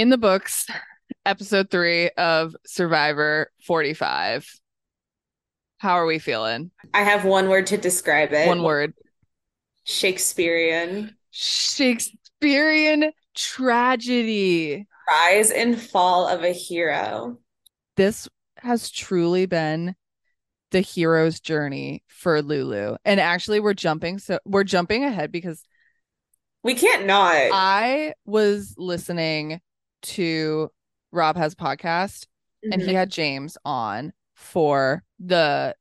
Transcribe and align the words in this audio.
In 0.00 0.08
the 0.08 0.16
books, 0.16 0.66
episode 1.26 1.70
three 1.70 2.08
of 2.16 2.56
Survivor 2.64 3.52
45. 3.66 4.50
How 5.76 5.96
are 5.96 6.06
we 6.06 6.18
feeling? 6.18 6.70
I 6.94 7.02
have 7.02 7.26
one 7.26 7.50
word 7.50 7.66
to 7.66 7.76
describe 7.76 8.32
it. 8.32 8.48
One 8.48 8.62
word 8.62 8.94
Shakespearean. 9.84 11.14
Shakespearean 11.32 13.12
tragedy. 13.34 14.86
Rise 15.10 15.50
and 15.50 15.78
fall 15.78 16.26
of 16.26 16.44
a 16.44 16.52
hero. 16.54 17.36
This 17.98 18.26
has 18.56 18.90
truly 18.90 19.44
been 19.44 19.96
the 20.70 20.80
hero's 20.80 21.40
journey 21.40 22.04
for 22.08 22.40
Lulu. 22.40 22.96
And 23.04 23.20
actually 23.20 23.60
we're 23.60 23.74
jumping 23.74 24.18
so 24.18 24.38
we're 24.46 24.64
jumping 24.64 25.04
ahead 25.04 25.30
because 25.30 25.62
We 26.62 26.74
can't 26.74 27.04
not. 27.04 27.50
I 27.52 28.14
was 28.24 28.74
listening 28.78 29.60
to 30.02 30.70
Rob 31.12 31.36
has 31.36 31.54
podcast 31.54 32.26
and 32.62 32.80
he 32.80 32.88
Mhm. 32.88 32.94
had 32.94 33.10
James 33.10 33.56
on 33.64 34.12
for 34.34 35.02
the 35.18 35.74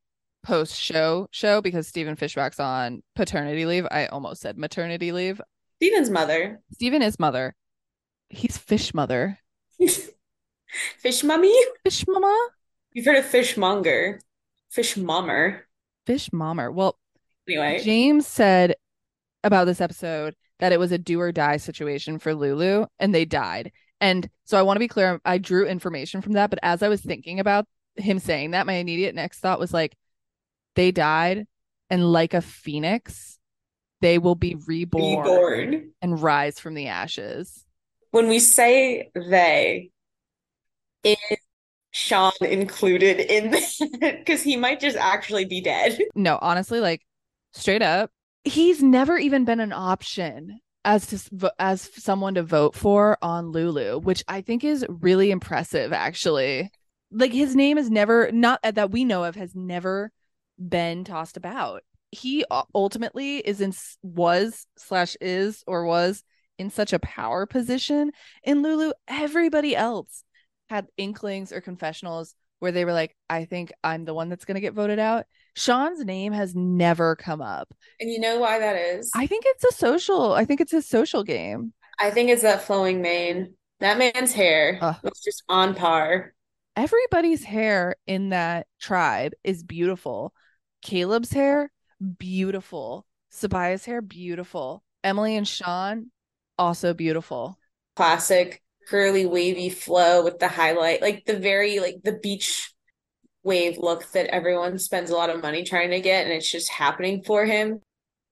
post 0.43 0.75
show 0.79 1.27
show 1.31 1.61
because 1.61 1.87
Stephen 1.87 2.15
Fishbach's 2.15 2.59
on 2.59 3.03
paternity 3.15 3.65
leave. 3.65 3.85
I 3.91 4.05
almost 4.07 4.41
said 4.41 4.57
maternity 4.57 5.11
leave. 5.11 5.41
Stephen's 5.77 6.09
mother. 6.09 6.61
Stephen 6.73 7.01
is 7.01 7.19
mother. 7.19 7.55
He's 8.29 8.57
fish 8.57 8.93
mother. 8.93 9.39
Fish 10.99 11.23
mummy? 11.23 11.55
Fish 11.83 12.05
mama? 12.07 12.49
You've 12.93 13.05
heard 13.05 13.15
of 13.17 13.25
fishmonger. 13.25 14.19
Fish 14.69 14.95
mommer. 14.97 15.65
Fish 16.05 16.31
mommer. 16.31 16.71
Well, 16.71 16.97
Anyway. 17.47 17.81
James 17.83 18.27
said 18.27 18.75
about 19.43 19.65
this 19.65 19.81
episode 19.81 20.35
that 20.59 20.71
it 20.71 20.79
was 20.79 20.91
a 20.91 20.97
do 20.99 21.19
or 21.19 21.31
die 21.31 21.57
situation 21.57 22.19
for 22.19 22.35
Lulu 22.35 22.85
and 22.99 23.15
they 23.15 23.25
died. 23.25 23.71
And 24.01 24.29
so 24.45 24.57
I 24.57 24.61
want 24.61 24.77
to 24.77 24.79
be 24.81 24.87
clear, 24.87 25.19
I 25.25 25.37
drew 25.37 25.65
information 25.65 26.21
from 26.21 26.33
that, 26.33 26.49
but 26.49 26.59
as 26.63 26.81
I 26.81 26.87
was 26.89 27.01
thinking 27.01 27.39
about 27.39 27.65
him 27.95 28.19
saying 28.19 28.51
that, 28.51 28.65
my 28.65 28.73
immediate 28.73 29.13
next 29.15 29.39
thought 29.39 29.59
was 29.59 29.73
like, 29.73 29.95
they 30.75 30.91
died 30.91 31.45
and 31.89 32.11
like 32.11 32.33
a 32.33 32.41
phoenix, 32.41 33.37
they 34.01 34.17
will 34.17 34.35
be 34.35 34.55
reborn, 34.67 35.19
Reborn. 35.19 35.91
and 36.01 36.21
rise 36.21 36.59
from 36.59 36.75
the 36.75 36.87
ashes. 36.87 37.65
When 38.11 38.29
we 38.29 38.39
say 38.39 39.09
they, 39.13 39.91
is 41.03 41.17
Sean 41.91 42.31
included 42.41 43.19
in 43.19 43.51
that? 43.99 44.19
Because 44.19 44.41
he 44.41 44.55
might 44.55 44.79
just 44.79 44.95
actually 44.97 45.45
be 45.45 45.61
dead. 45.61 45.99
No, 46.15 46.39
honestly, 46.41 46.79
like 46.79 47.01
straight 47.51 47.81
up, 47.81 48.11
he's 48.45 48.81
never 48.81 49.17
even 49.17 49.43
been 49.43 49.59
an 49.59 49.73
option 49.73 50.59
as 50.85 51.07
to 51.07 51.51
as 51.59 51.89
someone 51.95 52.35
to 52.35 52.43
vote 52.43 52.75
for 52.75 53.17
on 53.21 53.51
Lulu, 53.51 53.99
which 53.99 54.23
I 54.27 54.41
think 54.41 54.63
is 54.63 54.85
really 54.87 55.31
impressive 55.31 55.93
actually. 55.93 56.71
Like 57.11 57.31
his 57.33 57.55
name 57.55 57.77
is 57.77 57.89
never 57.89 58.31
not 58.31 58.59
uh, 58.63 58.71
that 58.71 58.91
we 58.91 59.03
know 59.03 59.23
of 59.23 59.35
has 59.35 59.55
never 59.55 60.11
been 60.57 61.03
tossed 61.03 61.37
about. 61.37 61.83
He 62.11 62.43
ultimately 62.73 63.37
is 63.37 63.61
in 63.61 63.73
was 64.01 64.65
slash 64.77 65.15
is 65.21 65.63
or 65.67 65.85
was 65.85 66.23
in 66.57 66.69
such 66.69 66.93
a 66.93 66.99
power 66.99 67.45
position 67.45 68.11
in 68.43 68.61
Lulu. 68.61 68.91
Everybody 69.07 69.75
else 69.75 70.23
had 70.69 70.87
inklings 70.97 71.51
or 71.51 71.61
confessionals 71.61 72.35
where 72.59 72.71
they 72.71 72.85
were 72.85 72.93
like, 72.93 73.15
I 73.29 73.45
think 73.45 73.71
I'm 73.83 74.05
the 74.05 74.13
one 74.13 74.29
that's 74.29 74.45
going 74.45 74.55
to 74.55 74.61
get 74.61 74.73
voted 74.73 74.99
out. 74.99 75.25
Sean's 75.55 76.03
name 76.03 76.33
has 76.33 76.55
never 76.55 77.15
come 77.15 77.41
up. 77.41 77.73
And 77.99 78.09
you 78.09 78.19
know 78.19 78.39
why 78.39 78.59
that 78.59 78.75
is? 78.75 79.11
I 79.15 79.27
think 79.27 79.43
it's 79.47 79.63
a 79.63 79.71
social. 79.71 80.33
I 80.33 80.45
think 80.45 80.61
it's 80.61 80.73
a 80.73 80.81
social 80.81 81.23
game. 81.23 81.73
I 81.99 82.11
think 82.11 82.29
it's 82.29 82.43
that 82.43 82.63
flowing 82.63 83.01
mane. 83.01 83.55
That 83.79 83.97
man's 83.97 84.33
hair 84.33 84.77
Ugh. 84.81 84.95
was 85.03 85.21
just 85.23 85.43
on 85.47 85.75
par. 85.75 86.33
Everybody's 86.75 87.43
hair 87.43 87.95
in 88.07 88.29
that 88.29 88.67
tribe 88.79 89.33
is 89.43 89.63
beautiful. 89.63 90.33
Kaleb's 90.81 91.33
hair, 91.33 91.71
beautiful. 92.17 93.05
Sabiyah's 93.33 93.85
hair, 93.85 94.01
beautiful. 94.01 94.83
Emily 95.03 95.35
and 95.35 95.47
Sean, 95.47 96.11
also 96.57 96.93
beautiful. 96.93 97.57
Classic 97.95 98.61
curly 98.87 99.25
wavy 99.25 99.69
flow 99.69 100.23
with 100.23 100.39
the 100.39 100.47
highlight, 100.47 101.01
like 101.01 101.25
the 101.25 101.37
very 101.37 101.79
like 101.79 101.97
the 102.03 102.13
beach 102.13 102.73
wave 103.43 103.77
look 103.77 104.11
that 104.11 104.27
everyone 104.27 104.77
spends 104.79 105.09
a 105.09 105.15
lot 105.15 105.29
of 105.29 105.41
money 105.41 105.63
trying 105.63 105.91
to 105.91 106.01
get, 106.01 106.25
and 106.25 106.33
it's 106.33 106.49
just 106.49 106.69
happening 106.69 107.23
for 107.23 107.45
him. 107.45 107.81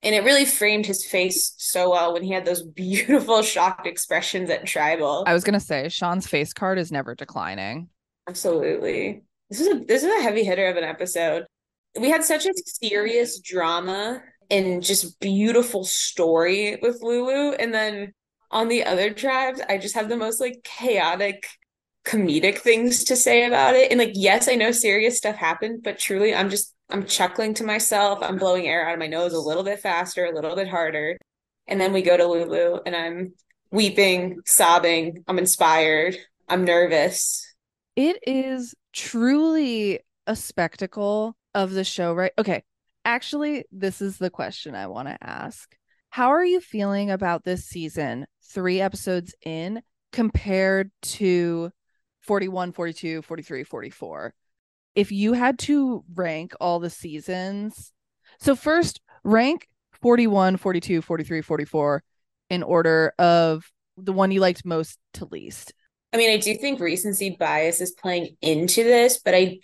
And 0.04 0.14
it 0.14 0.24
really 0.24 0.46
framed 0.46 0.86
his 0.86 1.06
face 1.06 1.54
so 1.58 1.92
well 1.92 2.14
when 2.14 2.24
he 2.24 2.32
had 2.32 2.46
those 2.46 2.62
beautiful 2.76 3.42
shocked 3.42 3.88
expressions 3.88 4.50
at 4.50 4.66
Tribal. 4.66 5.24
I 5.26 5.34
was 5.34 5.44
gonna 5.44 5.60
say 5.60 5.90
Sean's 5.90 6.28
face 6.28 6.54
card 6.54 6.78
is 6.78 6.92
never 6.92 7.16
declining. 7.16 7.90
Absolutely. 8.28 9.24
This 9.50 9.62
is 9.62 9.68
a 9.68 9.80
this 9.86 10.04
is 10.04 10.12
a 10.12 10.22
heavy 10.22 10.44
hitter 10.44 10.68
of 10.68 10.78
an 10.78 10.84
episode. 10.84 11.46
We 12.00 12.10
had 12.10 12.24
such 12.24 12.46
a 12.46 12.54
serious 12.66 13.40
drama 13.40 14.22
and 14.50 14.84
just 14.84 15.20
beautiful 15.20 15.84
story 15.84 16.78
with 16.82 17.02
Lulu. 17.02 17.54
And 17.54 17.74
then 17.74 18.14
on 18.52 18.68
the 18.68 18.86
other 18.86 19.12
tribes, 19.12 19.62
I 19.68 19.78
just 19.78 19.96
have 19.96 20.10
the 20.10 20.18
most 20.18 20.40
like 20.40 20.64
chaotic 20.64 21.48
comedic 22.08 22.60
things 22.60 23.04
to 23.04 23.16
say 23.16 23.46
about 23.46 23.76
it. 23.76 23.92
And 23.92 24.00
like, 24.00 24.14
yes, 24.14 24.48
I 24.48 24.56
know 24.56 24.72
serious 24.72 25.18
stuff 25.18 25.36
happened, 25.36 25.84
but 25.84 26.00
truly 26.00 26.34
I'm 26.34 26.50
just 26.50 26.74
I'm 26.90 27.06
chuckling 27.06 27.54
to 27.56 27.66
myself. 27.66 28.20
I'm 28.22 28.38
blowing 28.38 28.66
air 28.66 28.88
out 28.88 28.94
of 28.94 29.00
my 29.00 29.08
nose 29.08 29.34
a 29.34 29.40
little 29.40 29.64
bit 29.64 29.80
faster, 29.82 30.26
a 30.26 30.34
little 30.34 30.56
bit 30.56 30.70
harder. 30.70 31.18
And 31.68 31.82
then 31.82 31.92
we 31.92 32.02
go 32.02 32.16
to 32.16 32.26
Lulu 32.26 32.80
and 32.86 32.96
I'm 32.96 33.34
weeping, 33.72 34.40
sobbing, 34.46 35.26
I'm 35.28 35.38
inspired, 35.38 36.16
I'm 36.48 36.64
nervous. 36.64 37.46
It 37.98 38.20
is 38.26 38.74
truly 38.94 40.00
a 40.28 40.36
spectacle 40.36 41.36
of 41.54 41.72
the 41.72 41.84
show, 41.84 42.14
right? 42.14 42.32
Okay. 42.38 42.64
Actually, 43.04 43.66
this 43.72 44.02
is 44.02 44.18
the 44.18 44.30
question 44.30 44.76
I 44.76 44.88
want 44.88 45.10
to 45.10 45.18
ask. 45.22 45.76
How 46.10 46.30
are 46.30 46.46
you 46.46 46.62
feeling 46.62 47.12
about 47.12 47.44
this 47.44 47.66
season, 47.66 48.28
three 48.44 48.80
episodes 48.80 49.34
in, 49.46 49.82
compared 50.14 50.92
to 51.02 51.72
41, 52.28 52.74
42, 52.74 53.22
43, 53.22 53.64
44? 53.64 54.34
If 54.96 55.12
you 55.12 55.34
had 55.34 55.58
to 55.60 56.04
rank 56.14 56.54
all 56.60 56.80
the 56.80 56.90
seasons, 56.90 57.94
so 58.40 58.56
first 58.56 59.02
rank 59.24 59.68
41, 60.02 60.58
42, 60.58 61.02
43, 61.02 61.42
44 61.42 62.04
in 62.50 62.64
order 62.64 63.14
of 63.18 63.72
the 63.96 64.14
one 64.14 64.32
you 64.32 64.40
liked 64.40 64.66
most 64.66 65.00
to 65.14 65.26
least. 65.26 65.74
I 66.14 66.18
mean, 66.18 66.30
I 66.30 66.38
do 66.38 66.56
think 66.56 66.80
recency 66.80 67.36
bias 67.38 67.82
is 67.82 67.92
playing 67.92 68.36
into 68.42 68.84
this, 68.84 69.20
but 69.24 69.34
I 69.34 69.60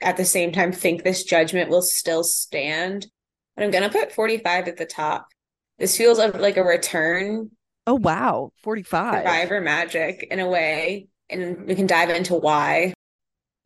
at 0.00 0.16
the 0.16 0.24
same 0.24 0.52
time 0.52 0.72
think 0.72 1.02
this 1.02 1.24
judgment 1.24 1.70
will 1.70 1.82
still 1.82 2.22
stand. 2.22 3.06
But 3.56 3.64
I'm 3.64 3.70
gonna 3.70 3.90
put 3.90 4.12
45 4.12 4.68
at 4.68 4.76
the 4.76 4.86
top. 4.86 5.28
This 5.78 5.96
feels 5.96 6.18
like 6.18 6.56
a 6.56 6.62
return 6.62 7.50
Oh 7.88 7.94
wow, 7.94 8.52
45. 8.58 9.22
Survivor 9.22 9.62
magic 9.62 10.28
in 10.30 10.40
a 10.40 10.46
way, 10.46 11.08
and 11.30 11.66
we 11.66 11.74
can 11.74 11.86
dive 11.86 12.10
into 12.10 12.34
why. 12.34 12.94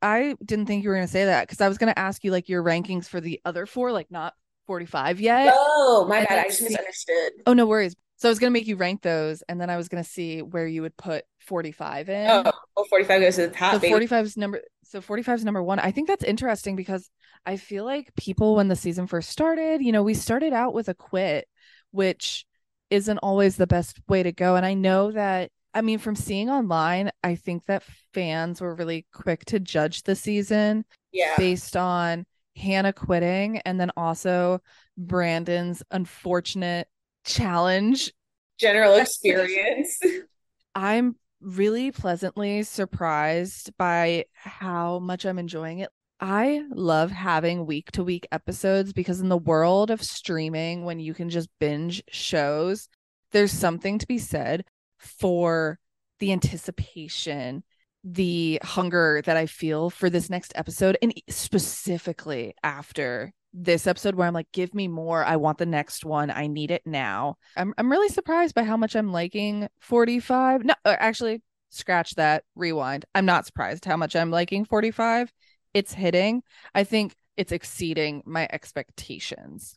I 0.00 0.34
didn't 0.44 0.66
think 0.66 0.82
you 0.82 0.88
were 0.90 0.96
going 0.96 1.06
to 1.06 1.12
say 1.12 1.26
that 1.26 1.46
because 1.46 1.60
I 1.60 1.68
was 1.68 1.78
going 1.78 1.92
to 1.92 1.98
ask 1.98 2.24
you 2.24 2.32
like 2.32 2.48
your 2.48 2.62
rankings 2.62 3.06
for 3.06 3.20
the 3.20 3.40
other 3.44 3.66
four, 3.66 3.92
like 3.92 4.10
not 4.10 4.34
45 4.66 5.20
yet. 5.20 5.52
Oh, 5.56 6.06
my 6.08 6.18
And 6.18 6.28
bad. 6.28 6.38
I 6.40 6.48
just 6.48 6.58
see. 6.58 6.64
misunderstood. 6.64 7.32
Oh, 7.46 7.52
no 7.52 7.66
worries. 7.66 7.94
So 8.16 8.28
I 8.28 8.30
was 8.30 8.38
going 8.38 8.50
to 8.52 8.58
make 8.58 8.66
you 8.66 8.76
rank 8.76 9.02
those 9.02 9.42
and 9.48 9.60
then 9.60 9.70
I 9.70 9.76
was 9.76 9.88
going 9.88 10.02
to 10.02 10.08
see 10.08 10.42
where 10.42 10.66
you 10.66 10.82
would 10.82 10.96
put 10.96 11.24
45 11.40 12.08
in. 12.08 12.30
Oh, 12.30 12.52
well, 12.76 12.86
45 12.88 13.20
goes 13.20 13.36
to 13.36 13.42
the 13.48 13.52
top. 13.54 13.74
so 13.74 13.78
baby. 13.80 13.90
45 13.92 14.26
is 14.26 14.36
number 14.36 14.60
so 14.84 15.00
45 15.00 15.38
is 15.38 15.44
number 15.44 15.62
1. 15.62 15.78
I 15.78 15.90
think 15.90 16.06
that's 16.08 16.22
interesting 16.24 16.76
because 16.76 17.08
I 17.46 17.56
feel 17.56 17.84
like 17.84 18.14
people 18.16 18.56
when 18.56 18.68
the 18.68 18.76
season 18.76 19.06
first 19.06 19.30
started, 19.30 19.82
you 19.82 19.90
know, 19.90 20.02
we 20.02 20.14
started 20.14 20.52
out 20.52 20.74
with 20.74 20.88
a 20.88 20.94
quit, 20.94 21.48
which 21.92 22.44
isn't 22.90 23.18
always 23.18 23.56
the 23.56 23.66
best 23.66 23.98
way 24.08 24.22
to 24.22 24.32
go 24.32 24.54
and 24.56 24.66
I 24.66 24.74
know 24.74 25.12
that 25.12 25.50
I 25.74 25.80
mean 25.82 25.98
from 25.98 26.16
seeing 26.16 26.50
online, 26.50 27.10
I 27.24 27.34
think 27.34 27.66
that 27.66 27.82
fans 28.12 28.60
were 28.60 28.74
really 28.74 29.06
quick 29.12 29.44
to 29.46 29.60
judge 29.60 30.02
the 30.02 30.14
season 30.14 30.84
Yeah. 31.12 31.34
based 31.38 31.76
on 31.76 32.26
Hannah 32.56 32.92
quitting 32.92 33.58
and 33.58 33.80
then 33.80 33.90
also 33.96 34.60
Brandon's 34.98 35.82
unfortunate 35.90 36.88
challenge. 37.24 38.12
General 38.58 38.96
experience. 38.96 39.98
I'm 40.74 41.16
really 41.40 41.90
pleasantly 41.90 42.62
surprised 42.62 43.76
by 43.78 44.26
how 44.34 44.98
much 44.98 45.24
I'm 45.24 45.38
enjoying 45.38 45.80
it. 45.80 45.90
I 46.20 46.62
love 46.70 47.10
having 47.10 47.66
week 47.66 47.90
to 47.92 48.04
week 48.04 48.28
episodes 48.30 48.92
because 48.92 49.20
in 49.20 49.28
the 49.28 49.36
world 49.36 49.90
of 49.90 50.02
streaming, 50.02 50.84
when 50.84 51.00
you 51.00 51.14
can 51.14 51.30
just 51.30 51.48
binge 51.58 52.02
shows, 52.10 52.88
there's 53.32 53.50
something 53.50 53.98
to 53.98 54.06
be 54.06 54.18
said 54.18 54.64
for 55.02 55.78
the 56.20 56.32
anticipation, 56.32 57.64
the 58.04 58.60
hunger 58.62 59.22
that 59.24 59.36
I 59.36 59.46
feel 59.46 59.90
for 59.90 60.08
this 60.10 60.30
next 60.30 60.52
episode, 60.54 60.96
and 61.02 61.12
specifically 61.28 62.54
after 62.62 63.32
this 63.54 63.86
episode 63.86 64.14
where 64.14 64.26
I'm 64.26 64.34
like, 64.34 64.50
give 64.52 64.74
me 64.74 64.88
more. 64.88 65.24
I 65.24 65.36
want 65.36 65.58
the 65.58 65.66
next 65.66 66.04
one. 66.04 66.30
I 66.30 66.46
need 66.46 66.70
it 66.70 66.82
now. 66.86 67.36
I'm 67.56 67.74
I'm 67.76 67.90
really 67.90 68.08
surprised 68.08 68.54
by 68.54 68.64
how 68.64 68.76
much 68.76 68.96
I'm 68.96 69.12
liking 69.12 69.68
45. 69.80 70.64
No, 70.64 70.74
uh, 70.84 70.96
actually, 70.98 71.42
scratch 71.68 72.14
that, 72.14 72.44
rewind. 72.54 73.04
I'm 73.14 73.26
not 73.26 73.46
surprised 73.46 73.84
how 73.84 73.96
much 73.96 74.16
I'm 74.16 74.30
liking 74.30 74.64
45. 74.64 75.32
It's 75.74 75.92
hitting. 75.92 76.42
I 76.74 76.84
think 76.84 77.14
it's 77.36 77.52
exceeding 77.52 78.22
my 78.24 78.48
expectations. 78.50 79.76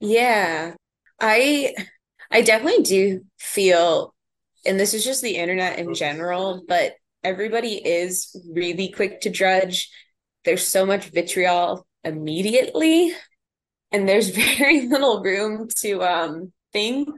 Yeah. 0.00 0.74
I 1.20 1.74
I 2.30 2.42
definitely 2.42 2.82
do 2.82 3.24
feel 3.38 4.14
and 4.66 4.78
this 4.78 4.94
is 4.94 5.04
just 5.04 5.22
the 5.22 5.36
internet 5.36 5.78
in 5.78 5.94
general, 5.94 6.64
but 6.66 6.94
everybody 7.24 7.74
is 7.74 8.34
really 8.52 8.90
quick 8.90 9.20
to 9.22 9.30
judge. 9.30 9.90
There's 10.44 10.66
so 10.66 10.86
much 10.86 11.10
vitriol 11.10 11.86
immediately 12.04 13.12
and 13.92 14.08
there's 14.08 14.28
very 14.58 14.86
little 14.88 15.22
room 15.22 15.68
to 15.78 16.02
um 16.02 16.52
think 16.72 17.08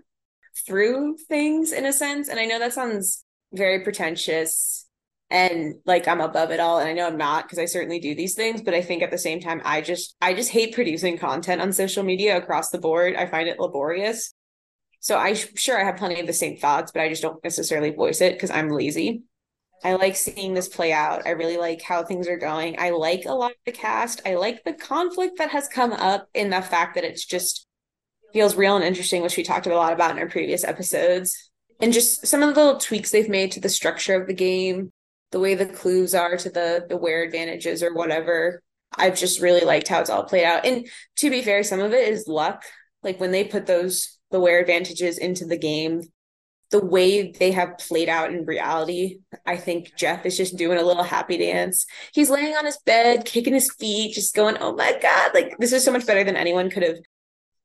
through 0.66 1.16
things 1.28 1.72
in 1.72 1.87
a 1.87 1.92
sense. 1.92 2.28
And 2.28 2.38
I 2.38 2.44
know 2.44 2.58
that 2.58 2.72
sounds 2.72 3.25
very 3.52 3.81
pretentious 3.81 4.87
and 5.31 5.76
like 5.87 6.08
I'm 6.08 6.20
above 6.20 6.50
it 6.50 6.60
all 6.60 6.78
and 6.78 6.88
I 6.88 6.92
know 6.92 7.06
I'm 7.06 7.16
not 7.16 7.44
because 7.44 7.58
I 7.58 7.64
certainly 7.64 8.00
do 8.00 8.14
these 8.14 8.34
things 8.34 8.62
but 8.62 8.75
I 8.75 8.82
think 8.82 9.02
at 9.02 9.10
the 9.10 9.19
same 9.19 9.40
time 9.40 9.62
I 9.64 9.81
just 9.81 10.16
I 10.20 10.34
just 10.34 10.50
hate 10.50 10.75
producing 10.75 11.19
content 11.19 11.60
on 11.60 11.72
social 11.72 12.02
media 12.02 12.37
across 12.37 12.70
the 12.70 12.78
board 12.78 13.14
I 13.16 13.26
find 13.26 13.48
it 13.48 13.58
laborious 13.58 14.32
so 15.00 15.19
I 15.19 15.35
sure 15.35 15.81
I 15.81 15.85
have 15.85 15.97
plenty 15.97 16.20
of 16.20 16.26
the 16.26 16.32
same 16.32 16.56
thoughts 16.56 16.93
but 16.93 17.02
I 17.02 17.08
just 17.08 17.23
don't 17.23 17.43
necessarily 17.43 17.91
voice 17.91 18.20
it 18.20 18.35
because 18.35 18.50
I'm 18.50 18.70
lazy. 18.70 19.23
I 19.82 19.94
like 19.94 20.14
seeing 20.14 20.52
this 20.52 20.69
play 20.69 20.93
out. 20.93 21.26
I 21.26 21.31
really 21.31 21.56
like 21.56 21.81
how 21.81 22.02
things 22.02 22.29
are 22.29 22.37
going. 22.37 22.76
I 22.79 22.91
like 22.91 23.25
a 23.25 23.32
lot 23.32 23.52
of 23.52 23.56
the 23.64 23.73
cast. 23.73 24.20
I 24.26 24.35
like 24.35 24.62
the 24.62 24.75
conflict 24.75 25.38
that 25.38 25.50
has 25.50 25.69
come 25.69 25.93
up 25.93 26.29
in 26.35 26.50
the 26.50 26.61
fact 26.61 26.94
that 26.97 27.05
it's 27.05 27.25
just 27.25 27.67
feels 28.32 28.56
real 28.56 28.76
and 28.76 28.85
interesting 28.85 29.23
which 29.23 29.37
we 29.37 29.43
talked 29.43 29.67
a 29.67 29.75
lot 29.75 29.93
about 29.93 30.12
in 30.12 30.19
our 30.19 30.29
previous 30.29 30.64
episodes. 30.64 31.50
And 31.81 31.94
just 31.94 32.26
some 32.26 32.43
of 32.43 32.55
the 32.55 32.61
little 32.61 32.79
tweaks 32.79 33.11
they've 33.11 33.29
made 33.29 33.52
to 33.52 33.61
the 33.61 33.70
structure 33.70 34.20
of 34.20 34.26
the 34.26 34.35
game 34.35 34.93
the 35.31 35.41
way 35.41 35.55
the 35.55 35.67
clues 35.67 36.14
are 36.14 36.37
to 36.37 36.50
the 36.50 36.85
the 36.88 36.97
wear 36.97 37.23
advantages 37.23 37.82
or 37.82 37.94
whatever. 37.94 38.62
I've 38.97 39.17
just 39.17 39.41
really 39.41 39.64
liked 39.64 39.88
how 39.88 40.00
it's 40.00 40.11
all 40.11 40.25
played 40.25 40.44
out. 40.44 40.67
And 40.67 40.88
to 41.17 41.31
be 41.31 41.43
fair 41.43 41.62
some 41.62 41.81
of 41.81 41.93
it 41.93 42.08
is 42.08 42.29
luck. 42.29 42.64
Like 43.02 43.19
when 43.19 43.31
they 43.31 43.44
put 43.44 43.67
those 43.67 44.19
the 44.31 44.41
wear 44.41 44.61
advantages 44.61 45.19
into 45.19 45.44
the 45.44 45.59
game 45.59 46.03
the 46.71 46.85
way 46.85 47.32
they 47.32 47.50
have 47.50 47.79
played 47.79 48.09
out 48.09 48.32
in 48.32 48.44
reality 48.44 49.19
i 49.47 49.56
think 49.56 49.93
jeff 49.97 50.25
is 50.25 50.37
just 50.37 50.56
doing 50.56 50.79
a 50.79 50.82
little 50.82 51.03
happy 51.03 51.37
dance. 51.37 51.87
He's 52.12 52.31
laying 52.31 52.55
on 52.55 52.65
his 52.65 52.79
bed 52.79 53.25
kicking 53.25 53.55
his 53.55 53.73
feet 53.75 54.15
just 54.15 54.35
going 54.35 54.56
oh 54.61 54.75
my 54.75 54.99
god 55.03 55.32
like 55.35 55.56
this 55.59 55.73
is 55.73 55.85
so 55.85 55.93
much 55.93 56.06
better 56.06 56.25
than 56.25 56.37
anyone 56.37 56.71
could 56.71 56.82
have 56.82 56.99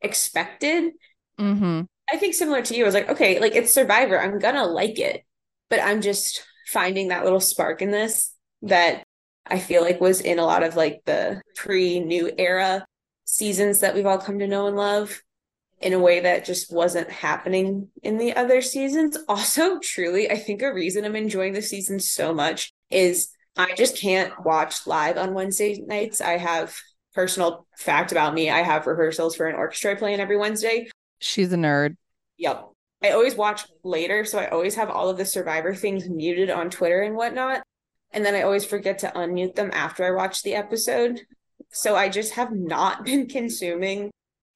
expected. 0.02 0.94
Mm-hmm. 1.40 1.82
i 2.12 2.18
think 2.18 2.34
similar 2.34 2.62
to 2.62 2.76
you 2.76 2.84
i 2.84 2.86
was 2.86 2.94
like 2.94 3.10
okay 3.10 3.40
like 3.40 3.56
it's 3.56 3.74
survivor 3.74 4.18
i'm 4.18 4.40
gonna 4.40 4.66
like 4.66 5.00
it 5.00 5.26
but 5.70 5.82
i'm 5.82 6.02
just 6.02 6.46
finding 6.68 7.10
that 7.10 7.26
little 7.26 7.42
spark 7.42 7.82
in 7.82 7.92
this 7.92 8.34
that 8.62 9.04
I 9.48 9.60
feel 9.60 9.82
like 9.82 10.02
was 10.02 10.22
in 10.22 10.40
a 10.40 10.46
lot 10.46 10.64
of 10.64 10.76
like 10.76 11.02
the 11.06 11.42
pre 11.56 12.00
new 12.00 12.32
era 12.38 12.86
seasons 13.26 13.80
that 13.80 13.96
we've 13.96 14.06
all 14.06 14.18
come 14.18 14.40
to 14.40 14.48
know 14.48 14.68
and 14.68 14.76
love 14.76 15.22
in 15.86 15.94
a 15.94 16.00
way 16.00 16.20
that 16.20 16.44
just 16.44 16.74
wasn't 16.74 17.12
happening 17.12 17.88
in 18.02 18.18
the 18.18 18.36
other 18.36 18.60
seasons. 18.62 19.16
Also, 19.28 19.78
truly, 19.80 20.32
I 20.32 20.36
think 20.36 20.62
a 20.62 20.74
reason 20.74 21.06
I'm 21.06 21.16
enjoying 21.16 21.54
the 21.54 21.62
season 21.62 22.00
so 22.00 22.34
much 22.34 22.74
is 22.90 23.30
I 23.56 23.76
just 23.76 23.98
can't 23.98 24.34
watch 24.44 24.88
live 24.88 25.18
on 25.18 25.36
Wednesday 25.36 25.84
nights. 25.86 26.22
I 26.22 26.38
have 26.38 26.76
personal 27.14 27.68
fact 27.78 28.12
about 28.12 28.34
me. 28.34 28.50
I 28.50 28.64
have 28.64 28.88
rehearsals 28.88 29.36
for 29.36 29.46
an 29.46 29.56
orchestra 29.56 29.92
I 29.92 29.96
play 29.96 30.14
in 30.14 30.20
every 30.20 30.38
Wednesday. 30.38 30.90
She's 31.20 31.54
a 31.54 31.58
nerd. 31.58 31.98
Yep. 32.38 32.70
I 33.04 33.12
always 33.12 33.36
watch 33.36 33.66
later, 33.84 34.26
so 34.26 34.40
I 34.40 34.48
always 34.48 34.76
have 34.76 34.90
all 34.90 35.10
of 35.10 35.18
the 35.18 35.26
survivor 35.26 35.76
things 35.76 36.10
muted 36.10 36.50
on 36.50 36.72
Twitter 36.72 37.02
and 37.04 37.16
whatnot. 37.16 37.62
And 38.12 38.26
then 38.26 38.34
I 38.34 38.42
always 38.42 38.66
forget 38.66 39.00
to 39.00 39.12
unmute 39.16 39.54
them 39.54 39.70
after 39.72 40.04
I 40.04 40.12
watch 40.12 40.42
the 40.42 40.56
episode. 40.56 41.22
So 41.72 41.96
I 41.96 42.10
just 42.10 42.34
have 42.34 42.52
not 42.52 43.06
been 43.06 43.28
consuming 43.28 44.12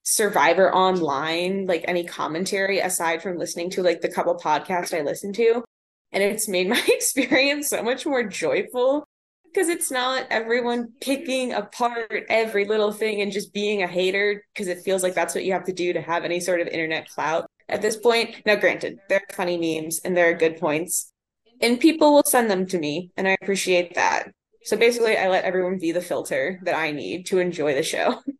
Survivor 0.09 0.73
online, 0.73 1.67
like 1.67 1.85
any 1.87 2.03
commentary 2.03 2.79
aside 2.79 3.21
from 3.21 3.37
listening 3.37 3.69
to 3.69 3.83
like 3.83 4.01
the 4.01 4.11
couple 4.11 4.35
podcasts 4.35 4.97
I 4.97 5.03
listen 5.03 5.31
to. 5.33 5.63
And 6.11 6.23
it's 6.23 6.47
made 6.47 6.67
my 6.67 6.81
experience 6.87 7.69
so 7.69 7.83
much 7.83 8.07
more 8.07 8.23
joyful 8.23 9.05
because 9.45 9.69
it's 9.69 9.91
not 9.91 10.25
everyone 10.31 10.93
picking 10.99 11.53
apart 11.53 12.25
every 12.27 12.65
little 12.65 12.91
thing 12.91 13.21
and 13.21 13.31
just 13.31 13.53
being 13.53 13.83
a 13.83 13.87
hater 13.87 14.43
because 14.51 14.67
it 14.67 14.81
feels 14.81 15.03
like 15.03 15.13
that's 15.13 15.35
what 15.35 15.43
you 15.43 15.53
have 15.53 15.65
to 15.65 15.73
do 15.73 15.93
to 15.93 16.01
have 16.01 16.23
any 16.23 16.39
sort 16.39 16.59
of 16.59 16.67
internet 16.67 17.07
clout 17.09 17.45
at 17.67 17.83
this 17.83 17.95
point. 17.95 18.41
Now, 18.47 18.55
granted, 18.55 18.97
there 19.09 19.19
are 19.19 19.35
funny 19.35 19.57
memes 19.57 19.99
and 19.99 20.17
there 20.17 20.31
are 20.31 20.33
good 20.33 20.59
points, 20.59 21.11
and 21.61 21.79
people 21.79 22.13
will 22.13 22.23
send 22.23 22.49
them 22.49 22.65
to 22.67 22.79
me, 22.79 23.11
and 23.15 23.27
I 23.27 23.37
appreciate 23.39 23.93
that. 23.93 24.31
So 24.63 24.75
basically, 24.75 25.17
I 25.17 25.29
let 25.29 25.45
everyone 25.45 25.77
be 25.77 25.91
the 25.91 26.01
filter 26.01 26.59
that 26.63 26.75
I 26.75 26.89
need 26.89 27.27
to 27.27 27.37
enjoy 27.37 27.75
the 27.75 27.83
show. 27.83 28.21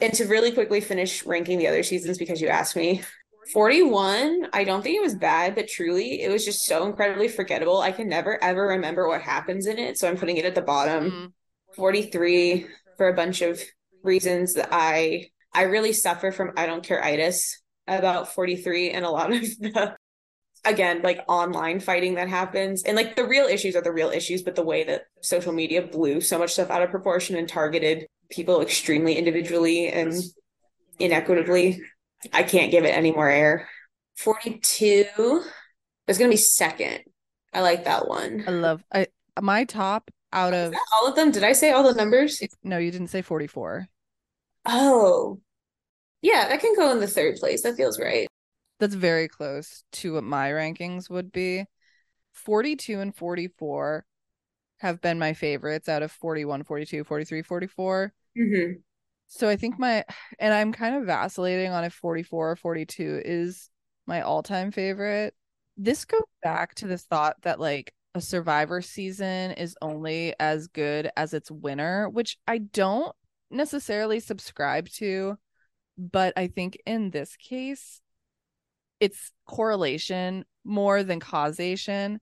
and 0.00 0.12
to 0.14 0.26
really 0.26 0.52
quickly 0.52 0.80
finish 0.80 1.24
ranking 1.24 1.58
the 1.58 1.68
other 1.68 1.82
seasons 1.82 2.18
because 2.18 2.40
you 2.40 2.48
asked 2.48 2.76
me, 2.76 3.02
41, 3.52 4.48
I 4.52 4.64
don't 4.64 4.82
think 4.82 4.96
it 4.96 5.02
was 5.02 5.14
bad, 5.14 5.54
but 5.54 5.68
truly, 5.68 6.22
it 6.22 6.30
was 6.30 6.44
just 6.44 6.64
so 6.64 6.86
incredibly 6.86 7.28
forgettable. 7.28 7.80
I 7.80 7.92
can 7.92 8.08
never 8.08 8.42
ever 8.42 8.68
remember 8.68 9.06
what 9.06 9.20
happens 9.20 9.66
in 9.66 9.78
it, 9.78 9.98
so 9.98 10.08
I'm 10.08 10.16
putting 10.16 10.38
it 10.38 10.46
at 10.46 10.54
the 10.54 10.62
bottom. 10.62 11.10
Mm. 11.10 11.32
43 11.74 12.66
for 12.96 13.08
a 13.08 13.14
bunch 13.14 13.42
of 13.42 13.60
reasons 14.02 14.54
that 14.54 14.68
I 14.70 15.30
I 15.52 15.62
really 15.62 15.92
suffer 15.92 16.30
from 16.30 16.52
I 16.56 16.66
don't 16.66 16.84
care 16.84 17.02
itis 17.02 17.60
about 17.86 18.32
43 18.34 18.90
and 18.90 19.04
a 19.04 19.10
lot 19.10 19.32
of 19.32 19.40
the 19.60 19.96
again 20.64 21.02
like 21.02 21.24
online 21.28 21.80
fighting 21.80 22.14
that 22.14 22.28
happens 22.28 22.84
and 22.84 22.96
like 22.96 23.16
the 23.16 23.26
real 23.26 23.46
issues 23.46 23.76
are 23.76 23.82
the 23.82 23.92
real 23.92 24.08
issues 24.08 24.42
but 24.42 24.54
the 24.54 24.64
way 24.64 24.84
that 24.84 25.02
social 25.20 25.52
media 25.52 25.82
blew 25.82 26.20
so 26.20 26.38
much 26.38 26.52
stuff 26.52 26.70
out 26.70 26.82
of 26.82 26.90
proportion 26.90 27.36
and 27.36 27.48
targeted 27.48 28.06
people 28.30 28.60
extremely 28.60 29.16
individually 29.16 29.88
and 29.88 30.14
inequitably 30.98 31.80
i 32.32 32.42
can't 32.42 32.70
give 32.70 32.84
it 32.84 32.96
any 32.96 33.12
more 33.12 33.28
air. 33.28 33.68
42 34.16 35.42
is 36.06 36.18
going 36.18 36.30
to 36.30 36.32
be 36.32 36.36
second. 36.36 37.00
I 37.52 37.60
like 37.60 37.84
that 37.84 38.08
one. 38.08 38.44
I 38.46 38.50
love 38.50 38.84
i 38.92 39.06
my 39.40 39.64
top 39.64 40.10
out 40.32 40.54
of 40.54 40.74
all 40.92 41.08
of 41.08 41.16
them? 41.16 41.30
Did 41.30 41.44
i 41.44 41.52
say 41.52 41.70
all 41.70 41.82
the 41.82 41.94
numbers? 41.94 42.40
No 42.62 42.78
you 42.78 42.90
didn't 42.90 43.08
say 43.08 43.22
44 43.22 43.88
oh. 44.66 45.40
Yeah, 46.22 46.48
that 46.48 46.60
can 46.60 46.74
go 46.74 46.90
in 46.90 47.00
the 47.00 47.06
third 47.06 47.36
place. 47.36 47.62
That 47.62 47.76
feels 47.76 48.00
right. 48.00 48.26
That's 48.80 48.94
very 48.94 49.28
close 49.28 49.84
to 49.92 50.14
what 50.14 50.24
my 50.24 50.50
rankings 50.50 51.10
would 51.10 51.30
be. 51.32 51.66
42 52.32 52.98
and 52.98 53.14
44 53.14 54.06
have 54.84 55.00
been 55.00 55.18
my 55.18 55.32
favorites 55.32 55.88
out 55.88 56.02
of 56.02 56.12
41, 56.12 56.64
42, 56.64 57.04
43, 57.04 57.42
44. 57.42 58.12
Mm-hmm. 58.38 58.72
So 59.26 59.48
I 59.48 59.56
think 59.56 59.78
my, 59.78 60.04
and 60.38 60.54
I'm 60.54 60.72
kind 60.72 60.96
of 60.96 61.04
vacillating 61.04 61.72
on 61.72 61.84
if 61.84 61.92
44 61.94 62.52
or 62.52 62.56
42 62.56 63.22
is 63.24 63.70
my 64.06 64.20
all 64.20 64.42
time 64.42 64.70
favorite. 64.70 65.34
This 65.76 66.04
goes 66.04 66.22
back 66.42 66.74
to 66.76 66.86
this 66.86 67.02
thought 67.02 67.36
that 67.42 67.58
like 67.58 67.92
a 68.14 68.20
survivor 68.20 68.80
season 68.80 69.52
is 69.52 69.76
only 69.82 70.34
as 70.38 70.68
good 70.68 71.10
as 71.16 71.34
its 71.34 71.50
winner, 71.50 72.08
which 72.08 72.38
I 72.46 72.58
don't 72.58 73.14
necessarily 73.50 74.20
subscribe 74.20 74.88
to 74.90 75.36
but 75.96 76.32
I 76.36 76.48
think 76.48 76.78
in 76.86 77.10
this 77.10 77.36
case, 77.36 78.00
it's 79.00 79.32
correlation 79.46 80.44
more 80.64 81.02
than 81.02 81.20
causation. 81.20 82.20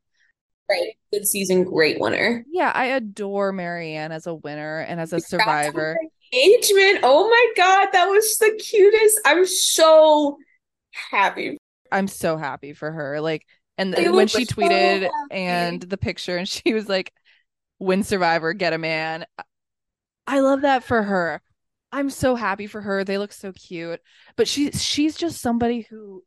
Right. 0.73 0.97
Good 1.12 1.26
season, 1.26 1.64
great 1.64 2.00
winner. 2.00 2.45
Yeah, 2.50 2.73
I 2.75 2.87
adore 2.87 3.52
Maryanne 3.52 4.11
as 4.11 4.26
a 4.26 4.35
winner 4.35 4.81
and 4.81 5.00
as 5.00 5.12
a 5.12 5.21
survivor. 5.21 5.97
Engagement. 6.33 7.00
Oh 7.02 7.29
my 7.29 7.49
god, 7.57 7.88
that 7.93 8.07
was 8.07 8.38
the 8.38 8.59
cutest. 8.59 9.21
I'm 9.26 9.45
so 9.45 10.38
happy. 11.11 11.59
I'm 11.91 12.09
so 12.09 12.38
happy 12.38 12.73
for 12.73 12.91
her. 12.91 13.21
Like, 13.21 13.47
and 13.76 13.95
when 13.95 14.29
she 14.29 14.47
tweeted 14.47 15.02
so 15.02 15.11
and 15.31 15.83
the 15.83 15.99
picture, 15.99 16.38
and 16.38 16.49
she 16.49 16.73
was 16.73 16.88
like, 16.88 17.12
"Win 17.79 18.02
Survivor, 18.02 18.55
get 18.55 18.73
a 18.73 18.79
man." 18.79 19.26
I 20.26 20.41
love 20.41 20.62
that 20.62 20.85
for 20.85 21.02
her. 21.02 21.43
I'm 21.91 22.09
so 22.09 22.35
happy 22.35 22.67
for 22.67 22.81
her. 22.81 23.05
They 23.05 23.19
look 23.19 23.33
so 23.35 23.52
cute. 23.52 24.00
But 24.37 24.49
she 24.49 24.71
she's 24.71 25.17
just 25.17 25.43
somebody 25.43 25.83
who 25.83 26.25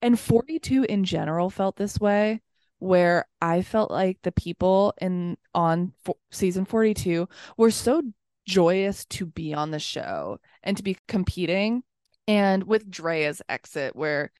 and 0.00 0.18
42 0.18 0.84
in 0.84 1.02
general 1.02 1.50
felt 1.50 1.74
this 1.74 1.98
way 1.98 2.40
where 2.82 3.26
I 3.40 3.62
felt 3.62 3.92
like 3.92 4.18
the 4.22 4.32
people 4.32 4.92
in 5.00 5.36
on 5.54 5.92
for, 6.04 6.16
season 6.32 6.64
42 6.64 7.28
were 7.56 7.70
so 7.70 8.02
joyous 8.44 9.04
to 9.04 9.24
be 9.24 9.54
on 9.54 9.70
the 9.70 9.78
show 9.78 10.40
and 10.64 10.76
to 10.76 10.82
be 10.82 10.96
competing 11.06 11.84
and 12.26 12.64
with 12.64 12.90
Drea's 12.90 13.40
exit 13.48 13.94
where 13.94 14.32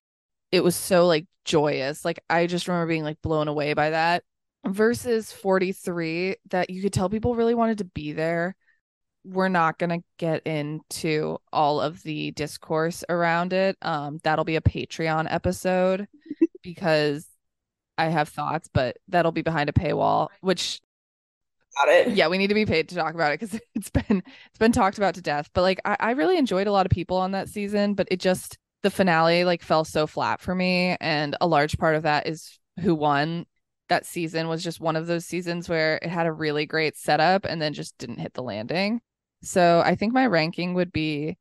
it 0.50 0.64
was 0.64 0.74
so 0.74 1.06
like 1.06 1.26
joyous 1.44 2.04
like 2.04 2.18
I 2.28 2.48
just 2.48 2.66
remember 2.66 2.88
being 2.88 3.04
like 3.04 3.22
blown 3.22 3.46
away 3.46 3.74
by 3.74 3.90
that 3.90 4.24
versus 4.66 5.30
43 5.30 6.34
that 6.50 6.68
you 6.68 6.82
could 6.82 6.92
tell 6.92 7.08
people 7.08 7.36
really 7.36 7.54
wanted 7.54 7.78
to 7.78 7.84
be 7.84 8.12
there 8.12 8.56
we're 9.24 9.48
not 9.48 9.78
going 9.78 9.90
to 9.90 10.04
get 10.18 10.44
into 10.48 11.38
all 11.52 11.80
of 11.80 12.02
the 12.02 12.32
discourse 12.32 13.04
around 13.08 13.52
it. 13.52 13.76
Um, 13.80 14.18
that'll 14.24 14.44
be 14.44 14.56
a 14.56 14.60
Patreon 14.60 15.28
episode 15.30 16.08
because 16.62 17.24
I 17.98 18.08
have 18.08 18.28
thoughts, 18.28 18.68
but 18.72 18.96
that'll 19.08 19.32
be 19.32 19.42
behind 19.42 19.68
a 19.70 19.72
paywall, 19.72 20.28
which 20.40 20.80
Got 21.76 21.88
it. 21.88 22.12
yeah, 22.14 22.28
we 22.28 22.36
need 22.38 22.48
to 22.48 22.54
be 22.54 22.66
paid 22.66 22.88
to 22.90 22.94
talk 22.94 23.14
about 23.14 23.32
it 23.32 23.40
because 23.40 23.58
it's 23.74 23.90
been 23.90 24.22
it's 24.46 24.58
been 24.58 24.72
talked 24.72 24.98
about 24.98 25.14
to 25.14 25.22
death. 25.22 25.50
But 25.54 25.62
like 25.62 25.80
I, 25.84 25.96
I 25.98 26.10
really 26.12 26.36
enjoyed 26.38 26.66
a 26.66 26.72
lot 26.72 26.86
of 26.86 26.90
people 26.90 27.16
on 27.16 27.32
that 27.32 27.48
season, 27.48 27.94
but 27.94 28.08
it 28.10 28.20
just 28.20 28.58
the 28.82 28.90
finale 28.90 29.44
like 29.44 29.62
fell 29.62 29.84
so 29.84 30.06
flat 30.06 30.40
for 30.40 30.54
me. 30.54 30.96
And 31.00 31.36
a 31.40 31.46
large 31.46 31.78
part 31.78 31.94
of 31.94 32.02
that 32.02 32.26
is 32.26 32.58
who 32.80 32.94
won 32.94 33.46
that 33.88 34.06
season 34.06 34.48
was 34.48 34.62
just 34.62 34.80
one 34.80 34.96
of 34.96 35.06
those 35.06 35.24
seasons 35.26 35.68
where 35.68 35.96
it 36.02 36.08
had 36.08 36.26
a 36.26 36.32
really 36.32 36.66
great 36.66 36.96
setup 36.96 37.44
and 37.44 37.60
then 37.60 37.72
just 37.74 37.96
didn't 37.98 38.18
hit 38.18 38.34
the 38.34 38.42
landing. 38.42 39.00
So 39.42 39.82
I 39.84 39.94
think 39.96 40.12
my 40.12 40.26
ranking 40.26 40.74
would 40.74 40.92
be 40.92 41.36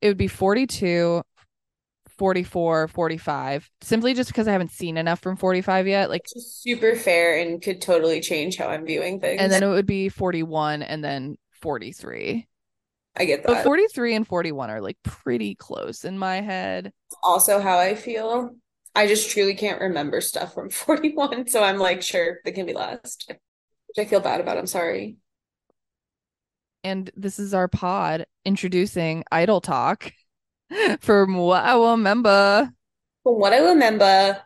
it 0.00 0.08
would 0.08 0.16
be 0.18 0.28
42 0.28 1.22
44 2.18 2.88
45 2.88 3.70
simply 3.80 4.14
just 4.14 4.30
because 4.30 4.46
i 4.46 4.52
haven't 4.52 4.70
seen 4.70 4.96
enough 4.96 5.20
from 5.20 5.36
45 5.36 5.88
yet 5.88 6.10
like 6.10 6.26
super 6.36 6.94
fair 6.94 7.38
and 7.38 7.60
could 7.60 7.80
totally 7.80 8.20
change 8.20 8.56
how 8.56 8.68
i'm 8.68 8.86
viewing 8.86 9.20
things. 9.20 9.40
And 9.40 9.50
then 9.50 9.62
it 9.62 9.68
would 9.68 9.86
be 9.86 10.08
41 10.08 10.82
and 10.82 11.02
then 11.02 11.36
43 11.62 12.46
i 13.16 13.24
get 13.24 13.42
that. 13.42 13.48
but 13.48 13.64
43 13.64 14.14
and 14.14 14.26
41 14.26 14.70
are 14.70 14.80
like 14.80 14.96
pretty 15.02 15.54
close 15.54 16.04
in 16.04 16.18
my 16.18 16.40
head. 16.40 16.92
Also 17.22 17.60
how 17.60 17.78
i 17.78 17.94
feel. 17.94 18.50
I 18.96 19.08
just 19.08 19.30
truly 19.30 19.54
can't 19.54 19.80
remember 19.80 20.20
stuff 20.20 20.54
from 20.54 20.70
41 20.70 21.48
so 21.48 21.62
i'm 21.62 21.78
like 21.78 22.02
sure 22.02 22.38
they 22.44 22.52
can 22.52 22.66
be 22.66 22.74
last 22.74 23.26
which 23.28 24.06
i 24.06 24.08
feel 24.08 24.20
bad 24.20 24.40
about 24.40 24.58
i'm 24.58 24.66
sorry. 24.66 25.16
And 26.84 27.10
this 27.16 27.38
is 27.38 27.54
our 27.54 27.66
pod 27.66 28.26
introducing 28.44 29.24
idol 29.32 29.60
talk 29.62 30.12
From 31.00 31.36
what 31.36 31.64
I 31.64 31.76
remember. 31.90 32.72
From 33.22 33.38
what 33.38 33.52
I 33.52 33.58
remember, 33.58 34.42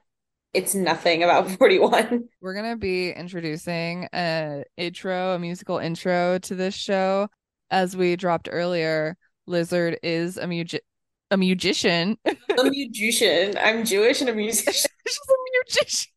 it's 0.55 0.75
nothing 0.75 1.23
about 1.23 1.51
41. 1.59 2.29
We're 2.41 2.55
gonna 2.55 2.77
be 2.77 3.11
introducing 3.11 4.09
a 4.13 4.65
intro, 4.77 5.35
a 5.35 5.39
musical 5.39 5.79
intro 5.79 6.39
to 6.39 6.55
this 6.55 6.75
show. 6.75 7.29
As 7.71 7.97
we 7.97 8.17
dropped 8.17 8.49
earlier, 8.51 9.17
Lizard 9.47 9.99
is 10.03 10.37
a 10.37 10.47
music 10.47 10.83
a 11.31 11.37
musician. 11.37 12.17
a 12.25 12.65
musician. 12.65 13.55
I'm 13.59 13.85
Jewish 13.85 14.21
and 14.23 14.31
a 14.31 14.35
musician. 14.35 14.91
She's 15.07 15.19
a 15.19 15.35
musician. 15.53 16.13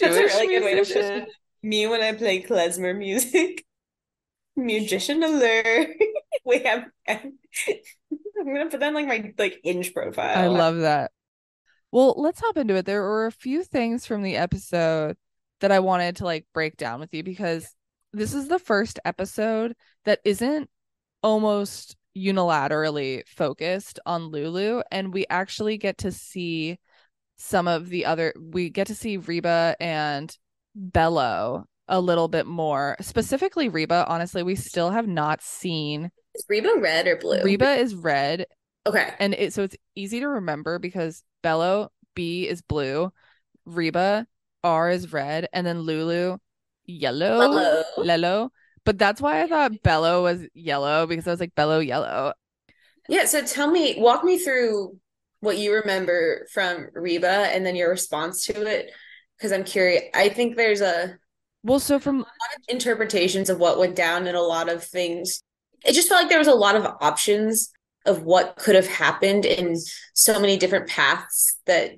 That's 0.00 0.02
a 0.02 0.08
really 0.08 0.46
good 0.46 0.64
way 0.64 0.74
to 0.74 0.84
put 0.84 0.96
it. 0.96 1.28
Me 1.62 1.86
when 1.86 2.00
I 2.00 2.12
play 2.12 2.42
klezmer 2.42 2.96
music. 2.96 3.64
Musician 4.56 5.22
alert. 5.22 5.88
Wait, 6.48 6.64
I'm, 6.64 6.92
I'm, 7.08 7.32
gonna 8.46 8.70
put 8.70 8.78
that 8.78 8.94
like 8.94 9.08
my 9.08 9.32
like 9.36 9.58
inch 9.64 9.92
profile. 9.92 10.38
I 10.38 10.46
love 10.46 10.78
that. 10.78 11.10
Well, 11.90 12.14
let's 12.16 12.40
hop 12.40 12.56
into 12.56 12.76
it. 12.76 12.86
There 12.86 13.02
were 13.02 13.26
a 13.26 13.32
few 13.32 13.64
things 13.64 14.06
from 14.06 14.22
the 14.22 14.36
episode 14.36 15.16
that 15.60 15.72
I 15.72 15.80
wanted 15.80 16.16
to 16.16 16.24
like 16.24 16.46
break 16.54 16.76
down 16.76 17.00
with 17.00 17.12
you 17.12 17.24
because 17.24 17.74
this 18.12 18.32
is 18.32 18.46
the 18.46 18.60
first 18.60 19.00
episode 19.04 19.74
that 20.04 20.20
isn't 20.24 20.70
almost 21.20 21.96
unilaterally 22.16 23.26
focused 23.26 23.98
on 24.06 24.26
Lulu 24.26 24.82
and 24.92 25.12
we 25.12 25.26
actually 25.28 25.76
get 25.76 25.98
to 25.98 26.12
see 26.12 26.78
some 27.36 27.68
of 27.68 27.88
the 27.88 28.06
other 28.06 28.32
we 28.40 28.70
get 28.70 28.86
to 28.86 28.94
see 28.94 29.16
Reba 29.16 29.76
and 29.80 30.34
Belo 30.78 31.64
a 31.88 32.00
little 32.00 32.28
bit 32.28 32.46
more. 32.46 32.96
Specifically 33.00 33.68
Reba, 33.68 34.06
honestly, 34.08 34.42
we 34.42 34.54
still 34.54 34.90
have 34.90 35.06
not 35.06 35.42
seen 35.42 36.10
Is 36.36 36.44
Reba 36.48 36.74
red 36.78 37.06
or 37.06 37.16
blue? 37.16 37.42
Reba 37.42 37.74
is 37.74 37.94
red. 37.94 38.46
Okay. 38.86 39.12
And 39.18 39.34
it 39.34 39.52
so 39.52 39.64
it's 39.64 39.76
easy 39.94 40.20
to 40.20 40.28
remember 40.28 40.78
because 40.78 41.22
Belo 41.42 41.88
B 42.14 42.46
is 42.48 42.62
blue, 42.62 43.12
Reba 43.64 44.26
R 44.62 44.90
is 44.90 45.12
red, 45.12 45.48
and 45.52 45.66
then 45.66 45.80
Lulu 45.80 46.38
yellow. 46.84 47.82
Lello. 47.98 48.50
But 48.84 48.98
that's 48.98 49.20
why 49.20 49.42
I 49.42 49.48
thought 49.48 49.72
Belo 49.82 50.22
was 50.22 50.46
yellow 50.54 51.06
because 51.06 51.26
I 51.26 51.30
was 51.32 51.40
like 51.40 51.54
Belo 51.54 51.84
yellow. 51.84 52.32
Yeah, 53.08 53.24
so 53.24 53.42
tell 53.42 53.70
me, 53.70 53.96
walk 53.98 54.24
me 54.24 54.38
through 54.38 54.98
what 55.40 55.58
you 55.58 55.74
remember 55.74 56.46
from 56.52 56.88
Reba 56.94 57.26
and 57.26 57.64
then 57.64 57.76
your 57.76 57.90
response 57.90 58.46
to 58.46 58.62
it 58.66 58.90
because 59.36 59.52
I'm 59.52 59.64
curious. 59.64 60.04
I 60.14 60.28
think 60.28 60.56
there's 60.56 60.80
a 60.80 61.18
well, 61.66 61.80
so 61.80 61.98
from 61.98 62.24
interpretations 62.68 63.50
of 63.50 63.58
what 63.58 63.78
went 63.78 63.96
down 63.96 64.28
and 64.28 64.36
a 64.36 64.40
lot 64.40 64.68
of 64.68 64.84
things, 64.84 65.42
it 65.84 65.92
just 65.92 66.08
felt 66.08 66.22
like 66.22 66.28
there 66.28 66.38
was 66.38 66.48
a 66.48 66.54
lot 66.54 66.76
of 66.76 66.86
options 67.00 67.70
of 68.04 68.22
what 68.22 68.56
could 68.56 68.74
have 68.74 68.86
happened 68.86 69.44
in 69.44 69.76
so 70.14 70.38
many 70.38 70.56
different 70.56 70.88
paths 70.88 71.58
that 71.66 71.92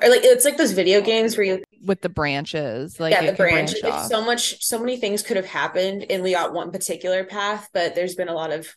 or 0.00 0.08
like 0.08 0.22
it's 0.22 0.44
like 0.44 0.56
those 0.56 0.72
video 0.72 1.00
games 1.00 1.36
where 1.36 1.44
you 1.44 1.62
with 1.84 2.00
the 2.00 2.08
branches 2.08 3.00
like 3.00 3.12
yeah 3.12 3.30
the 3.30 3.36
branches 3.36 3.80
branch 3.80 4.08
so 4.08 4.24
much 4.24 4.64
so 4.64 4.78
many 4.78 4.96
things 4.96 5.22
could 5.22 5.36
have 5.36 5.46
happened 5.46 6.06
and 6.08 6.22
we 6.22 6.32
got 6.32 6.52
one 6.52 6.70
particular 6.70 7.24
path 7.24 7.68
but 7.74 7.94
there's 7.94 8.14
been 8.14 8.28
a 8.28 8.34
lot 8.34 8.52
of 8.52 8.68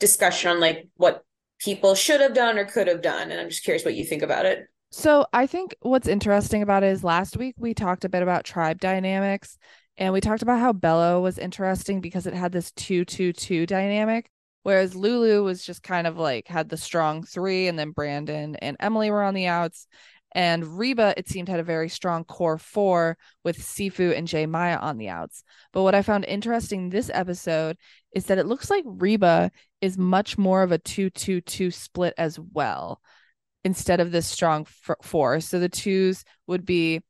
discussion 0.00 0.50
on 0.50 0.60
like 0.60 0.88
what 0.96 1.22
people 1.60 1.94
should 1.94 2.20
have 2.20 2.34
done 2.34 2.58
or 2.58 2.64
could 2.64 2.88
have 2.88 3.02
done 3.02 3.30
and 3.30 3.40
i'm 3.40 3.48
just 3.48 3.64
curious 3.64 3.84
what 3.84 3.94
you 3.94 4.04
think 4.04 4.22
about 4.22 4.46
it. 4.46 4.66
So 4.90 5.26
I 5.34 5.46
think 5.46 5.76
what's 5.80 6.08
interesting 6.08 6.62
about 6.62 6.82
it 6.82 6.90
is 6.90 7.04
last 7.04 7.36
week 7.36 7.54
we 7.58 7.74
talked 7.74 8.06
a 8.06 8.08
bit 8.08 8.22
about 8.22 8.44
tribe 8.44 8.80
dynamics 8.80 9.58
and 9.98 10.12
we 10.12 10.20
talked 10.20 10.42
about 10.42 10.60
how 10.60 10.72
Belo 10.72 11.20
was 11.20 11.38
interesting 11.38 12.00
because 12.00 12.26
it 12.26 12.34
had 12.34 12.52
this 12.52 12.70
two 12.72 13.04
two 13.04 13.32
two 13.32 13.66
dynamic. 13.66 14.30
Whereas 14.62 14.94
Lulu 14.94 15.44
was 15.44 15.64
just 15.64 15.82
kind 15.82 16.06
of 16.06 16.18
like 16.18 16.46
had 16.48 16.68
the 16.68 16.76
strong 16.76 17.24
three, 17.24 17.68
and 17.68 17.78
then 17.78 17.90
Brandon 17.90 18.56
and 18.56 18.76
Emily 18.80 19.10
were 19.10 19.22
on 19.22 19.34
the 19.34 19.46
outs. 19.46 19.86
And 20.34 20.78
Reba, 20.78 21.14
it 21.16 21.28
seemed, 21.28 21.48
had 21.48 21.58
a 21.58 21.64
very 21.64 21.88
strong 21.88 22.24
core 22.24 22.58
four 22.58 23.16
with 23.44 23.58
Sifu 23.58 24.16
and 24.16 24.28
J. 24.28 24.46
Maya 24.46 24.76
on 24.76 24.98
the 24.98 25.08
outs. 25.08 25.42
But 25.72 25.82
what 25.82 25.94
I 25.94 26.02
found 26.02 26.26
interesting 26.26 26.90
this 26.90 27.10
episode 27.12 27.76
is 28.12 28.26
that 28.26 28.38
it 28.38 28.46
looks 28.46 28.68
like 28.70 28.84
Reba 28.86 29.50
is 29.80 29.96
much 29.96 30.36
more 30.38 30.62
of 30.62 30.70
a 30.70 30.78
2 30.78 31.10
2 31.10 31.40
2 31.40 31.70
split 31.70 32.14
as 32.18 32.38
well 32.38 33.00
instead 33.64 34.00
of 34.00 34.12
this 34.12 34.26
strong 34.26 34.62
f- 34.62 34.96
four. 35.02 35.40
So 35.40 35.58
the 35.58 35.68
twos 35.68 36.24
would 36.46 36.64
be 36.64 37.02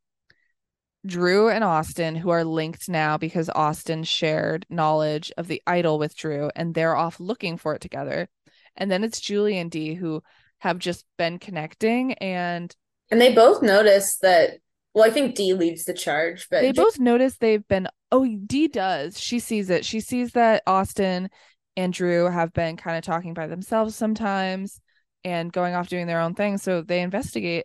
Drew 1.08 1.48
and 1.48 1.64
Austin, 1.64 2.14
who 2.14 2.30
are 2.30 2.44
linked 2.44 2.88
now 2.88 3.16
because 3.16 3.50
Austin 3.50 4.04
shared 4.04 4.66
knowledge 4.68 5.32
of 5.36 5.48
the 5.48 5.62
idol 5.66 5.98
with 5.98 6.16
Drew 6.16 6.50
and 6.54 6.74
they're 6.74 6.96
off 6.96 7.18
looking 7.18 7.56
for 7.56 7.74
it 7.74 7.80
together. 7.80 8.28
And 8.76 8.90
then 8.90 9.02
it's 9.02 9.20
Julie 9.20 9.58
and 9.58 9.70
Dee 9.70 9.94
who 9.94 10.22
have 10.58 10.78
just 10.78 11.04
been 11.16 11.38
connecting 11.38 12.12
and 12.14 12.74
and 13.10 13.20
they 13.20 13.32
both 13.34 13.62
notice 13.62 14.18
that 14.18 14.58
well, 14.94 15.04
I 15.04 15.10
think 15.10 15.34
Dee 15.34 15.54
leads 15.54 15.84
the 15.84 15.94
charge, 15.94 16.48
but 16.50 16.60
they 16.60 16.72
both 16.72 16.98
notice 16.98 17.36
they've 17.36 17.66
been 17.66 17.88
oh 18.12 18.26
Dee 18.46 18.68
does. 18.68 19.18
She 19.18 19.38
sees 19.38 19.70
it. 19.70 19.84
She 19.84 20.00
sees 20.00 20.32
that 20.32 20.62
Austin 20.66 21.30
and 21.76 21.92
Drew 21.92 22.30
have 22.30 22.52
been 22.52 22.76
kind 22.76 22.98
of 22.98 23.04
talking 23.04 23.34
by 23.34 23.46
themselves 23.46 23.96
sometimes 23.96 24.80
and 25.24 25.52
going 25.52 25.74
off 25.74 25.88
doing 25.88 26.06
their 26.06 26.20
own 26.20 26.34
thing. 26.34 26.58
So 26.58 26.82
they 26.82 27.00
investigate. 27.00 27.64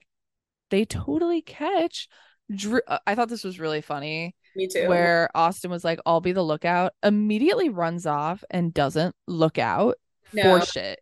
They 0.69 0.85
totally 0.85 1.41
catch 1.41 2.07
Drew. 2.53 2.81
Uh, 2.87 2.99
I 3.05 3.15
thought 3.15 3.29
this 3.29 3.43
was 3.43 3.59
really 3.59 3.81
funny. 3.81 4.35
Me 4.55 4.67
too. 4.67 4.87
Where 4.87 5.29
Austin 5.35 5.71
was 5.71 5.83
like, 5.83 5.99
I'll 6.05 6.21
be 6.21 6.31
the 6.31 6.43
lookout, 6.43 6.93
immediately 7.01 7.69
runs 7.69 8.05
off 8.05 8.43
and 8.49 8.73
doesn't 8.73 9.15
look 9.27 9.57
out 9.57 9.95
no. 10.31 10.59
for 10.59 10.65
shit. 10.65 10.99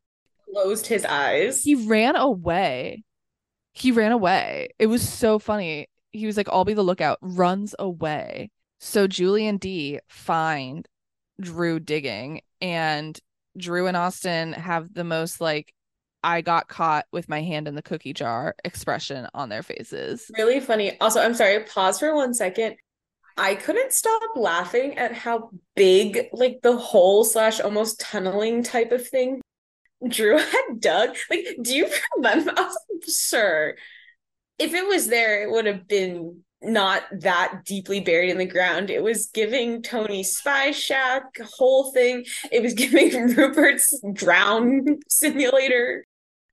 Closed 0.52 0.88
his 0.88 1.06
eyes. 1.06 1.64
He 1.64 1.76
ran 1.76 2.16
away. 2.16 3.04
He 3.74 3.92
ran 3.92 4.12
away. 4.12 4.70
It 4.80 4.88
was 4.88 5.08
so 5.08 5.40
funny. 5.40 5.88
He 6.12 6.26
was 6.26 6.38
like, 6.38 6.50
I'll 6.50 6.66
be 6.66 6.74
the 6.74 6.84
lookout, 6.84 7.18
runs 7.22 7.74
away. 7.80 8.52
So 8.80 9.08
Julie 9.08 9.48
and 9.48 9.60
Dee 9.60 10.00
find 10.10 10.88
Drew 11.40 11.80
digging, 11.80 12.42
and 12.60 13.18
Drew 13.58 13.88
and 13.88 13.96
Austin 13.96 14.54
have 14.54 14.94
the 14.94 15.04
most 15.04 15.40
like 15.40 15.74
I 16.24 16.42
got 16.42 16.68
caught 16.68 17.06
with 17.12 17.30
my 17.30 17.42
hand 17.42 17.68
in 17.68 17.76
the 17.76 17.82
cookie 17.82 18.14
jar 18.14 18.56
expression 18.64 19.28
on 19.34 19.50
their 19.50 19.64
faces. 19.64 20.30
Really 20.38 20.60
funny. 20.60 21.00
Also, 21.00 21.22
I'm 21.22 21.34
sorry, 21.34 21.64
pause 21.64 22.00
for 22.00 22.16
one 22.16 22.34
second. 22.34 22.76
I 23.38 23.56
couldn't 23.56 23.94
stop 23.94 24.22
laughing 24.36 24.98
at 24.98 25.14
how 25.14 25.52
big, 25.76 26.28
like 26.34 26.60
the 26.62 26.78
hole 26.78 27.24
slash 27.24 27.60
almost 27.60 28.00
tunneling 28.00 28.64
type 28.64 28.92
of 28.92 29.08
thing 29.08 29.42
Drew 30.08 30.38
had 30.38 30.80
dug. 30.80 31.16
Like, 31.30 31.46
do 31.62 31.76
you 31.76 31.90
remember? 32.18 32.54
I 32.58 32.64
was 32.64 33.18
sure 33.30 33.76
if 34.62 34.76
it 34.76 34.88
was 34.88 35.08
there, 35.08 35.42
it 35.42 35.52
would 35.52 35.66
have 35.66 35.88
been 35.88 36.44
not 36.62 37.02
that 37.22 37.64
deeply 37.66 38.00
buried 38.00 38.30
in 38.30 38.38
the 38.38 38.46
ground. 38.46 38.92
It 38.92 39.02
was 39.02 39.26
giving 39.34 39.82
Tony 39.82 40.22
Spy 40.22 40.70
Shack 40.70 41.24
whole 41.58 41.92
thing. 41.92 42.26
It 42.52 42.62
was 42.62 42.74
giving 42.76 43.34
Rupert's 43.34 44.00
drown 44.14 45.00
simulator 45.10 46.06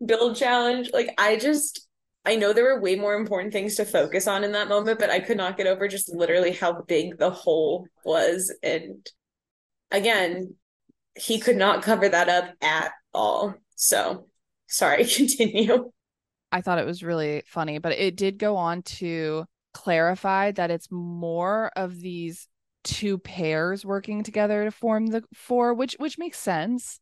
build 0.04 0.36
challenge. 0.36 0.90
Like 0.92 1.14
I 1.18 1.36
just 1.36 1.88
I 2.24 2.36
know 2.36 2.52
there 2.52 2.64
were 2.64 2.80
way 2.80 2.94
more 2.96 3.14
important 3.14 3.52
things 3.52 3.76
to 3.76 3.84
focus 3.84 4.26
on 4.26 4.44
in 4.44 4.52
that 4.52 4.68
moment, 4.68 4.98
but 4.98 5.10
I 5.10 5.20
could 5.20 5.36
not 5.36 5.56
get 5.56 5.66
over 5.66 5.88
just 5.88 6.14
literally 6.14 6.52
how 6.52 6.82
big 6.82 7.16
the 7.16 7.30
hole 7.30 7.86
was. 8.04 8.54
And 8.62 9.08
again, 9.90 10.54
he 11.16 11.38
could 11.38 11.56
not 11.56 11.82
cover 11.82 12.08
that 12.08 12.28
up 12.28 12.50
at 12.60 12.92
all. 13.14 13.54
So 13.76 14.28
sorry, 14.66 15.04
continue. 15.16 15.90
I 16.52 16.60
thought 16.60 16.78
it 16.78 16.86
was 16.86 17.02
really 17.02 17.42
funny, 17.46 17.78
but 17.78 17.92
it 17.92 18.16
did 18.16 18.38
go 18.38 18.56
on 18.56 18.82
to 18.82 19.44
clarify 19.74 20.50
that 20.52 20.70
it's 20.70 20.90
more 20.90 21.70
of 21.76 22.00
these 22.00 22.48
two 22.84 23.18
pairs 23.18 23.84
working 23.84 24.22
together 24.22 24.64
to 24.64 24.70
form 24.70 25.06
the 25.06 25.22
four, 25.34 25.74
which 25.74 25.96
which 25.98 26.18
makes 26.18 26.38
sense. 26.38 27.00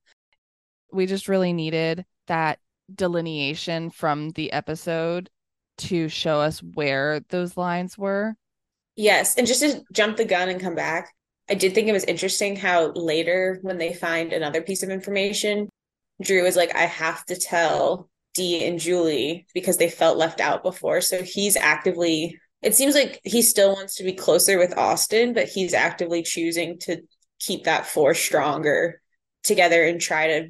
We 0.93 1.07
just 1.07 1.29
really 1.29 1.53
needed 1.53 2.05
that 2.27 2.59
delineation 2.95 3.91
from 3.91 4.31
the 4.31 4.53
episode 4.53 5.31
to 5.79 6.09
show 6.09 6.41
us 6.41 6.63
where 6.63 7.21
those 7.29 7.57
lines 7.57 7.99
were. 7.99 8.35
Yes, 8.97 9.37
and 9.37 9.47
just 9.47 9.61
to 9.61 9.83
jump 9.93 10.17
the 10.17 10.25
gun 10.25 10.49
and 10.49 10.61
come 10.61 10.75
back, 10.75 11.13
I 11.51 11.55
did 11.55 11.75
think 11.75 11.89
it 11.89 11.93
was 11.93 12.05
interesting 12.05 12.57
how 12.57 12.93
later 12.93 13.59
when 13.63 13.79
they 13.79 13.93
find 13.93 14.33
another 14.33 14.63
piece 14.63 14.83
of 14.83 14.91
information, 14.91 15.69
Drew 16.23 16.45
is 16.47 16.57
like, 16.57 16.75
I 16.75 16.87
have 16.87 17.25
to 17.27 17.37
tell 17.37 18.09
Dee 18.35 18.67
and 18.67 18.79
Julie 18.79 19.47
because 19.55 19.77
they 19.77 19.91
felt 19.91 20.19
left 20.19 20.41
out 20.41 20.63
before. 20.63 21.01
So 21.03 21.23
he's 21.23 21.57
actively 21.57 22.39
it 22.63 22.75
seems 22.75 22.95
like 22.95 23.21
he 23.23 23.43
still 23.43 23.75
wants 23.75 23.97
to 23.97 24.05
be 24.05 24.13
closer 24.13 24.59
with 24.59 24.77
Austin, 24.77 25.35
but 25.35 25.49
he's 25.49 25.75
actively 25.75 26.23
choosing 26.23 26.79
to 26.81 27.03
keep 27.39 27.65
that 27.65 27.87
force 27.87 28.19
stronger 28.19 29.01
together 29.45 29.85
and 29.85 30.01
try 30.01 30.27
to 30.27 30.49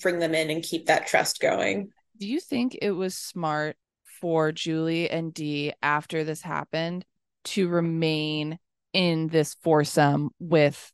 bring 0.00 0.18
them 0.18 0.34
in 0.34 0.50
and 0.50 0.62
keep 0.62 0.86
that 0.86 1.06
trust 1.06 1.40
going. 1.40 1.90
Do 2.18 2.26
you 2.26 2.40
think 2.40 2.78
it 2.80 2.92
was 2.92 3.14
smart 3.14 3.76
for 4.20 4.52
Julie 4.52 5.10
and 5.10 5.34
Dee 5.34 5.72
after 5.82 6.24
this 6.24 6.42
happened 6.42 7.04
to 7.44 7.68
remain 7.68 8.58
in 8.92 9.28
this 9.28 9.54
foursome 9.62 10.30
with 10.38 10.92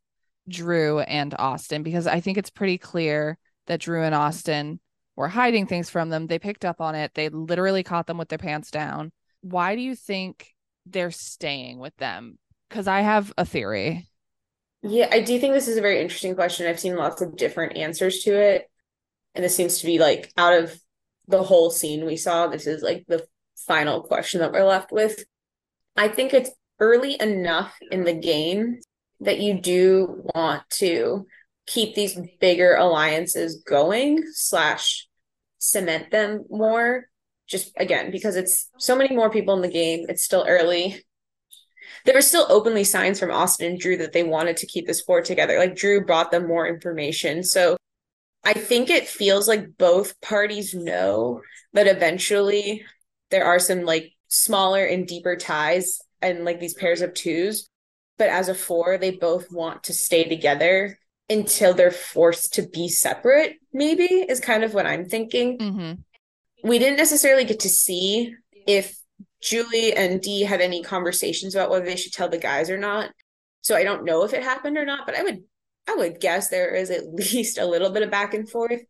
Drew 0.49 1.00
and 1.00 1.35
Austin? 1.38 1.82
Because 1.82 2.06
I 2.06 2.21
think 2.21 2.38
it's 2.38 2.50
pretty 2.50 2.78
clear 2.78 3.38
that 3.66 3.80
Drew 3.80 4.02
and 4.02 4.14
Austin 4.14 4.80
were 5.14 5.28
hiding 5.28 5.66
things 5.66 5.88
from 5.88 6.09
them. 6.09 6.26
They 6.26 6.38
picked 6.38 6.64
up 6.64 6.80
on 6.80 6.94
it. 6.94 7.12
They 7.14 7.28
literally 7.28 7.82
caught 7.82 8.06
them 8.06 8.18
with 8.18 8.28
their 8.28 8.38
pants 8.38 8.71
down. 8.71 9.12
Why 9.42 9.76
do 9.76 9.82
you 9.82 9.94
think 9.94 10.49
they're 10.87 11.11
staying 11.11 11.78
with 11.78 11.97
them? 11.97 12.38
Because 12.68 12.88
I 12.88 13.02
have 13.02 13.32
a 13.38 13.44
theory. 13.44 14.09
Yeah, 14.82 15.09
I 15.12 15.21
do 15.21 15.38
think 15.38 15.54
this 15.54 15.68
is 15.68 15.76
a 15.76 15.82
very 15.82 16.00
interesting 16.00 16.35
question. 16.35 16.66
I've 16.66 16.80
seen 16.80 16.97
lots 16.97 17.23
of 17.23 17.37
different 17.37 17.76
answers 17.76 18.25
to 18.25 18.35
it. 18.35 18.68
And 19.35 19.45
this 19.45 19.57
seems 19.57 19.79
to 19.79 19.87
be 19.87 19.99
like 19.99 20.33
out 20.37 20.55
of 20.55 20.79
the 21.29 21.43
whole 21.43 21.71
scene 21.71 22.05
we 22.05 22.17
saw, 22.17 22.47
this 22.47 22.67
is 22.67 22.83
like 22.83 23.05
the 23.09 23.27
final 23.67 24.03
question 24.03 24.41
that 24.41 24.53
we're 24.53 24.65
left 24.65 24.93
with. 24.93 25.25
I 25.97 26.09
think 26.09 26.35
it's 26.35 26.51
early 26.81 27.17
enough 27.21 27.77
in 27.91 28.05
the 28.05 28.15
game 28.15 28.79
that 29.21 29.39
you 29.39 29.61
do 29.61 30.23
want 30.35 30.62
to 30.71 31.27
keep 31.67 31.95
these 31.95 32.19
bigger 32.41 32.75
alliances 32.75 33.62
going 33.67 34.23
slash 34.33 35.07
cement 35.59 36.11
them 36.11 36.45
more 36.51 37.07
just 37.47 37.73
again 37.77 38.11
because 38.11 38.35
it's 38.35 38.69
so 38.79 38.97
many 38.97 39.15
more 39.15 39.31
people 39.31 39.55
in 39.55 39.62
the 39.62 39.69
game 39.69 40.05
it's 40.09 40.25
still 40.25 40.45
early 40.49 41.05
there 42.05 42.15
were 42.15 42.21
still 42.21 42.47
openly 42.49 42.83
signs 42.83 43.21
from 43.21 43.31
austin 43.31 43.71
and 43.71 43.79
drew 43.79 43.97
that 43.97 44.12
they 44.12 44.25
wanted 44.25 44.57
to 44.57 44.67
keep 44.67 44.89
this 44.89 44.99
sport 44.99 45.25
together 45.25 45.57
like 45.57 45.77
drew 45.77 46.05
brought 46.05 46.33
them 46.33 46.49
more 46.49 46.67
information 46.67 47.45
so 47.45 47.77
i 48.45 48.53
think 48.53 48.91
it 48.91 49.07
feels 49.09 49.49
like 49.49 49.77
both 49.79 50.21
parties 50.21 50.75
know 50.75 51.41
that 51.73 51.87
eventually 51.87 52.85
there 53.31 53.45
are 53.45 53.59
some 53.59 53.85
like 53.85 54.13
smaller 54.29 54.85
and 54.85 55.07
deeper 55.07 55.37
ties 55.37 56.01
and 56.23 56.45
like 56.45 56.59
these 56.59 56.75
pairs 56.75 57.03
of 57.03 57.13
twos. 57.13 57.69
But 58.19 58.31
as 58.31 58.49
a 58.49 58.55
four 58.55 58.99
they 58.99 59.11
both 59.11 59.51
want 59.51 59.85
to 59.85 59.93
stay 59.93 60.25
together 60.25 60.99
until 61.29 61.75
they're 61.75 61.91
forced 61.91 62.55
to 62.55 62.63
be 62.63 62.89
separate 62.89 63.57
maybe 63.73 64.05
is 64.05 64.39
kind 64.41 64.65
of 64.65 64.75
what 64.75 64.87
i'm 64.87 65.09
thinking. 65.09 65.59
Mm-hmm. 65.59 66.69
we 66.69 66.79
didn't 66.79 66.99
necessarily 66.99 67.45
get 67.45 67.61
to 67.61 67.69
see 67.69 68.35
if 68.67 68.97
julie 69.41 69.95
and 69.95 70.21
dee 70.21 70.43
had 70.43 70.61
any 70.61 70.83
conversations 70.83 71.55
about 71.55 71.71
whether 71.71 71.85
they 71.85 71.97
should 71.97 72.13
tell 72.13 72.29
the 72.29 72.39
guys 72.39 72.71
or 72.71 72.79
not. 72.79 73.11
So 73.63 73.76
i 73.76 73.83
don't 73.85 74.05
know 74.05 74.25
if 74.25 74.35
it 74.35 74.43
happened 74.43 74.76
or 74.76 74.85
not 74.85 75.07
but 75.07 75.17
i 75.17 75.23
would 75.23 75.43
i 75.88 75.95
would 75.95 76.21
guess 76.21 76.49
there 76.49 76.75
is 76.75 76.90
at 76.90 77.06
least 77.14 77.58
a 77.58 77.66
little 77.66 77.90
bit 77.90 78.02
of 78.02 78.10
back 78.10 78.34
and 78.34 78.49
forth 78.49 78.80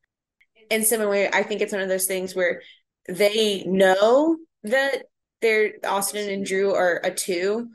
and 0.71 0.85
similarly 0.85 1.29
i 1.33 1.43
think 1.43 1.61
it's 1.61 1.73
one 1.73 1.83
of 1.83 1.89
those 1.89 2.07
things 2.07 2.35
where 2.35 2.63
they 3.09 3.65
know 3.65 4.37
that 4.63 5.05
they're 5.41 5.73
Austin 5.85 6.31
and 6.31 6.47
drew 6.47 6.73
are 6.73 7.01
a 7.03 7.11
two 7.11 7.69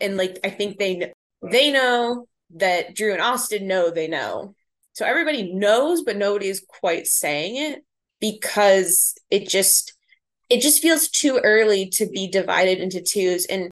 and 0.00 0.16
like 0.16 0.38
i 0.44 0.50
think 0.50 0.78
they 0.78 1.12
they 1.50 1.70
know 1.70 2.26
that 2.54 2.94
Drew 2.94 3.12
and 3.12 3.22
Austin 3.22 3.66
know 3.66 3.90
they 3.90 4.08
know. 4.08 4.54
So 4.92 5.04
everybody 5.04 5.52
knows, 5.52 6.02
but 6.02 6.16
nobody 6.16 6.48
is 6.48 6.64
quite 6.66 7.06
saying 7.06 7.56
it 7.56 7.84
because 8.20 9.14
it 9.30 9.48
just 9.48 9.94
it 10.50 10.60
just 10.60 10.80
feels 10.80 11.08
too 11.08 11.40
early 11.42 11.88
to 11.88 12.06
be 12.06 12.28
divided 12.28 12.78
into 12.78 13.02
twos 13.02 13.46
and 13.46 13.70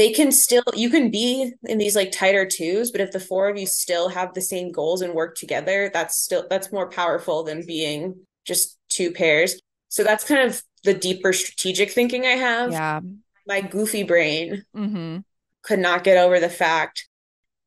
they 0.00 0.10
can 0.10 0.32
still 0.32 0.62
you 0.74 0.88
can 0.88 1.10
be 1.10 1.52
in 1.64 1.76
these 1.76 1.94
like 1.94 2.10
tighter 2.10 2.46
twos 2.46 2.90
but 2.90 3.02
if 3.02 3.12
the 3.12 3.20
four 3.20 3.50
of 3.50 3.58
you 3.58 3.66
still 3.66 4.08
have 4.08 4.32
the 4.32 4.40
same 4.40 4.72
goals 4.72 5.02
and 5.02 5.12
work 5.12 5.36
together 5.36 5.90
that's 5.92 6.16
still 6.16 6.46
that's 6.48 6.72
more 6.72 6.88
powerful 6.88 7.42
than 7.42 7.66
being 7.66 8.14
just 8.46 8.78
two 8.88 9.12
pairs 9.12 9.60
so 9.88 10.02
that's 10.02 10.24
kind 10.24 10.48
of 10.48 10.62
the 10.84 10.94
deeper 10.94 11.34
strategic 11.34 11.90
thinking 11.90 12.24
i 12.24 12.30
have 12.30 12.72
yeah 12.72 13.00
my 13.46 13.60
goofy 13.60 14.02
brain 14.02 14.64
mm-hmm. 14.74 15.18
could 15.60 15.78
not 15.78 16.02
get 16.02 16.16
over 16.16 16.40
the 16.40 16.48
fact 16.48 17.06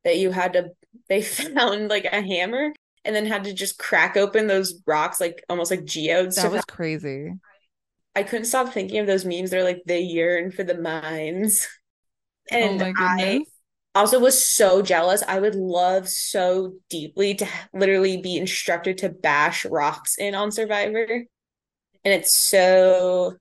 that 0.04 0.18
you 0.18 0.32
had 0.32 0.54
to 0.54 0.72
they 1.10 1.22
found 1.22 1.88
like 1.88 2.06
a 2.06 2.22
hammer 2.22 2.74
and 3.06 3.16
then 3.16 3.28
had 3.28 3.44
to 3.44 3.54
just 3.54 3.78
crack 3.78 4.18
open 4.18 4.48
those 4.48 4.82
rocks 4.88 5.20
like 5.20 5.44
almost 5.50 5.72
like 5.72 5.84
geodes. 5.84 6.38
That 6.38 6.52
was 6.52 6.66
crazy. 6.66 7.34
I 8.16 8.24
couldn't 8.24 8.46
stop 8.46 8.72
thinking 8.72 9.00
of 9.00 9.08
those 9.08 9.26
memes. 9.26 9.50
They're 9.50 9.64
like 9.64 9.82
they 9.86 10.02
yearn 10.02 10.52
for 10.52 10.64
the 10.64 10.78
mines. 10.78 11.68
Oh 12.52 12.56
and 12.58 12.82
oh 12.82 12.94
I 12.98 13.46
also 13.96 14.20
was 14.20 14.44
so 14.44 14.82
jealous. 14.82 15.24
I 15.28 15.40
would 15.40 15.56
love 15.56 16.10
so 16.10 16.74
deeply 16.90 17.36
to 17.36 17.48
literally 17.74 18.18
be 18.18 18.38
instructed 18.38 18.98
to 19.00 19.10
bash 19.10 19.66
rocks 19.66 20.18
in 20.18 20.36
on 20.36 20.52
Survivor. 20.52 21.06
And 22.06 22.14
it's 22.14 22.36
so 22.36 23.38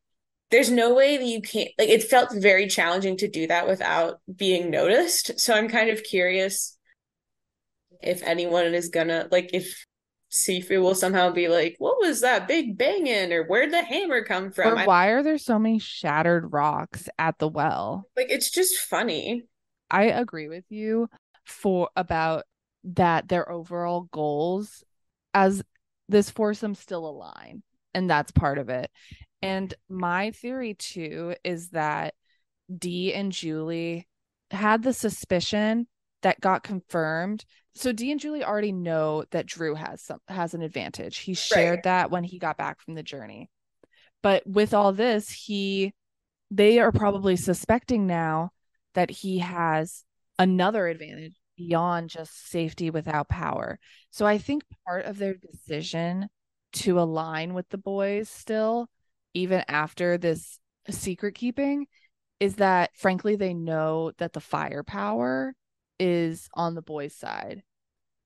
there's 0.53 0.71
no 0.71 0.95
way 0.95 1.17
that 1.17 1.25
you 1.25 1.41
can't 1.41 1.71
like 1.79 1.89
it 1.89 2.05
felt 2.05 2.31
very 2.33 2.69
challenging 2.69 3.17
to 3.17 3.29
do 3.29 3.47
that 3.49 3.67
without 3.67 4.21
being 4.37 4.71
noticed 4.71 5.41
so 5.41 5.55
i'm 5.55 5.67
kind 5.67 5.91
of 5.91 6.05
curious 6.05 6.77
if 8.03 8.23
anyone 8.23 8.75
is 8.75 8.91
gonna 8.91 9.27
like 9.33 9.51
if 9.55 9.85
Sifu 10.33 10.81
will 10.81 10.95
somehow 10.95 11.31
be 11.31 11.49
like, 11.49 11.77
"What 11.79 11.99
was 12.01 12.23
that 12.23 12.49
big 12.49 12.79
banging?" 12.79 13.33
or 13.33 13.45
"Where'd 13.45 13.71
the 13.71 13.83
hammer 13.83 14.25
come 14.25 14.51
from?" 14.51 14.79
Or 14.79 14.85
why 14.85 15.09
are 15.09 15.23
there 15.23 15.39
so 15.39 15.59
many 15.59 15.79
shattered 15.79 16.53
rocks 16.53 17.09
at 17.19 17.39
the 17.39 17.49
well? 17.49 18.09
Like 18.17 18.31
it's 18.31 18.51
just 18.51 18.79
funny. 18.79 19.45
I 19.91 20.05
agree 20.05 20.49
with 20.49 20.65
you 20.71 21.11
for 21.45 21.91
about 21.97 22.45
that. 22.85 23.29
Their 23.29 23.51
overall 23.51 24.09
goals 24.11 24.83
as 25.35 25.63
this 26.09 26.31
foursome 26.31 26.75
still 26.75 27.07
align, 27.07 27.63
and 27.93 28.09
that's 28.09 28.33
part 28.33 28.59
of 28.59 28.71
it. 28.71 28.91
And 29.43 29.75
my 29.89 30.31
theory 30.31 30.75
too 30.75 31.35
is 31.45 31.71
that 31.71 32.15
Dee 32.75 33.13
and 33.13 33.33
Julie 33.33 34.09
had 34.51 34.83
the 34.83 34.95
suspicion 34.95 35.89
that 36.23 36.41
got 36.41 36.63
confirmed. 36.63 37.45
So 37.75 37.93
Dee 37.93 38.11
and 38.11 38.21
Julie 38.21 38.45
already 38.45 38.73
know 38.73 39.25
that 39.31 39.47
Drew 39.47 39.75
has 39.75 40.03
some 40.03 40.21
has 40.29 40.55
an 40.55 40.63
advantage. 40.63 41.19
He 41.19 41.35
shared 41.35 41.77
right. 41.79 41.83
that 41.85 42.11
when 42.11 42.25
he 42.25 42.39
got 42.39 42.59
back 42.59 42.81
from 42.81 42.95
the 42.95 43.03
journey. 43.03 43.51
But 44.23 44.47
with 44.47 44.75
all 44.75 44.93
this, 44.93 45.31
he 45.31 45.95
they 46.51 46.79
are 46.79 46.93
probably 46.93 47.37
suspecting 47.37 48.07
now 48.07 48.51
that 48.95 49.11
he 49.11 49.39
has 49.39 50.05
another 50.39 50.87
advantage 50.87 51.35
beyond 51.57 52.11
just 52.11 52.51
safety 52.51 52.91
without 52.91 53.29
power. 53.29 53.79
So 54.11 54.27
I 54.27 54.39
think 54.39 54.65
part 54.87 55.07
of 55.07 55.19
their 55.19 55.35
decision 55.35 56.29
to 56.75 57.01
align 57.01 57.55
with 57.55 57.69
the 57.69 57.79
boys 57.79 58.29
still 58.29 58.89
even 59.35 59.63
after 59.69 60.19
this 60.19 60.59
secret 60.91 61.35
keeping 61.35 61.87
is 62.41 62.57
that 62.57 62.91
frankly 62.95 63.37
they 63.37 63.55
know 63.55 64.13
that 64.19 64.33
the 64.33 64.41
firepower 64.41 65.55
is 66.03 66.49
on 66.55 66.75
the 66.75 66.83
boys 66.83 67.15
side. 67.15 67.63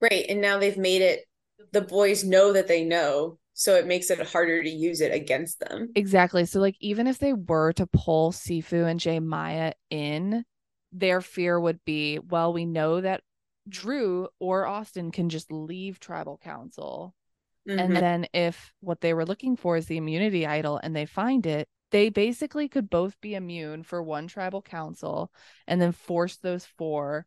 Right 0.00 0.26
and 0.28 0.40
now 0.40 0.58
they've 0.58 0.76
made 0.76 1.02
it 1.02 1.24
the 1.72 1.80
boys 1.80 2.24
know 2.24 2.52
that 2.52 2.68
they 2.68 2.84
know 2.84 3.38
so 3.54 3.74
it 3.76 3.86
makes 3.86 4.10
it 4.10 4.20
harder 4.20 4.62
to 4.62 4.68
use 4.68 5.00
it 5.00 5.12
against 5.12 5.60
them. 5.60 5.90
Exactly 5.94 6.44
so 6.44 6.60
like 6.60 6.76
even 6.80 7.06
if 7.06 7.18
they 7.18 7.32
were 7.32 7.72
to 7.74 7.86
pull 7.86 8.32
sifu 8.32 8.88
and 8.88 9.00
J. 9.00 9.20
Maya 9.20 9.72
in 9.90 10.44
their 10.92 11.20
fear 11.20 11.58
would 11.58 11.84
be 11.84 12.18
well 12.18 12.52
we 12.52 12.64
know 12.66 13.00
that 13.00 13.22
drew 13.68 14.28
or 14.38 14.66
Austin 14.66 15.10
can 15.10 15.28
just 15.28 15.50
leave 15.50 16.00
tribal 16.00 16.38
council. 16.42 17.14
Mm-hmm. 17.68 17.78
And 17.78 17.96
then 17.96 18.26
if 18.32 18.72
what 18.80 19.00
they 19.00 19.12
were 19.12 19.26
looking 19.26 19.56
for 19.56 19.76
is 19.76 19.86
the 19.86 19.96
immunity 19.96 20.46
idol 20.46 20.78
and 20.82 20.94
they 20.94 21.06
find 21.06 21.46
it, 21.46 21.68
they 21.90 22.10
basically 22.10 22.68
could 22.68 22.90
both 22.90 23.20
be 23.20 23.34
immune 23.34 23.82
for 23.82 24.02
one 24.02 24.26
tribal 24.26 24.62
council 24.62 25.32
and 25.66 25.80
then 25.80 25.92
force 25.92 26.36
those 26.36 26.64
four 26.64 27.26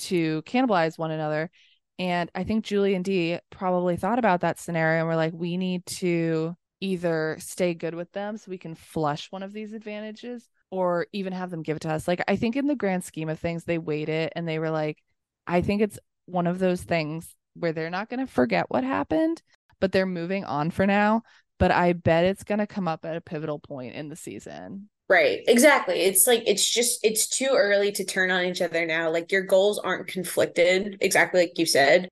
to 0.00 0.42
cannibalize 0.42 0.98
one 0.98 1.10
another. 1.10 1.50
And 1.98 2.30
I 2.34 2.44
think 2.44 2.64
Julie 2.64 2.94
and 2.94 3.04
Dee 3.04 3.38
probably 3.50 3.96
thought 3.96 4.18
about 4.18 4.40
that 4.40 4.58
scenario 4.58 5.00
and 5.00 5.08
were 5.08 5.16
like, 5.16 5.32
we 5.34 5.56
need 5.56 5.84
to 5.86 6.56
either 6.80 7.36
stay 7.38 7.74
good 7.74 7.94
with 7.94 8.10
them 8.12 8.38
so 8.38 8.50
we 8.50 8.58
can 8.58 8.74
flush 8.74 9.30
one 9.30 9.42
of 9.42 9.52
these 9.52 9.72
advantages 9.72 10.48
or 10.70 11.06
even 11.12 11.32
have 11.32 11.50
them 11.50 11.62
give 11.62 11.76
it 11.76 11.80
to 11.80 11.90
us. 11.90 12.08
Like 12.08 12.22
I 12.26 12.36
think 12.36 12.56
in 12.56 12.66
the 12.66 12.74
grand 12.74 13.04
scheme 13.04 13.28
of 13.28 13.38
things, 13.38 13.64
they 13.64 13.78
weighed 13.78 14.08
it 14.08 14.32
and 14.34 14.48
they 14.48 14.58
were 14.58 14.70
like, 14.70 14.98
I 15.46 15.60
think 15.60 15.82
it's 15.82 15.98
one 16.26 16.46
of 16.46 16.58
those 16.58 16.82
things 16.82 17.34
where 17.54 17.72
they're 17.72 17.90
not 17.90 18.08
going 18.08 18.20
to 18.20 18.32
forget 18.32 18.66
what 18.70 18.84
happened, 18.84 19.42
but 19.80 19.92
they're 19.92 20.06
moving 20.06 20.44
on 20.44 20.70
for 20.70 20.86
now. 20.86 21.22
But 21.58 21.70
I 21.70 21.92
bet 21.92 22.24
it's 22.24 22.44
going 22.44 22.60
to 22.60 22.66
come 22.66 22.88
up 22.88 23.04
at 23.04 23.16
a 23.16 23.20
pivotal 23.20 23.58
point 23.58 23.94
in 23.94 24.08
the 24.08 24.16
season. 24.16 24.88
Right. 25.10 25.40
Exactly. 25.48 26.02
It's 26.02 26.28
like 26.28 26.44
it's 26.46 26.68
just 26.70 27.00
it's 27.02 27.26
too 27.26 27.50
early 27.52 27.90
to 27.92 28.04
turn 28.04 28.30
on 28.30 28.44
each 28.44 28.62
other 28.62 28.86
now. 28.86 29.10
Like 29.10 29.32
your 29.32 29.42
goals 29.42 29.80
aren't 29.80 30.06
conflicted, 30.06 30.98
exactly 31.00 31.40
like 31.40 31.58
you 31.58 31.66
said. 31.66 32.08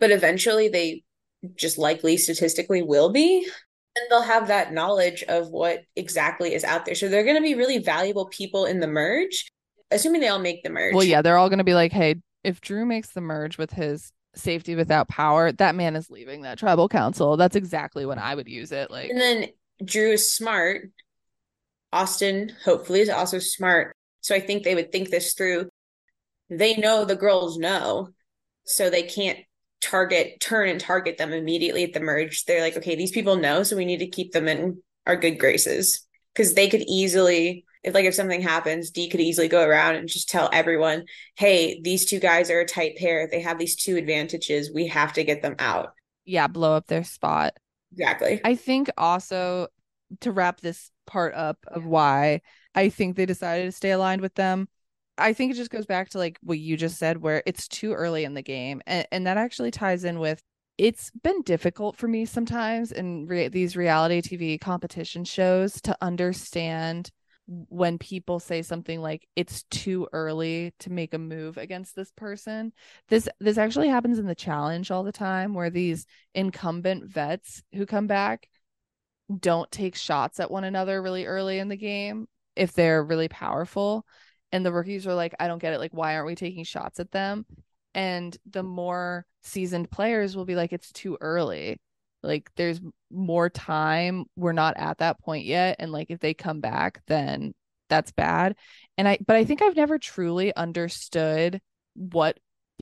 But 0.00 0.10
eventually 0.10 0.68
they 0.68 1.04
just 1.56 1.76
likely 1.76 2.16
statistically 2.16 2.82
will 2.82 3.10
be. 3.10 3.46
And 3.96 4.06
they'll 4.10 4.22
have 4.22 4.48
that 4.48 4.72
knowledge 4.72 5.24
of 5.28 5.48
what 5.48 5.82
exactly 5.94 6.54
is 6.54 6.64
out 6.64 6.86
there. 6.86 6.94
So 6.94 7.08
they're 7.08 7.24
gonna 7.24 7.42
be 7.42 7.54
really 7.54 7.78
valuable 7.78 8.26
people 8.26 8.64
in 8.64 8.80
the 8.80 8.86
merge, 8.86 9.50
assuming 9.90 10.22
they 10.22 10.28
all 10.28 10.38
make 10.38 10.62
the 10.62 10.70
merge. 10.70 10.94
Well, 10.94 11.04
yeah, 11.04 11.20
they're 11.20 11.36
all 11.36 11.50
going 11.50 11.58
to 11.58 11.64
be 11.64 11.74
like, 11.74 11.92
hey, 11.92 12.16
if 12.44 12.60
Drew 12.60 12.86
makes 12.86 13.10
the 13.10 13.20
merge 13.20 13.58
with 13.58 13.72
his 13.72 14.12
safety 14.34 14.74
without 14.74 15.08
power, 15.08 15.52
that 15.52 15.74
man 15.74 15.96
is 15.96 16.10
leaving 16.10 16.42
that 16.42 16.58
tribal 16.58 16.88
council. 16.88 17.36
That's 17.36 17.56
exactly 17.56 18.06
when 18.06 18.18
I 18.18 18.34
would 18.34 18.48
use 18.48 18.72
it. 18.72 18.90
Like, 18.90 19.10
And 19.10 19.20
then 19.20 19.48
Drew 19.84 20.12
is 20.12 20.32
smart. 20.32 20.90
Austin, 21.92 22.52
hopefully, 22.64 23.00
is 23.00 23.08
also 23.08 23.38
smart. 23.38 23.94
So 24.20 24.34
I 24.34 24.40
think 24.40 24.62
they 24.62 24.74
would 24.74 24.92
think 24.92 25.10
this 25.10 25.34
through. 25.34 25.68
They 26.50 26.76
know 26.76 27.04
the 27.04 27.16
girls 27.16 27.58
know, 27.58 28.08
so 28.64 28.90
they 28.90 29.02
can't 29.04 29.38
target, 29.80 30.40
turn 30.40 30.68
and 30.68 30.80
target 30.80 31.18
them 31.18 31.32
immediately 31.32 31.84
at 31.84 31.92
the 31.92 32.00
merge. 32.00 32.44
They're 32.44 32.60
like, 32.60 32.76
okay, 32.76 32.96
these 32.96 33.12
people 33.12 33.36
know, 33.36 33.62
so 33.62 33.76
we 33.76 33.84
need 33.84 34.00
to 34.00 34.08
keep 34.08 34.32
them 34.32 34.48
in 34.48 34.82
our 35.06 35.16
good 35.16 35.38
graces 35.38 36.06
because 36.34 36.54
they 36.54 36.68
could 36.68 36.82
easily, 36.82 37.64
if 37.82 37.94
like 37.94 38.04
if 38.04 38.14
something 38.14 38.42
happens, 38.42 38.90
Dee 38.90 39.08
could 39.08 39.20
easily 39.20 39.48
go 39.48 39.62
around 39.64 39.94
and 39.96 40.08
just 40.08 40.28
tell 40.28 40.50
everyone, 40.52 41.04
hey, 41.36 41.80
these 41.82 42.04
two 42.04 42.18
guys 42.18 42.50
are 42.50 42.60
a 42.60 42.66
tight 42.66 42.96
pair. 42.96 43.28
They 43.30 43.40
have 43.40 43.58
these 43.58 43.76
two 43.76 43.96
advantages. 43.96 44.70
We 44.74 44.88
have 44.88 45.12
to 45.14 45.24
get 45.24 45.42
them 45.42 45.56
out. 45.58 45.92
yeah, 46.24 46.46
blow 46.48 46.74
up 46.74 46.86
their 46.88 47.04
spot. 47.04 47.56
Exactly. 47.92 48.40
I 48.44 48.54
think 48.54 48.90
also 48.98 49.68
to 50.20 50.32
wrap 50.32 50.60
this 50.60 50.90
part 51.06 51.34
up 51.34 51.58
of 51.68 51.84
why 51.84 52.40
I 52.74 52.88
think 52.88 53.16
they 53.16 53.26
decided 53.26 53.66
to 53.66 53.72
stay 53.72 53.90
aligned 53.90 54.22
with 54.22 54.34
them. 54.34 54.68
I 55.16 55.32
think 55.32 55.50
it 55.50 55.56
just 55.56 55.70
goes 55.70 55.86
back 55.86 56.10
to 56.10 56.18
like 56.18 56.38
what 56.42 56.58
you 56.58 56.76
just 56.76 56.98
said, 56.98 57.20
where 57.20 57.42
it's 57.44 57.66
too 57.66 57.92
early 57.92 58.24
in 58.24 58.34
the 58.34 58.42
game. 58.42 58.82
And, 58.86 59.06
and 59.10 59.26
that 59.26 59.36
actually 59.36 59.70
ties 59.70 60.04
in 60.04 60.20
with 60.20 60.42
it's 60.78 61.10
been 61.24 61.42
difficult 61.42 61.96
for 61.96 62.06
me 62.06 62.24
sometimes 62.24 62.92
in 62.92 63.26
re- 63.26 63.48
these 63.48 63.76
reality 63.76 64.22
TV 64.22 64.60
competition 64.60 65.24
shows 65.24 65.80
to 65.82 65.96
understand 66.00 67.10
when 67.46 67.98
people 67.98 68.38
say 68.38 68.62
something 68.62 69.00
like 69.00 69.26
it's 69.34 69.64
too 69.64 70.06
early 70.12 70.72
to 70.78 70.92
make 70.92 71.14
a 71.14 71.18
move 71.18 71.56
against 71.56 71.96
this 71.96 72.12
person 72.12 72.72
this 73.08 73.26
this 73.40 73.56
actually 73.58 73.88
happens 73.88 74.18
in 74.18 74.26
the 74.26 74.34
challenge 74.34 74.90
all 74.90 75.02
the 75.02 75.10
time 75.10 75.54
where 75.54 75.70
these 75.70 76.06
incumbent 76.34 77.04
vets 77.04 77.62
who 77.74 77.86
come 77.86 78.06
back 78.06 78.48
don't 79.36 79.70
take 79.70 79.94
shots 79.94 80.40
at 80.40 80.50
one 80.50 80.64
another 80.64 81.02
really 81.02 81.26
early 81.26 81.58
in 81.58 81.68
the 81.68 81.76
game 81.76 82.26
if 82.56 82.72
they're 82.72 83.04
really 83.04 83.28
powerful. 83.28 84.06
And 84.50 84.64
the 84.64 84.72
rookies 84.72 85.06
are 85.06 85.14
like 85.14 85.34
i 85.38 85.46
don't 85.46 85.60
get 85.60 85.74
it. 85.74 85.78
Like 85.78 85.92
why 85.92 86.14
aren't 86.14 86.26
we 86.26 86.34
taking 86.34 86.64
shots 86.64 87.00
at 87.00 87.10
them? 87.10 87.46
And 87.94 88.36
the 88.48 88.62
more 88.62 89.26
seasoned 89.42 89.90
players 89.90 90.36
will 90.36 90.44
be 90.44 90.54
like 90.54 90.72
it's 90.72 90.92
too 90.92 91.18
early. 91.20 91.78
Like 92.22 92.50
there's 92.56 92.80
more 93.10 93.50
time. 93.50 94.24
We're 94.36 94.52
not 94.52 94.76
at 94.76 94.98
that 94.98 95.20
point 95.20 95.44
yet. 95.44 95.76
And 95.78 95.92
like 95.92 96.10
if 96.10 96.20
they 96.20 96.34
come 96.34 96.60
back 96.60 97.02
then 97.06 97.54
that's 97.88 98.12
bad. 98.12 98.56
And 98.96 99.08
i 99.08 99.18
but 99.26 99.36
i 99.36 99.44
think 99.44 99.62
i've 99.62 99.76
never 99.76 99.98
truly 99.98 100.54
understood 100.54 101.60
what 101.94 102.38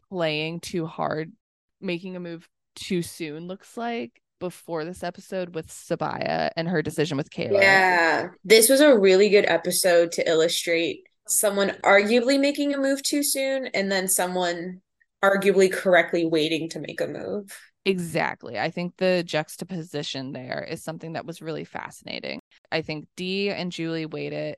playing 0.08 0.60
too 0.60 0.86
hard 0.86 1.32
making 1.80 2.16
a 2.16 2.20
move 2.20 2.48
too 2.74 3.02
soon 3.02 3.46
looks 3.48 3.76
like 3.76 4.20
before 4.38 4.84
this 4.84 5.02
episode 5.02 5.54
with 5.54 5.68
Sabiyah 5.68 6.50
and 6.56 6.68
her 6.68 6.82
decision 6.82 7.16
with 7.16 7.30
Kayla. 7.30 7.60
Yeah. 7.60 8.28
This 8.44 8.68
was 8.68 8.80
a 8.80 8.98
really 8.98 9.28
good 9.28 9.46
episode 9.46 10.12
to 10.12 10.28
illustrate 10.28 11.04
someone 11.28 11.70
arguably 11.82 12.38
making 12.38 12.74
a 12.74 12.78
move 12.78 13.02
too 13.02 13.22
soon 13.22 13.66
and 13.66 13.90
then 13.90 14.08
someone 14.08 14.80
arguably 15.24 15.72
correctly 15.72 16.24
waiting 16.24 16.68
to 16.70 16.80
make 16.80 17.00
a 17.00 17.06
move. 17.06 17.56
Exactly. 17.84 18.58
I 18.58 18.70
think 18.70 18.96
the 18.96 19.22
juxtaposition 19.24 20.32
there 20.32 20.66
is 20.68 20.82
something 20.82 21.12
that 21.12 21.24
was 21.24 21.40
really 21.40 21.64
fascinating. 21.64 22.40
I 22.70 22.82
think 22.82 23.06
Dee 23.16 23.50
and 23.50 23.70
Julie 23.70 24.06
waited 24.06 24.56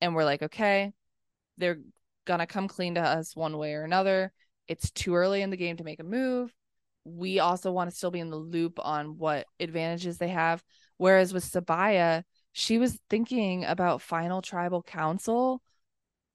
and 0.00 0.14
we're 0.14 0.24
like, 0.24 0.42
okay, 0.42 0.92
they're 1.58 1.78
gonna 2.26 2.46
come 2.46 2.68
clean 2.68 2.94
to 2.94 3.02
us 3.02 3.36
one 3.36 3.58
way 3.58 3.74
or 3.74 3.84
another. 3.84 4.32
It's 4.66 4.90
too 4.90 5.14
early 5.14 5.42
in 5.42 5.50
the 5.50 5.58
game 5.58 5.76
to 5.76 5.84
make 5.84 6.00
a 6.00 6.04
move. 6.04 6.52
We 7.04 7.38
also 7.38 7.72
want 7.72 7.90
to 7.90 7.96
still 7.96 8.10
be 8.10 8.20
in 8.20 8.30
the 8.30 8.36
loop 8.36 8.78
on 8.82 9.18
what 9.18 9.46
advantages 9.60 10.18
they 10.18 10.28
have. 10.28 10.62
Whereas 10.96 11.32
with 11.32 11.44
Sabiyah, 11.44 12.22
she 12.52 12.78
was 12.78 12.98
thinking 13.10 13.64
about 13.64 14.02
final 14.02 14.40
tribal 14.42 14.82
council 14.82 15.60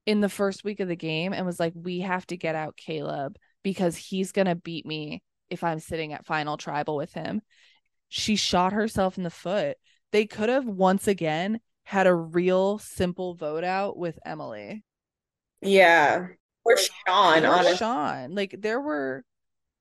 in 0.05 0.21
the 0.21 0.29
first 0.29 0.63
week 0.63 0.79
of 0.79 0.87
the 0.87 0.95
game 0.95 1.33
and 1.33 1.45
was 1.45 1.59
like, 1.59 1.73
we 1.75 2.01
have 2.01 2.25
to 2.27 2.37
get 2.37 2.55
out 2.55 2.77
Kaleb 2.77 3.35
because 3.63 3.95
he's 3.95 4.31
gonna 4.31 4.55
beat 4.55 4.85
me 4.85 5.21
if 5.49 5.63
I'm 5.63 5.79
sitting 5.79 6.13
at 6.13 6.25
final 6.25 6.57
tribal 6.57 6.95
with 6.95 7.13
him. 7.13 7.41
She 8.09 8.35
shot 8.35 8.73
herself 8.73 9.17
in 9.17 9.23
the 9.23 9.29
foot. 9.29 9.77
They 10.11 10.25
could 10.25 10.49
have 10.49 10.65
once 10.65 11.07
again 11.07 11.59
had 11.83 12.07
a 12.07 12.13
real 12.13 12.79
simple 12.79 13.35
vote 13.35 13.63
out 13.63 13.97
with 13.97 14.19
Emily. 14.25 14.83
Yeah. 15.61 16.27
Or 16.65 16.77
Sean, 16.77 17.45
Or 17.45 17.53
honestly. 17.53 17.77
Sean. 17.77 18.35
Like 18.35 18.55
there 18.57 18.79
were 18.79 19.23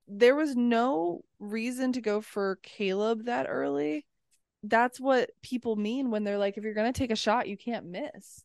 there 0.09 0.35
was 0.35 0.57
no 0.57 1.23
reason 1.38 1.92
to 1.92 2.01
go 2.01 2.21
for 2.21 2.59
Kaleb 2.62 3.27
that 3.27 3.47
early. 3.49 4.05
That's 4.62 4.99
what 5.01 5.31
people 5.42 5.77
mean 5.77 6.11
when 6.11 6.25
they're 6.25 6.38
like, 6.38 6.57
if 6.59 6.64
you're 6.64 6.75
gonna 6.75 6.92
take 6.92 7.11
a 7.12 7.16
shot, 7.16 7.49
you 7.49 7.57
can't 7.57 7.87
miss. 7.87 8.44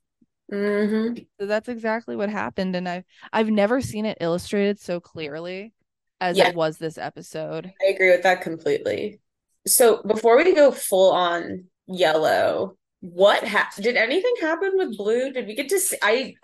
hmm 0.51 1.15
So 1.39 1.47
that's 1.47 1.69
exactly 1.69 2.15
what 2.15 2.29
happened. 2.29 2.75
And 2.75 2.87
I've 2.87 3.05
I've 3.31 3.49
never 3.49 3.81
seen 3.81 4.05
it 4.05 4.17
illustrated 4.21 4.79
so 4.79 4.99
clearly 4.99 5.73
as 6.21 6.37
Yeah. 6.37 6.49
it 6.49 6.55
was 6.55 6.77
this 6.77 6.97
episode. 6.97 7.73
I 7.81 7.91
agree 7.91 8.11
with 8.11 8.23
that 8.23 8.41
completely. 8.41 9.19
So 9.65 10.01
before 10.03 10.37
we 10.37 10.53
go 10.53 10.71
full 10.71 11.11
on 11.11 11.65
yellow, 11.87 12.77
what 12.99 13.47
ha- 13.47 13.71
did 13.77 13.95
anything 13.97 14.33
happen 14.41 14.73
with 14.75 14.97
blue? 14.97 15.31
Did 15.31 15.47
we 15.47 15.55
get 15.55 15.69
to 15.69 15.79
see 15.79 15.97
I 16.01 16.35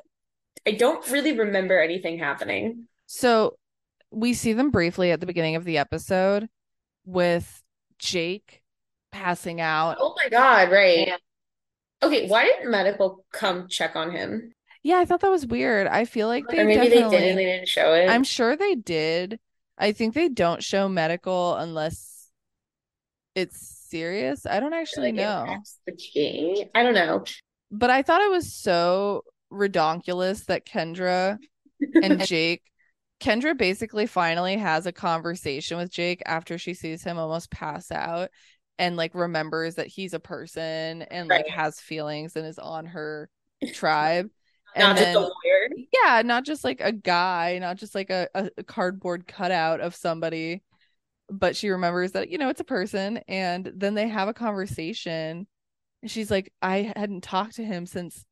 I 0.66 0.72
don't 0.72 1.08
really 1.12 1.38
remember 1.38 1.80
anything 1.80 2.20
happening. 2.20 2.88
So 3.08 3.59
we 4.12 4.34
see 4.34 4.54
them 4.54 4.72
briefly 4.72 5.12
at 5.12 5.20
the 5.20 5.26
beginning 5.26 5.56
of 5.56 5.66
the 5.66 5.78
episode 5.78 6.50
with 7.06 7.64
Jake 7.98 8.62
passing 9.12 9.62
out. 9.62 9.98
Oh 10.00 10.16
my 10.16 10.30
God, 10.30 10.72
right. 10.72 11.14
Okay, 12.02 12.28
why 12.28 12.46
didn't 12.46 12.72
medical 12.72 13.26
come 13.32 13.68
check 13.68 13.96
on 13.96 14.12
him? 14.12 14.54
Yeah, 14.84 14.98
I 14.98 15.06
thought 15.06 15.20
that 15.22 15.32
was 15.32 15.46
weird. 15.46 15.88
I 15.88 16.06
feel 16.06 16.28
like 16.28 16.48
they 16.48 16.60
or 16.60 16.66
maybe 16.66 16.88
they 16.88 17.02
did 17.02 17.14
and 17.14 17.38
they 17.38 17.46
didn't 17.46 17.68
show 17.68 17.94
it. 17.94 18.10
I'm 18.10 18.24
sure 18.24 18.56
they 18.56 18.76
did. 18.76 19.40
I 19.78 19.92
think 19.92 20.14
they 20.14 20.30
don't 20.30 20.64
show 20.64 20.88
medical 20.88 21.56
unless 21.56 22.30
it's 23.36 23.60
serious. 23.90 24.46
I 24.46 24.60
don't 24.60 24.74
actually 24.74 25.12
know. 25.12 25.58
the 25.86 25.98
game. 26.14 26.70
I 26.74 26.84
don't 26.84 26.94
know. 26.94 27.24
But 27.72 27.90
I 27.90 28.02
thought 28.02 28.22
it 28.22 28.32
was 28.32 28.54
so 28.54 29.24
redonkulous 29.52 30.46
that 30.46 30.66
Kendra 30.66 31.38
and 32.02 32.20
Jake 32.26 32.64
Kendra 33.20 33.58
basically 33.58 34.06
finally 34.08 34.58
has 34.58 34.86
a 34.86 34.92
conversation 34.92 35.78
with 35.78 35.92
Jake 35.92 36.22
after 36.26 36.58
she 36.58 36.74
sees 36.74 37.04
him 37.04 37.18
almost 37.18 37.52
pass 37.52 37.92
out 37.92 38.30
and 38.78 38.96
like 38.96 39.14
remembers 39.14 39.76
that 39.76 39.88
he's 39.88 40.14
a 40.14 40.20
person 40.20 41.02
and 41.04 41.30
like 41.30 41.48
has 41.48 41.80
feelings 41.82 42.36
and 42.36 42.46
is 42.48 42.60
on 42.60 42.86
her 42.88 43.30
tribe. 43.72 44.30
Not 44.78 44.96
And 44.96 44.98
just 44.98 45.16
a 45.16 45.20
lawyer. 45.20 45.70
yeah, 45.94 46.22
not 46.24 46.46
just 46.46 46.64
like 46.64 46.82
a 46.82 46.92
guy, 46.92 47.58
not 47.60 47.78
just 47.78 47.96
like 47.96 48.10
a, 48.10 48.28
a 48.36 48.50
a 48.60 48.64
cardboard 48.64 49.28
cutout 49.28 49.82
of 49.82 49.96
somebody, 49.96 50.64
but 51.30 51.56
she 51.56 51.70
remembers 51.70 52.14
that, 52.14 52.30
you 52.30 52.38
know, 52.38 52.50
it's 52.50 52.62
a 52.62 52.66
person. 52.66 53.20
And 53.28 53.72
then 53.76 53.96
they 53.96 54.08
have 54.10 54.28
a 54.30 54.34
conversation. 54.34 55.48
And 56.04 56.12
she's 56.12 56.32
like, 56.32 56.54
I 56.62 56.94
hadn't 56.96 57.24
talked 57.24 57.58
to 57.58 57.66
him 57.66 57.86
since 57.86 58.26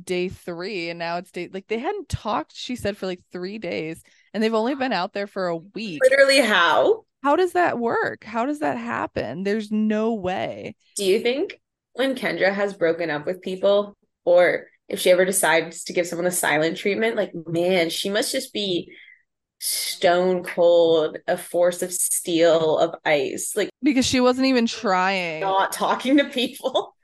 day 0.00 0.28
three. 0.28 0.90
And 0.90 0.98
now 0.98 1.18
it's 1.18 1.30
day 1.30 1.48
like 1.52 1.68
they 1.68 1.78
hadn't 1.78 2.08
talked, 2.08 2.54
she 2.54 2.76
said, 2.76 2.96
for 2.96 3.06
like 3.06 3.20
three 3.32 3.58
days. 3.58 4.02
And 4.32 4.42
they've 4.42 4.54
only 4.54 4.74
been 4.74 4.92
out 4.92 5.12
there 5.12 5.26
for 5.26 5.48
a 5.48 5.56
week. 5.56 6.02
Literally 6.02 6.40
how? 6.40 7.04
How 7.22 7.36
does 7.36 7.52
that 7.52 7.78
work? 7.78 8.24
How 8.24 8.46
does 8.46 8.60
that 8.60 8.78
happen? 8.78 9.44
There's 9.44 9.70
no 9.70 10.14
way. 10.14 10.74
Do 10.96 11.04
you 11.04 11.20
think 11.20 11.60
when 11.92 12.14
Kendra 12.14 12.52
has 12.52 12.74
broken 12.74 13.10
up 13.10 13.26
with 13.26 13.42
people, 13.42 13.96
or 14.24 14.66
if 14.88 14.98
she 14.98 15.10
ever 15.10 15.24
decides 15.24 15.84
to 15.84 15.92
give 15.92 16.06
someone 16.06 16.24
the 16.24 16.30
silent 16.30 16.76
treatment, 16.76 17.16
like, 17.16 17.32
man, 17.46 17.90
she 17.90 18.10
must 18.10 18.32
just 18.32 18.52
be 18.52 18.92
stone 19.60 20.42
cold, 20.42 21.18
a 21.28 21.36
force 21.36 21.82
of 21.82 21.92
steel, 21.92 22.78
of 22.78 22.96
ice, 23.04 23.52
like 23.54 23.70
because 23.82 24.04
she 24.04 24.20
wasn't 24.20 24.46
even 24.46 24.66
trying. 24.66 25.40
not 25.40 25.72
talking 25.72 26.16
to 26.16 26.24
people. 26.24 26.96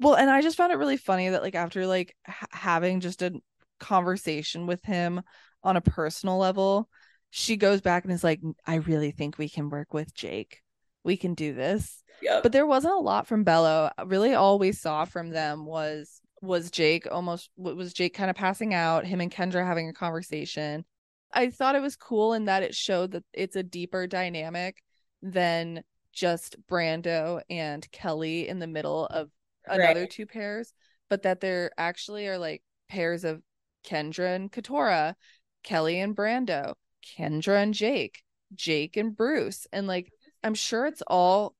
Well, 0.00 0.14
and 0.14 0.28
I 0.28 0.42
just 0.42 0.56
found 0.56 0.72
it 0.72 0.78
really 0.78 0.96
funny 0.96 1.30
that 1.30 1.42
like 1.42 1.54
after 1.54 1.86
like 1.86 2.14
ha- 2.26 2.46
having 2.50 3.00
just 3.00 3.22
a 3.22 3.32
conversation 3.80 4.66
with 4.66 4.84
him 4.84 5.22
on 5.62 5.76
a 5.76 5.80
personal 5.80 6.38
level, 6.38 6.88
she 7.30 7.56
goes 7.56 7.80
back 7.80 8.04
and 8.04 8.12
is 8.12 8.24
like, 8.24 8.40
I 8.66 8.76
really 8.76 9.10
think 9.10 9.38
we 9.38 9.48
can 9.48 9.70
work 9.70 9.94
with 9.94 10.14
Jake. 10.14 10.62
We 11.04 11.16
can 11.16 11.34
do 11.34 11.54
this. 11.54 12.02
Yep. 12.22 12.42
But 12.42 12.52
there 12.52 12.66
wasn't 12.66 12.94
a 12.94 12.98
lot 12.98 13.26
from 13.26 13.44
Belo. 13.44 13.90
Uh, 13.98 14.06
really 14.06 14.34
all 14.34 14.58
we 14.58 14.72
saw 14.72 15.04
from 15.04 15.30
them 15.30 15.64
was 15.66 16.20
was 16.42 16.70
Jake 16.70 17.06
almost 17.10 17.50
was 17.56 17.92
Jake 17.92 18.14
kind 18.14 18.30
of 18.30 18.36
passing 18.36 18.74
out, 18.74 19.06
him 19.06 19.20
and 19.20 19.32
Kendra 19.32 19.66
having 19.66 19.88
a 19.88 19.94
conversation. 19.94 20.84
I 21.32 21.50
thought 21.50 21.74
it 21.74 21.82
was 21.82 21.96
cool 21.96 22.34
in 22.34 22.46
that 22.46 22.62
it 22.62 22.74
showed 22.74 23.12
that 23.12 23.24
it's 23.32 23.56
a 23.56 23.62
deeper 23.62 24.06
dynamic 24.06 24.82
than 25.22 25.82
just 26.12 26.56
Brando 26.66 27.42
and 27.50 27.90
Kellie 27.90 28.48
in 28.48 28.58
the 28.58 28.66
middle 28.66 29.06
of 29.06 29.30
another 29.66 30.00
Right. 30.00 30.10
two 30.10 30.26
pairs, 30.26 30.72
but 31.10 31.22
that 31.22 31.40
there 31.40 31.70
actually 31.78 32.26
are 32.28 32.38
like 32.38 32.62
pairs 32.88 33.24
of 33.24 33.42
Kendra 33.86 34.34
and 34.36 34.50
Katurah, 34.50 35.14
Kellie 35.62 36.00
and 36.00 36.16
Brando, 36.16 36.74
Kendra 37.18 37.62
and 37.62 37.74
Jake, 37.74 38.22
Jake 38.54 38.96
and 38.96 39.16
Bruce. 39.16 39.66
And 39.72 39.86
like, 39.86 40.10
I'm 40.42 40.54
sure 40.54 40.86
it's 40.86 41.02
all 41.06 41.54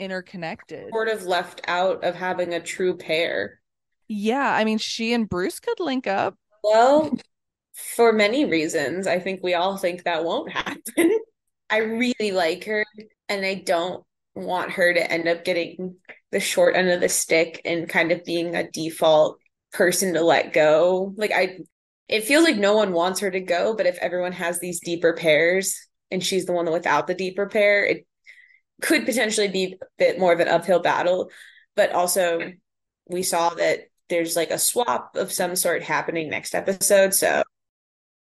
interconnected. 0.00 0.90
sort 0.90 1.08
of 1.08 1.24
left 1.24 1.60
out 1.66 2.04
of 2.04 2.14
having 2.14 2.54
a 2.54 2.60
true 2.60 2.96
pair. 2.96 3.60
Yeah. 4.08 4.52
I 4.54 4.64
mean, 4.64 4.78
she 4.78 5.12
and 5.12 5.28
Bruce 5.28 5.60
could 5.60 5.80
link 5.80 6.06
up. 6.06 6.36
Well, 6.62 7.16
for 7.74 8.12
many 8.12 8.44
reasons, 8.44 9.06
I 9.06 9.18
think 9.18 9.40
we 9.42 9.54
all 9.54 9.76
think 9.76 10.04
that 10.04 10.24
won't 10.24 10.50
happen. 10.52 11.18
I 11.70 11.78
really 11.78 12.30
like 12.30 12.64
her, 12.64 12.84
and 13.28 13.44
I 13.44 13.54
don't 13.54 14.04
want 14.34 14.72
her 14.72 14.92
to 14.92 15.12
end 15.12 15.28
up 15.28 15.44
getting 15.44 15.96
the 16.32 16.40
short 16.40 16.76
end 16.76 16.90
of 16.90 17.00
the 17.00 17.08
stick 17.08 17.60
and 17.64 17.88
kind 17.88 18.12
of 18.12 18.24
being 18.24 18.54
a 18.54 18.70
default 18.70 19.38
person 19.72 20.14
to 20.14 20.22
let 20.22 20.52
go. 20.52 21.14
Like 21.16 21.32
I 21.32 21.58
it 22.08 22.24
feels 22.24 22.44
like 22.44 22.56
no 22.56 22.76
one 22.76 22.92
wants 22.92 23.20
her 23.20 23.30
to 23.30 23.40
go, 23.40 23.74
but 23.74 23.86
if 23.86 23.96
everyone 23.98 24.32
has 24.32 24.60
these 24.60 24.80
deeper 24.80 25.14
pairs 25.14 25.76
and 26.10 26.22
she's 26.22 26.44
the 26.44 26.52
one 26.52 26.70
without 26.70 27.06
the 27.06 27.14
deeper 27.14 27.46
pair, 27.48 27.84
it 27.84 28.06
could 28.82 29.06
potentially 29.06 29.48
be 29.48 29.76
a 29.80 29.86
bit 29.96 30.18
more 30.18 30.32
of 30.32 30.40
an 30.40 30.48
uphill 30.48 30.80
battle. 30.80 31.30
But 31.76 31.92
also 31.92 32.52
we 33.08 33.22
saw 33.22 33.50
that 33.50 33.80
there's 34.08 34.36
like 34.36 34.50
a 34.50 34.58
swap 34.58 35.16
of 35.16 35.32
some 35.32 35.56
sort 35.56 35.82
happening 35.82 36.28
next 36.28 36.54
episode. 36.54 37.14
So 37.14 37.42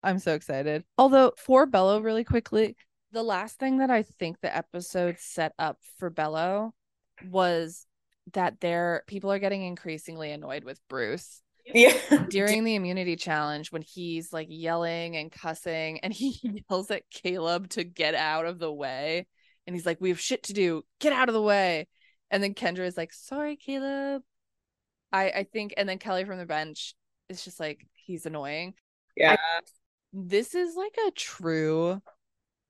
I'm 0.02 0.18
so 0.18 0.34
excited. 0.34 0.84
Although, 0.96 1.32
for 1.36 1.66
Belo, 1.66 2.02
really 2.02 2.24
quickly, 2.24 2.76
the 3.16 3.22
last 3.22 3.58
thing 3.58 3.78
that 3.78 3.88
I 3.88 4.02
think 4.02 4.42
the 4.42 4.54
episode 4.54 5.16
set 5.18 5.54
up 5.58 5.78
for 5.98 6.10
Belo 6.10 6.72
was 7.30 7.86
that 8.34 8.60
there 8.60 9.04
people 9.06 9.32
are 9.32 9.38
getting 9.38 9.62
increasingly 9.62 10.32
annoyed 10.32 10.64
with 10.64 10.78
Bruce 10.90 11.40
yeah. 11.64 11.96
during 12.28 12.62
the 12.62 12.74
immunity 12.74 13.16
challenge 13.16 13.72
when 13.72 13.80
he's 13.80 14.34
like 14.34 14.48
yelling 14.50 15.16
and 15.16 15.32
cussing 15.32 15.98
and 16.00 16.12
he 16.12 16.38
yells 16.68 16.90
at 16.90 17.04
Kaleb 17.10 17.70
to 17.70 17.84
get 17.84 18.14
out 18.14 18.44
of 18.44 18.58
the 18.58 18.70
way. 18.70 19.26
And 19.66 19.74
he's 19.74 19.86
like 19.86 19.98
we 19.98 20.10
have 20.10 20.20
shit 20.20 20.42
to 20.44 20.52
do. 20.52 20.82
Get 21.00 21.14
out 21.14 21.30
of 21.30 21.32
the 21.32 21.40
way. 21.40 21.88
And 22.30 22.42
then 22.42 22.52
Kendra 22.52 22.80
is 22.80 22.98
like 22.98 23.14
sorry 23.14 23.56
Kaleb. 23.56 24.20
I 25.10 25.30
I 25.30 25.46
think 25.50 25.72
and 25.78 25.88
then 25.88 25.98
Kellie 25.98 26.26
from 26.26 26.36
the 26.36 26.44
bench 26.44 26.94
is 27.30 27.42
just 27.42 27.60
like 27.60 27.86
he's 27.94 28.26
annoying. 28.26 28.74
Yeah. 29.16 29.36
this 30.12 30.54
is 30.54 30.76
like 30.76 30.94
a 31.08 31.10
true 31.12 32.02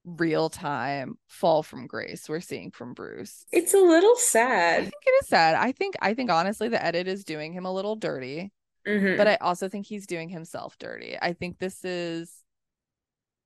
real 0.07 0.49
time 0.49 1.19
fall 1.27 1.65
from 1.65 1.89
grace 1.89 2.29
we're 2.29 2.41
seeing 2.41 2.71
from 2.71 2.95
Bruce. 2.95 3.45
It's 3.51 3.75
a 3.75 3.79
little 3.79 4.15
sad. 4.17 4.79
I 4.81 4.83
think 4.85 5.03
it 5.05 5.15
is 5.23 5.29
sad. 5.29 5.57
I 5.57 5.73
think 5.73 5.97
I 6.01 6.15
think 6.15 6.31
honestly 6.31 6.69
the 6.69 6.83
edit 6.83 7.09
is 7.09 7.25
doing 7.25 7.53
him 7.53 7.67
a 7.67 7.73
little 7.73 7.97
dirty, 7.97 8.53
Mhm. 8.87 9.17
but 9.17 9.27
I 9.27 9.35
also 9.37 9.69
think 9.69 9.87
he's 9.87 10.07
doing 10.07 10.29
himself 10.29 10.79
dirty. 10.79 11.19
I 11.21 11.33
think 11.33 11.59
this 11.59 11.85
is 11.85 12.33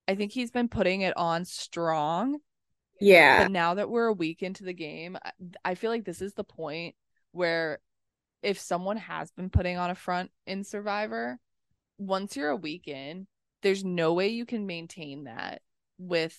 I 0.06 0.14
think 0.16 0.32
he's 0.32 0.50
been 0.50 0.68
putting 0.68 1.00
it 1.02 1.16
on 1.16 1.44
strong, 1.44 2.40
yeah. 3.00 3.44
but 3.44 3.50
now 3.52 3.74
that 3.74 3.88
we're 3.88 4.06
a 4.08 4.12
week 4.12 4.42
into 4.42 4.64
the 4.64 4.72
game, 4.74 5.16
I 5.64 5.74
feel 5.76 5.90
like 5.90 6.04
this 6.04 6.20
is 6.20 6.34
the 6.34 6.44
point 6.44 6.94
where 7.32 7.80
if 8.42 8.58
someone 8.58 8.96
has 8.96 9.30
been 9.30 9.50
putting 9.50 9.78
on 9.78 9.90
a 9.90 9.94
front 9.94 10.30
in 10.46 10.64
Survivor, 10.64 11.38
once 11.96 12.36
you're 12.36 12.48
a 12.50 12.56
week 12.56 12.88
in, 12.88 13.28
there's 13.62 13.84
no 13.84 14.12
way 14.14 14.28
you 14.28 14.44
can 14.46 14.66
maintain 14.66 15.24
that 15.24 15.62
with 15.98 16.36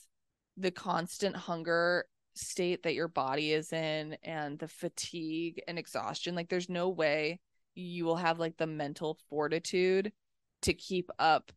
the 0.57 0.71
constant 0.71 1.35
hunger 1.35 2.05
state 2.33 2.83
that 2.83 2.93
your 2.93 3.07
body 3.07 3.51
is 3.51 3.73
in 3.73 4.17
and 4.23 4.57
the 4.59 4.67
fatigue 4.67 5.61
and 5.67 5.77
exhaustion. 5.77 6.35
Like, 6.35 6.49
there's 6.49 6.69
no 6.69 6.89
way 6.89 7.39
you 7.75 8.05
will 8.05 8.17
have 8.17 8.39
like 8.39 8.57
the 8.57 8.67
mental 8.67 9.17
fortitude 9.29 10.11
to 10.63 10.73
keep 10.73 11.09
up 11.19 11.51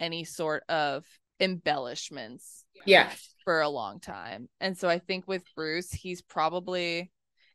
any 0.00 0.24
sort 0.24 0.62
of 0.68 1.04
embellishments 1.40 2.64
Yeah. 2.86 3.12
for 3.44 3.60
a 3.60 3.68
long 3.68 4.00
time. 4.00 4.48
And 4.60 4.76
so 4.76 4.88
I 4.88 4.98
think 4.98 5.26
with 5.26 5.42
Bruce, 5.54 5.90
he's 5.90 6.22
probably 6.22 7.10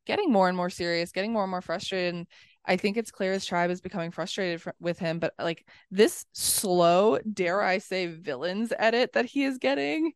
getting 0.06 0.32
more 0.32 0.48
and 0.48 0.58
more 0.58 0.70
serious, 0.70 1.12
getting 1.12 1.34
more 1.34 1.44
and 1.44 1.52
more 1.52 1.62
frustrated. 1.62 2.16
And 2.16 2.28
I 2.66 2.78
think 2.78 2.98
it's 2.98 3.12
clear 3.12 3.34
his 3.34 3.46
tribe 3.46 3.70
is 3.72 3.82
becoming 3.82 4.12
frustrated 4.12 4.62
fr- 4.62 4.70
with 4.80 5.00
him. 5.00 5.20
But 5.20 5.34
like 5.40 5.66
this 5.92 6.26
slow, 6.34 7.20
dare 7.32 7.62
I 7.62 7.78
say, 7.78 8.08
villains 8.08 8.74
edit 8.78 9.14
that 9.14 9.26
he 9.26 9.44
is 9.44 9.58
getting, 9.58 10.14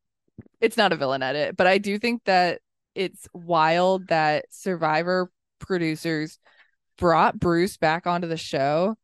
it's 0.59 0.77
not 0.77 0.93
a 0.93 0.95
villain 0.95 1.23
edit, 1.23 1.55
but 1.57 1.67
I 1.67 1.77
do 1.77 1.97
think 1.97 2.23
that 2.25 2.61
it's 2.95 3.27
wild 3.33 4.07
that 4.07 4.45
Survivor 4.49 5.31
producers 5.59 6.39
brought 6.97 7.39
Bruce 7.39 7.77
back 7.77 8.07
onto 8.07 8.27
the 8.27 8.37
show 8.37 8.95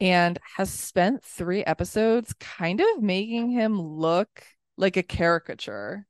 and 0.00 0.38
has 0.56 0.70
spent 0.70 1.22
three 1.22 1.64
episodes 1.64 2.34
kind 2.40 2.80
of 2.80 3.02
making 3.02 3.50
him 3.50 3.80
look 3.80 4.44
like 4.76 4.96
a 4.96 5.02
caricature. 5.02 6.06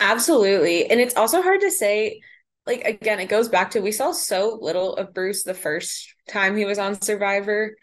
Absolutely. 0.00 0.88
And 0.88 1.00
it's 1.00 1.16
also 1.16 1.42
hard 1.42 1.60
to 1.60 1.70
say, 1.70 2.20
like, 2.66 2.82
again, 2.84 3.18
it 3.18 3.28
goes 3.28 3.48
back 3.48 3.72
to 3.72 3.80
we 3.80 3.92
saw 3.92 4.12
so 4.12 4.58
little 4.60 4.94
of 4.96 5.12
Bruce 5.12 5.42
the 5.42 5.54
first 5.54 6.14
time 6.28 6.56
he 6.56 6.64
was 6.64 6.78
on 6.78 7.00
Survivor. 7.00 7.74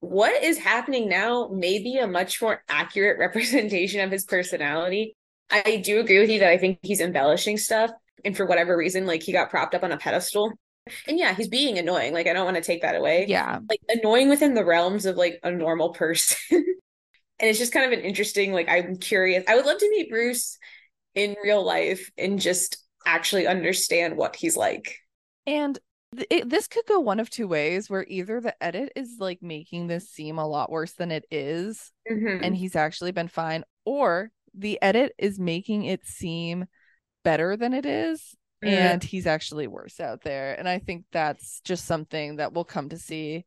What 0.00 0.42
is 0.42 0.58
happening 0.58 1.08
now 1.08 1.48
may 1.52 1.82
be 1.82 1.98
a 1.98 2.06
much 2.06 2.40
more 2.40 2.62
accurate 2.68 3.18
representation 3.20 4.00
of 4.00 4.10
his 4.10 4.24
personality. 4.24 5.16
I 5.52 5.76
do 5.76 6.00
agree 6.00 6.18
with 6.20 6.30
you 6.30 6.40
that 6.40 6.48
I 6.48 6.58
think 6.58 6.78
he's 6.82 7.00
embellishing 7.00 7.58
stuff. 7.58 7.90
And 8.24 8.36
for 8.36 8.46
whatever 8.46 8.76
reason, 8.76 9.06
like, 9.06 9.22
he 9.22 9.32
got 9.32 9.50
propped 9.50 9.74
up 9.74 9.82
on 9.82 9.92
a 9.92 9.98
pedestal. 9.98 10.52
And 11.06 11.18
yeah, 11.18 11.34
he's 11.34 11.48
being 11.48 11.78
annoying. 11.78 12.12
Like, 12.12 12.26
I 12.26 12.32
don't 12.32 12.44
want 12.44 12.56
to 12.56 12.62
take 12.62 12.82
that 12.82 12.96
away. 12.96 13.26
Yeah. 13.28 13.60
Like, 13.68 13.80
annoying 13.88 14.28
within 14.28 14.54
the 14.54 14.64
realms 14.64 15.06
of 15.06 15.16
like 15.16 15.38
a 15.42 15.50
normal 15.50 15.90
person. 15.90 16.36
and 16.50 16.64
it's 17.40 17.58
just 17.58 17.72
kind 17.72 17.86
of 17.86 17.96
an 17.98 18.04
interesting, 18.04 18.52
like, 18.52 18.68
I'm 18.68 18.96
curious. 18.96 19.44
I 19.48 19.56
would 19.56 19.66
love 19.66 19.78
to 19.78 19.90
meet 19.90 20.10
Bruce 20.10 20.58
in 21.14 21.36
real 21.44 21.64
life 21.64 22.10
and 22.16 22.40
just 22.40 22.78
actually 23.04 23.46
understand 23.46 24.16
what 24.16 24.36
he's 24.36 24.56
like. 24.56 24.96
And 25.46 25.78
th- 26.16 26.26
it, 26.30 26.48
this 26.48 26.68
could 26.68 26.86
go 26.86 27.00
one 27.00 27.20
of 27.20 27.30
two 27.30 27.48
ways 27.48 27.90
where 27.90 28.04
either 28.08 28.40
the 28.40 28.60
edit 28.62 28.92
is 28.96 29.16
like 29.18 29.42
making 29.42 29.88
this 29.88 30.08
seem 30.08 30.38
a 30.38 30.46
lot 30.46 30.70
worse 30.70 30.92
than 30.92 31.10
it 31.10 31.24
is, 31.30 31.92
Mhm. 32.10 32.40
and 32.42 32.56
he's 32.56 32.76
actually 32.76 33.12
been 33.12 33.28
fine, 33.28 33.64
or 33.84 34.30
the 34.54 34.80
edit 34.82 35.12
is 35.18 35.38
making 35.38 35.84
it 35.84 36.06
seem 36.06 36.66
better 37.24 37.56
than 37.56 37.72
it 37.72 37.86
is, 37.86 38.34
and 38.62 39.02
he's 39.02 39.26
actually 39.26 39.66
worse 39.66 40.00
out 40.00 40.22
there. 40.22 40.54
And 40.58 40.68
I 40.68 40.78
think 40.78 41.04
that's 41.12 41.60
just 41.64 41.84
something 41.84 42.36
that 42.36 42.52
we'll 42.52 42.64
come 42.64 42.88
to 42.90 42.98
see 42.98 43.44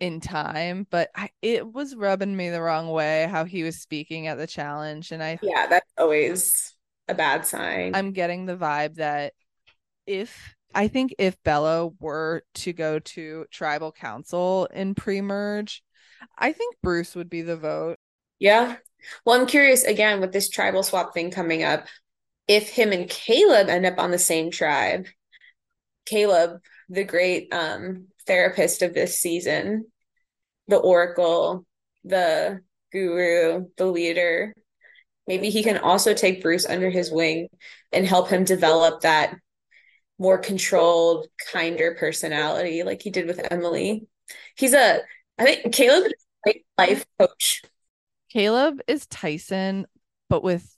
in 0.00 0.20
time. 0.20 0.86
But 0.90 1.10
I, 1.14 1.30
it 1.40 1.72
was 1.72 1.94
rubbing 1.94 2.36
me 2.36 2.50
the 2.50 2.62
wrong 2.62 2.88
way 2.88 3.28
how 3.30 3.44
he 3.44 3.62
was 3.62 3.80
speaking 3.80 4.26
at 4.26 4.38
the 4.38 4.46
challenge, 4.46 5.12
and 5.12 5.22
I 5.22 5.38
yeah, 5.42 5.66
that's 5.68 5.92
always 5.96 6.74
a 7.08 7.14
bad 7.14 7.46
sign. 7.46 7.94
I'm 7.94 8.12
getting 8.12 8.46
the 8.46 8.56
vibe 8.56 8.96
that 8.96 9.34
if 10.06 10.54
I 10.74 10.88
think 10.88 11.14
if 11.18 11.40
Belo 11.42 11.94
were 12.00 12.42
to 12.54 12.72
go 12.72 12.98
to 12.98 13.44
tribal 13.50 13.92
council 13.92 14.66
in 14.72 14.94
pre-merge, 14.94 15.82
I 16.38 16.52
think 16.52 16.76
Bruce 16.82 17.14
would 17.14 17.28
be 17.30 17.42
the 17.42 17.56
vote. 17.56 17.96
yeah. 18.38 18.76
Well, 19.24 19.40
I'm 19.40 19.46
curious 19.46 19.84
again 19.84 20.20
with 20.20 20.32
this 20.32 20.48
tribal 20.48 20.82
swap 20.82 21.14
thing 21.14 21.30
coming 21.30 21.62
up, 21.62 21.86
if 22.48 22.68
him 22.68 22.92
and 22.92 23.08
Kaleb 23.08 23.68
end 23.68 23.86
up 23.86 23.98
on 23.98 24.10
the 24.10 24.18
same 24.18 24.50
tribe. 24.50 25.06
Kaleb, 26.06 26.60
the 26.88 27.04
great 27.04 27.52
um 27.52 28.08
therapist 28.26 28.82
of 28.82 28.94
this 28.94 29.18
season, 29.18 29.86
the 30.68 30.76
oracle, 30.76 31.64
the 32.04 32.60
guru, 32.92 33.66
the 33.76 33.86
leader. 33.86 34.54
Maybe 35.26 35.50
he 35.50 35.62
can 35.62 35.78
also 35.78 36.14
take 36.14 36.42
Bruce 36.42 36.66
under 36.66 36.90
his 36.90 37.10
wing 37.10 37.48
and 37.92 38.06
help 38.06 38.28
him 38.28 38.44
develop 38.44 39.02
that 39.02 39.36
more 40.18 40.38
controlled, 40.38 41.26
kinder 41.52 41.96
personality 41.98 42.82
like 42.82 43.02
he 43.02 43.10
did 43.10 43.26
with 43.26 43.40
Emily. 43.50 44.06
He's 44.56 44.74
a, 44.74 45.00
I 45.38 45.44
think 45.44 45.74
Kaleb 45.74 46.06
is 46.06 46.12
a 46.48 46.64
life 46.78 47.06
coach. 47.18 47.62
Kaleb 48.32 48.80
is 48.86 49.06
Tyson 49.06 49.86
but 50.28 50.42
with 50.42 50.76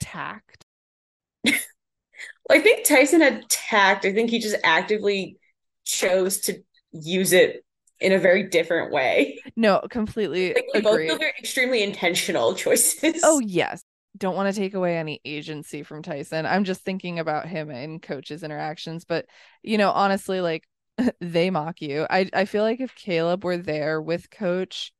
tact. 0.00 0.64
I 1.46 2.58
think 2.58 2.84
Tyson 2.84 3.20
had 3.20 3.48
tact. 3.48 4.04
I 4.04 4.12
think 4.12 4.30
he 4.30 4.40
just 4.40 4.56
actively 4.64 5.38
chose 5.84 6.38
to 6.40 6.62
use 6.92 7.32
it 7.32 7.64
in 8.00 8.12
a 8.12 8.18
very 8.18 8.42
different 8.42 8.92
way. 8.92 9.40
No, 9.56 9.80
completely 9.90 10.56
like. 10.74 10.82
Both 10.82 11.20
are 11.20 11.32
extremely 11.38 11.82
intentional 11.82 12.54
choices. 12.56 13.20
Oh 13.22 13.38
yes. 13.38 13.84
Don't 14.16 14.36
want 14.36 14.52
to 14.52 14.60
take 14.60 14.74
away 14.74 14.96
any 14.96 15.20
agency 15.24 15.82
from 15.82 16.02
Tyson. 16.02 16.46
I'm 16.46 16.64
just 16.64 16.82
thinking 16.82 17.18
about 17.18 17.46
him 17.46 17.70
and 17.70 18.00
coaches 18.00 18.42
interactions, 18.42 19.04
but 19.04 19.26
you 19.62 19.78
know, 19.78 19.90
honestly 19.90 20.40
like 20.40 20.64
they 21.20 21.50
mock 21.50 21.80
you. 21.80 22.06
I 22.10 22.28
I 22.32 22.44
feel 22.44 22.62
like 22.64 22.80
if 22.80 22.94
Kaleb 22.96 23.44
were 23.44 23.58
there 23.58 24.00
with 24.00 24.30
coach, 24.30 24.92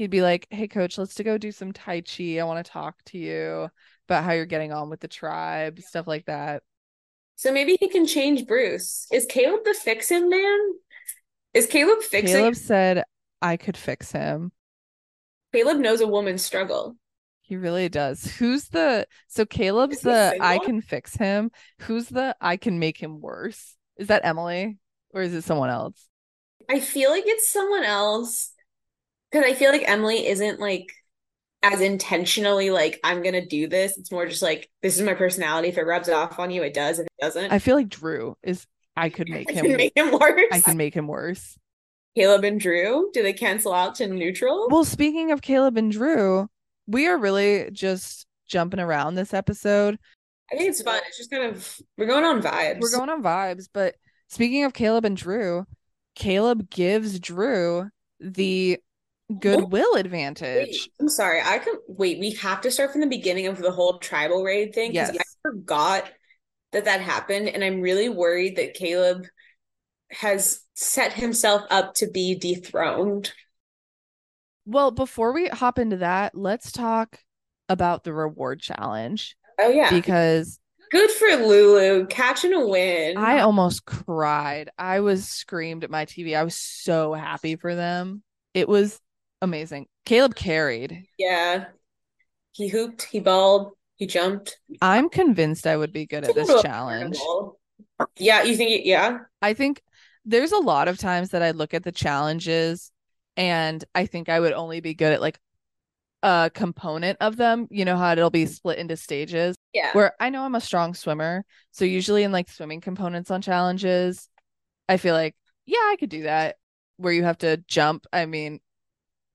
he'd 0.00 0.10
be 0.10 0.22
like, 0.22 0.46
"Hey 0.48 0.66
coach, 0.66 0.96
let's 0.96 1.14
to 1.16 1.24
go 1.24 1.36
do 1.36 1.52
some 1.52 1.72
tai 1.72 2.00
chi. 2.00 2.38
I 2.38 2.44
want 2.44 2.64
to 2.64 2.72
talk 2.72 2.96
to 3.06 3.18
you 3.18 3.68
about 4.08 4.24
how 4.24 4.32
you're 4.32 4.46
getting 4.46 4.72
on 4.72 4.88
with 4.88 5.00
the 5.00 5.08
tribe, 5.08 5.78
stuff 5.80 6.06
like 6.06 6.24
that." 6.24 6.62
So 7.36 7.52
maybe 7.52 7.76
he 7.78 7.86
can 7.86 8.06
change 8.06 8.46
Bruce. 8.46 9.06
Is 9.12 9.26
Kaleb 9.26 9.62
the 9.64 9.74
fix 9.74 10.10
him 10.10 10.30
man? 10.30 10.58
Is 11.52 11.66
Kaleb 11.66 12.02
fixing? 12.02 12.34
Kaleb 12.34 12.56
said 12.56 13.04
I 13.42 13.58
could 13.58 13.76
fix 13.76 14.10
him. 14.10 14.52
Kaleb 15.54 15.78
knows 15.78 16.00
a 16.00 16.06
woman's 16.08 16.42
struggle. 16.42 16.96
He 17.42 17.56
really 17.56 17.90
does. 17.90 18.24
Who's 18.38 18.68
the 18.68 19.06
so 19.28 19.44
Caleb's 19.44 20.00
the 20.00 20.34
I 20.40 20.60
can 20.60 20.80
fix 20.80 21.14
him. 21.14 21.50
Who's 21.80 22.08
the 22.08 22.34
I 22.40 22.56
can 22.56 22.78
make 22.78 22.96
him 22.96 23.20
worse? 23.20 23.76
Is 23.98 24.06
that 24.06 24.24
Emily 24.24 24.78
or 25.10 25.20
is 25.20 25.34
it 25.34 25.44
someone 25.44 25.68
else? 25.68 26.08
I 26.70 26.80
feel 26.80 27.10
like 27.10 27.24
it's 27.26 27.52
someone 27.52 27.84
else 27.84 28.52
because 29.30 29.46
I 29.46 29.54
feel 29.54 29.70
like 29.70 29.84
Emily 29.86 30.26
isn't 30.26 30.60
like 30.60 30.90
as 31.62 31.80
intentionally 31.80 32.70
like 32.70 32.98
I'm 33.04 33.22
gonna 33.22 33.46
do 33.46 33.68
this. 33.68 33.98
It's 33.98 34.10
more 34.10 34.26
just 34.26 34.42
like 34.42 34.70
this 34.82 34.96
is 34.96 35.02
my 35.02 35.14
personality. 35.14 35.68
If 35.68 35.78
it 35.78 35.82
rubs 35.82 36.08
off 36.08 36.38
on 36.38 36.50
you, 36.50 36.62
it 36.62 36.74
does. 36.74 36.98
If 36.98 37.06
it 37.06 37.12
doesn't, 37.20 37.52
I 37.52 37.58
feel 37.58 37.76
like 37.76 37.88
Drew 37.88 38.36
is 38.42 38.66
I 38.96 39.08
could 39.10 39.28
make 39.28 39.50
him 39.50 39.76
make 39.76 39.96
him 39.96 40.12
worse. 40.12 40.48
I 40.52 40.60
can 40.60 40.76
make 40.76 40.94
him 40.94 41.06
worse. 41.06 41.56
Kaleb 42.16 42.44
and 42.44 42.58
Drew, 42.58 43.10
do 43.12 43.22
they 43.22 43.32
cancel 43.32 43.72
out 43.72 43.94
to 43.96 44.06
neutral? 44.06 44.68
Well, 44.68 44.84
speaking 44.84 45.30
of 45.30 45.42
Kaleb 45.42 45.76
and 45.76 45.92
Drew, 45.92 46.48
we 46.86 47.06
are 47.06 47.16
really 47.16 47.70
just 47.70 48.26
jumping 48.48 48.80
around 48.80 49.14
this 49.14 49.32
episode. 49.32 49.98
I 50.52 50.56
think 50.56 50.70
it's 50.70 50.82
fun. 50.82 51.00
It's 51.06 51.18
just 51.18 51.30
kind 51.30 51.44
of 51.44 51.78
we're 51.96 52.06
going 52.06 52.24
on 52.24 52.42
vibes. 52.42 52.80
We're 52.80 52.90
going 52.90 53.10
on 53.10 53.22
vibes, 53.22 53.68
but 53.72 53.94
speaking 54.28 54.64
of 54.64 54.72
Kaleb 54.72 55.04
and 55.04 55.16
Drew, 55.16 55.66
Kaleb 56.18 56.68
gives 56.68 57.20
Drew 57.20 57.88
the 58.18 58.80
goodwill 59.38 59.94
advantage. 59.94 60.66
Wait, 60.68 60.92
I'm 61.00 61.08
sorry. 61.08 61.40
I 61.42 61.58
can 61.58 61.74
wait. 61.86 62.18
We 62.18 62.32
have 62.34 62.60
to 62.62 62.70
start 62.70 62.92
from 62.92 63.00
the 63.00 63.06
beginning 63.06 63.46
of 63.46 63.58
the 63.58 63.70
whole 63.70 63.98
tribal 63.98 64.42
raid 64.42 64.74
thing 64.74 64.92
because 64.92 65.14
Yes. 65.14 65.24
I 65.44 65.48
forgot 65.50 66.10
that 66.72 66.84
that 66.84 67.00
happened, 67.00 67.48
and 67.48 67.64
I'm 67.64 67.80
really 67.80 68.08
worried 68.08 68.56
that 68.56 68.76
Kaleb 68.76 69.26
has 70.10 70.60
set 70.74 71.12
himself 71.12 71.62
up 71.70 71.94
to 71.94 72.10
be 72.10 72.34
dethroned. 72.34 73.32
Well, 74.66 74.90
before 74.90 75.32
we 75.32 75.48
hop 75.48 75.78
into 75.78 75.98
that, 75.98 76.34
let's 76.34 76.72
talk 76.72 77.18
about 77.68 78.04
the 78.04 78.12
reward 78.12 78.60
challenge 78.60 79.36
Oh 79.60 79.68
yeah, 79.68 79.90
because 79.90 80.58
good 80.90 81.10
for 81.10 81.28
Lulu 81.36 82.06
catching 82.06 82.52
a 82.52 82.66
win. 82.66 83.16
I 83.16 83.40
almost 83.40 83.84
cried. 83.84 84.70
I 84.78 85.00
was 85.00 85.28
screamed 85.28 85.84
at 85.84 85.90
my 85.90 86.04
TV. 86.04 86.36
I 86.36 86.42
was 86.44 86.56
so 86.56 87.14
happy 87.14 87.56
for 87.56 87.74
them. 87.74 88.22
It 88.54 88.68
was 88.68 89.00
amazing. 89.42 89.86
Kaleb 90.06 90.34
carried. 90.34 91.04
yeah, 91.18 91.66
he 92.52 92.68
hooped, 92.68 93.02
he 93.02 93.20
balled, 93.20 93.72
he 93.96 94.06
jumped. 94.06 94.58
I'm 94.80 95.08
convinced 95.08 95.66
I 95.66 95.76
would 95.76 95.92
be 95.92 96.06
good 96.06 96.24
at 96.24 96.34
this 96.34 96.48
challenge. 96.62 97.16
incredible. 97.16 97.60
Yeah, 98.16 98.42
you 98.42 98.56
think? 98.56 98.86
Yeah, 98.86 99.18
I 99.42 99.54
think 99.54 99.82
there's 100.24 100.52
a 100.52 100.58
lot 100.58 100.88
of 100.88 100.98
times 100.98 101.30
that 101.30 101.42
I 101.42 101.50
look 101.50 101.74
at 101.74 101.84
the 101.84 101.92
challenges 101.92 102.90
and 103.36 103.84
I 103.94 104.06
think 104.06 104.28
I 104.28 104.40
would 104.40 104.52
only 104.52 104.80
be 104.80 104.94
good 104.94 105.12
at 105.12 105.20
like 105.20 105.38
a 106.22 106.50
component 106.52 107.18
of 107.20 107.36
them. 107.36 107.66
You 107.70 107.84
know 107.84 107.96
how 107.96 108.12
it'll 108.12 108.30
be 108.30 108.46
split 108.46 108.78
into 108.78 108.96
stages 108.96 109.56
yeah. 109.72 109.92
where 109.92 110.12
I 110.20 110.30
know 110.30 110.44
I'm 110.44 110.54
a 110.54 110.60
strong 110.60 110.94
swimmer. 110.94 111.44
So 111.70 111.84
usually 111.84 112.22
in 112.22 112.32
like 112.32 112.48
swimming 112.48 112.80
components 112.80 113.30
on 113.30 113.42
challenges, 113.42 114.28
I 114.88 114.96
feel 114.96 115.14
like, 115.14 115.34
yeah, 115.66 115.78
I 115.78 115.96
could 115.98 116.10
do 116.10 116.22
that. 116.24 116.56
Where 116.96 117.12
you 117.12 117.24
have 117.24 117.38
to 117.38 117.56
jump. 117.66 118.06
I 118.12 118.26
mean, 118.26 118.60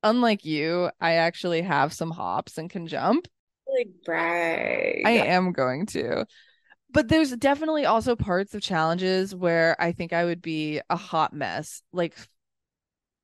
unlike 0.05 0.45
you, 0.45 0.89
I 1.01 1.15
actually 1.15 1.61
have 1.63 1.91
some 1.91 2.11
hops 2.11 2.57
and 2.57 2.69
can 2.69 2.87
jump. 2.87 3.27
Like 3.67 3.89
brag. 4.05 5.01
I 5.05 5.11
am 5.11 5.51
going 5.51 5.87
to. 5.87 6.25
But 6.91 7.09
there's 7.09 7.35
definitely 7.35 7.85
also 7.85 8.15
parts 8.15 8.53
of 8.53 8.61
challenges 8.61 9.35
where 9.35 9.75
I 9.81 9.91
think 9.91 10.13
I 10.13 10.23
would 10.23 10.41
be 10.41 10.79
a 10.89 10.95
hot 10.95 11.33
mess, 11.33 11.81
like 11.91 12.15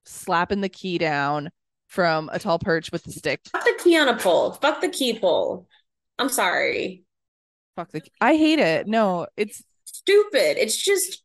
slapping 0.04 0.60
the 0.60 0.68
key 0.68 0.98
down 0.98 1.52
from 1.88 2.30
a 2.34 2.40
tall 2.40 2.60
perch 2.60 2.92
with 2.92 3.04
the 3.04 3.12
stick. 3.12 3.40
Fuck 3.52 3.64
the 3.64 3.80
key 3.82 3.98
on 3.98 4.10
a 4.10 4.18
pole. 4.18 4.52
Fuck 4.54 4.82
the 4.82 4.90
key 4.90 5.18
pole. 5.18 5.68
I'm 6.20 6.30
sorry. 6.30 7.04
Fuck 7.78 7.92
the 7.92 8.02
I 8.20 8.36
hate 8.36 8.60
it. 8.60 8.88
No, 8.88 9.28
it's 9.38 9.64
Stupid. 9.94 10.58
It's 10.58 10.78
just 10.78 11.22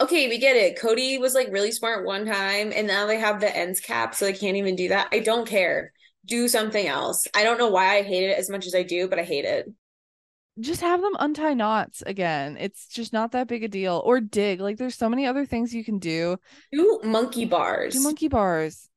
okay, 0.00 0.28
we 0.28 0.38
get 0.38 0.56
it. 0.56 0.78
Cody 0.78 1.18
was 1.18 1.34
like 1.34 1.48
really 1.50 1.72
smart 1.72 2.04
one 2.04 2.26
time, 2.26 2.72
and 2.74 2.86
now 2.86 3.06
they 3.06 3.18
have 3.18 3.40
the 3.40 3.56
ends 3.56 3.80
cap, 3.80 4.14
so 4.14 4.24
they 4.24 4.32
can't 4.32 4.56
even 4.56 4.76
do 4.76 4.88
that. 4.88 5.08
I 5.12 5.20
don't 5.20 5.46
care. 5.46 5.92
Do 6.24 6.48
something 6.48 6.86
else. 6.86 7.26
I 7.34 7.44
don't 7.44 7.58
know 7.58 7.68
why 7.70 7.96
I 7.98 8.02
hate 8.02 8.28
it 8.28 8.38
as 8.38 8.50
much 8.50 8.66
as 8.66 8.74
I 8.74 8.82
do, 8.82 9.08
but 9.08 9.18
I 9.18 9.22
hate 9.22 9.44
it. 9.44 9.66
just 10.58 10.80
have 10.80 11.00
them 11.00 11.14
untie 11.18 11.54
knots 11.54 12.02
again. 12.02 12.56
It's 12.58 12.88
just 12.88 13.12
not 13.12 13.32
that 13.32 13.46
big 13.48 13.62
a 13.62 13.68
deal. 13.68 14.02
Or 14.04 14.20
dig. 14.20 14.60
Like 14.60 14.76
there's 14.76 14.96
so 14.96 15.08
many 15.08 15.26
other 15.26 15.46
things 15.46 15.74
you 15.74 15.84
can 15.84 15.98
do. 15.98 16.36
Do 16.72 17.00
monkey 17.04 17.44
bars. 17.44 17.94
Do 17.94 18.00
monkey 18.00 18.28
bars. 18.28 18.88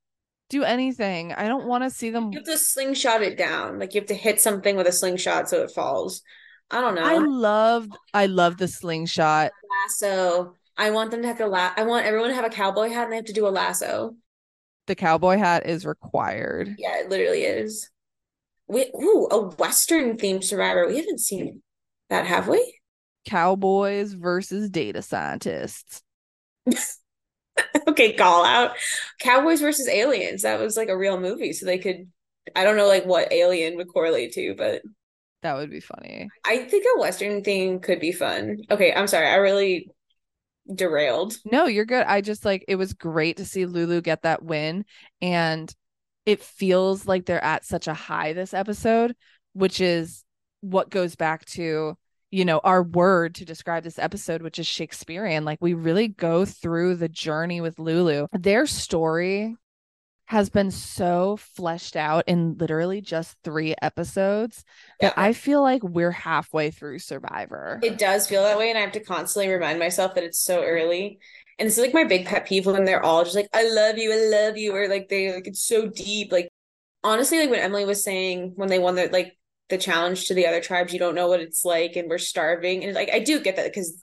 Do 0.49 0.63
anything. 0.63 1.33
I 1.33 1.47
don't 1.47 1.67
want 1.67 1.83
to 1.83 1.91
see 1.91 2.09
them. 2.09 2.31
You 2.31 2.39
have 2.39 2.45
to 2.45 2.57
slingshot 2.57 3.21
it 3.21 3.38
down. 3.38 3.77
Like 3.77 3.93
you 3.93 4.01
have 4.01 4.07
to 4.07 4.15
hit 4.15 4.41
something 4.41 4.75
with 4.75 4.88
a 4.88 4.91
slingshot 4.91 5.49
so 5.49 5.62
it 5.62 5.71
falls. 5.71 6.23
I 6.71 6.81
don't 6.81 6.95
know. 6.95 7.03
I 7.03 7.17
love 7.17 7.88
I 8.13 8.25
love 8.27 8.57
the 8.57 8.67
slingshot. 8.67 9.51
lasso. 9.83 10.55
I 10.79 10.91
want 10.91 11.11
them 11.11 11.21
to 11.21 11.27
have 11.27 11.37
to 11.37 11.47
la- 11.47 11.73
I 11.77 11.83
want 11.83 12.07
everyone 12.07 12.29
to 12.29 12.35
have 12.35 12.45
a 12.45 12.49
cowboy 12.49 12.89
hat 12.89 13.03
and 13.03 13.11
they 13.11 13.17
have 13.17 13.25
to 13.25 13.33
do 13.33 13.47
a 13.47 13.49
lasso. 13.49 14.15
The 14.87 14.95
cowboy 14.95 15.37
hat 15.37 15.67
is 15.67 15.85
required. 15.85 16.75
Yeah, 16.77 16.99
it 16.99 17.09
literally 17.09 17.43
is. 17.43 17.89
We 18.67 18.91
ooh, 18.95 19.27
a 19.31 19.49
Western 19.57 20.17
themed 20.17 20.43
survivor. 20.43 20.87
We 20.87 20.97
haven't 20.97 21.19
seen 21.19 21.61
that, 22.09 22.25
have 22.25 22.47
we? 22.47 22.79
Cowboys 23.25 24.13
versus 24.13 24.69
data 24.69 25.01
scientists. 25.01 26.01
okay, 27.87 28.13
call 28.13 28.45
out. 28.45 28.71
Cowboys 29.19 29.61
versus 29.61 29.87
aliens. 29.87 30.43
That 30.43 30.59
was 30.59 30.77
like 30.77 30.89
a 30.89 30.97
real 30.97 31.19
movie. 31.19 31.53
So 31.53 31.65
they 31.65 31.77
could 31.79 32.11
I 32.55 32.63
don't 32.63 32.77
know 32.77 32.87
like 32.87 33.05
what 33.05 33.31
alien 33.31 33.75
would 33.77 33.89
correlate 33.89 34.33
to, 34.33 34.55
but 34.55 34.81
That 35.41 35.55
would 35.55 35.69
be 35.69 35.79
funny. 35.79 36.29
I 36.45 36.59
think 36.65 36.85
a 36.85 36.99
Western 36.99 37.43
thing 37.43 37.79
could 37.79 37.99
be 37.99 38.11
fun. 38.11 38.57
Okay, 38.69 38.93
I'm 38.93 39.07
sorry. 39.07 39.27
I 39.27 39.35
really 39.35 39.89
derailed. 40.73 41.38
No, 41.45 41.65
you're 41.65 41.86
good. 41.86 42.05
I 42.05 42.21
just 42.21 42.45
like 42.45 42.65
it 42.67 42.75
was 42.75 42.93
great 42.93 43.38
to 43.38 43.45
see 43.45 43.65
Lulu 43.65 44.01
get 44.01 44.23
that 44.23 44.43
win 44.43 44.86
and 45.21 45.73
it 46.25 46.43
feels 46.43 47.08
like 47.08 47.25
they're 47.25 47.43
at 47.43 47.65
such 47.65 47.88
a 47.88 47.93
high 47.93 48.34
this 48.34 48.53
episode, 48.53 49.15
which 49.53 49.82
is 49.82 50.23
what 50.62 50.89
goes 50.89 51.15
back 51.15 51.45
to, 51.45 51.97
you 52.29 52.45
know, 52.45 52.60
our 52.63 52.84
word 52.84 53.36
to 53.36 53.45
describe 53.45 53.84
this 53.84 53.97
episode, 53.97 54.41
which 54.41 54.60
is 54.60 54.67
Shakespearean. 54.67 55.45
Like 55.45 55.60
we 55.62 55.73
really 55.73 56.08
go 56.08 56.45
through 56.45 56.95
the 56.95 57.10
journey 57.10 57.62
with 57.62 57.79
Lulu. 57.79 58.27
Their 58.32 58.67
story 58.67 59.55
has 60.29 60.49
been 60.49 60.69
so 60.69 61.37
fleshed 61.37 61.95
out 61.95 62.23
in 62.27 62.55
literally 62.59 63.01
just 63.01 63.35
3 63.43 63.73
episodes 63.81 64.63
that 64.99 65.13
Yeah. 65.17 65.23
I 65.23 65.33
feel 65.33 65.63
like 65.63 65.83
we're 65.83 66.11
halfway 66.11 66.69
through 66.69 66.99
Survivor. 66.99 67.79
It 67.81 67.97
does 67.97 68.27
feel 68.27 68.43
that 68.43 68.58
way, 68.58 68.69
and 68.69 68.77
I 68.77 68.81
have 68.81 68.91
to 68.93 68.99
constantly 68.99 69.51
remind 69.51 69.79
myself 69.79 70.15
that 70.15 70.23
it's 70.23 70.39
so 70.39 70.63
early. 70.63 71.19
And 71.58 71.67
it's 71.67 71.77
like 71.79 71.93
my 71.93 72.04
big 72.04 72.25
pet 72.27 72.45
peeve 72.45 72.67
when 72.67 72.85
they're 72.85 73.04
all 73.04 73.23
just 73.23 73.35
like, 73.35 73.49
"I 73.54 73.67
love 73.67 73.97
you, 73.97 74.13
I 74.13 74.17
love 74.29 74.56
you," 74.58 74.73
or 74.75 74.87
like 74.87 75.10
they 75.10 75.33
like 75.33 75.47
it's 75.47 75.63
so 75.63 75.87
deep. 75.87 76.31
Like 76.31 76.49
honestly, 77.04 77.39
like 77.39 77.49
when 77.49 77.60
Emily 77.60 77.85
was 77.85 78.04
saying 78.04 78.54
when 78.56 78.69
they 78.69 78.79
won 78.79 78.95
the 78.95 79.10
like 79.12 79.37
the 79.69 79.77
challenge 79.77 80.27
to 80.27 80.33
the 80.35 80.47
other 80.47 80.62
tribes, 80.62 80.93
you 80.93 80.99
don't 80.99 81.15
know 81.15 81.27
what 81.27 81.41
it's 81.41 81.65
like, 81.65 81.95
and 81.95 82.10
we're 82.10 82.17
starving. 82.19 82.83
And 82.85 82.93
like 82.93 83.10
I 83.12 83.19
do 83.19 83.41
get 83.41 83.56
that 83.58 83.65
because 83.65 84.01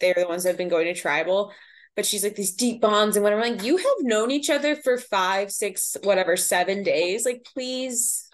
they're 0.00 0.14
the 0.16 0.28
ones 0.28 0.44
that 0.44 0.50
have 0.50 0.58
been 0.58 0.68
going 0.68 0.86
to 0.86 0.94
tribal. 0.94 1.52
But 1.96 2.06
she's 2.06 2.24
like 2.24 2.34
these 2.34 2.54
deep 2.54 2.80
bonds, 2.80 3.16
and 3.16 3.22
when 3.22 3.32
I'm 3.32 3.40
like, 3.40 3.62
you 3.62 3.76
have 3.76 3.86
known 4.00 4.30
each 4.30 4.50
other 4.50 4.74
for 4.74 4.98
five, 4.98 5.52
six, 5.52 5.96
whatever, 6.02 6.36
seven 6.36 6.82
days. 6.82 7.24
Like, 7.24 7.46
please, 7.54 8.28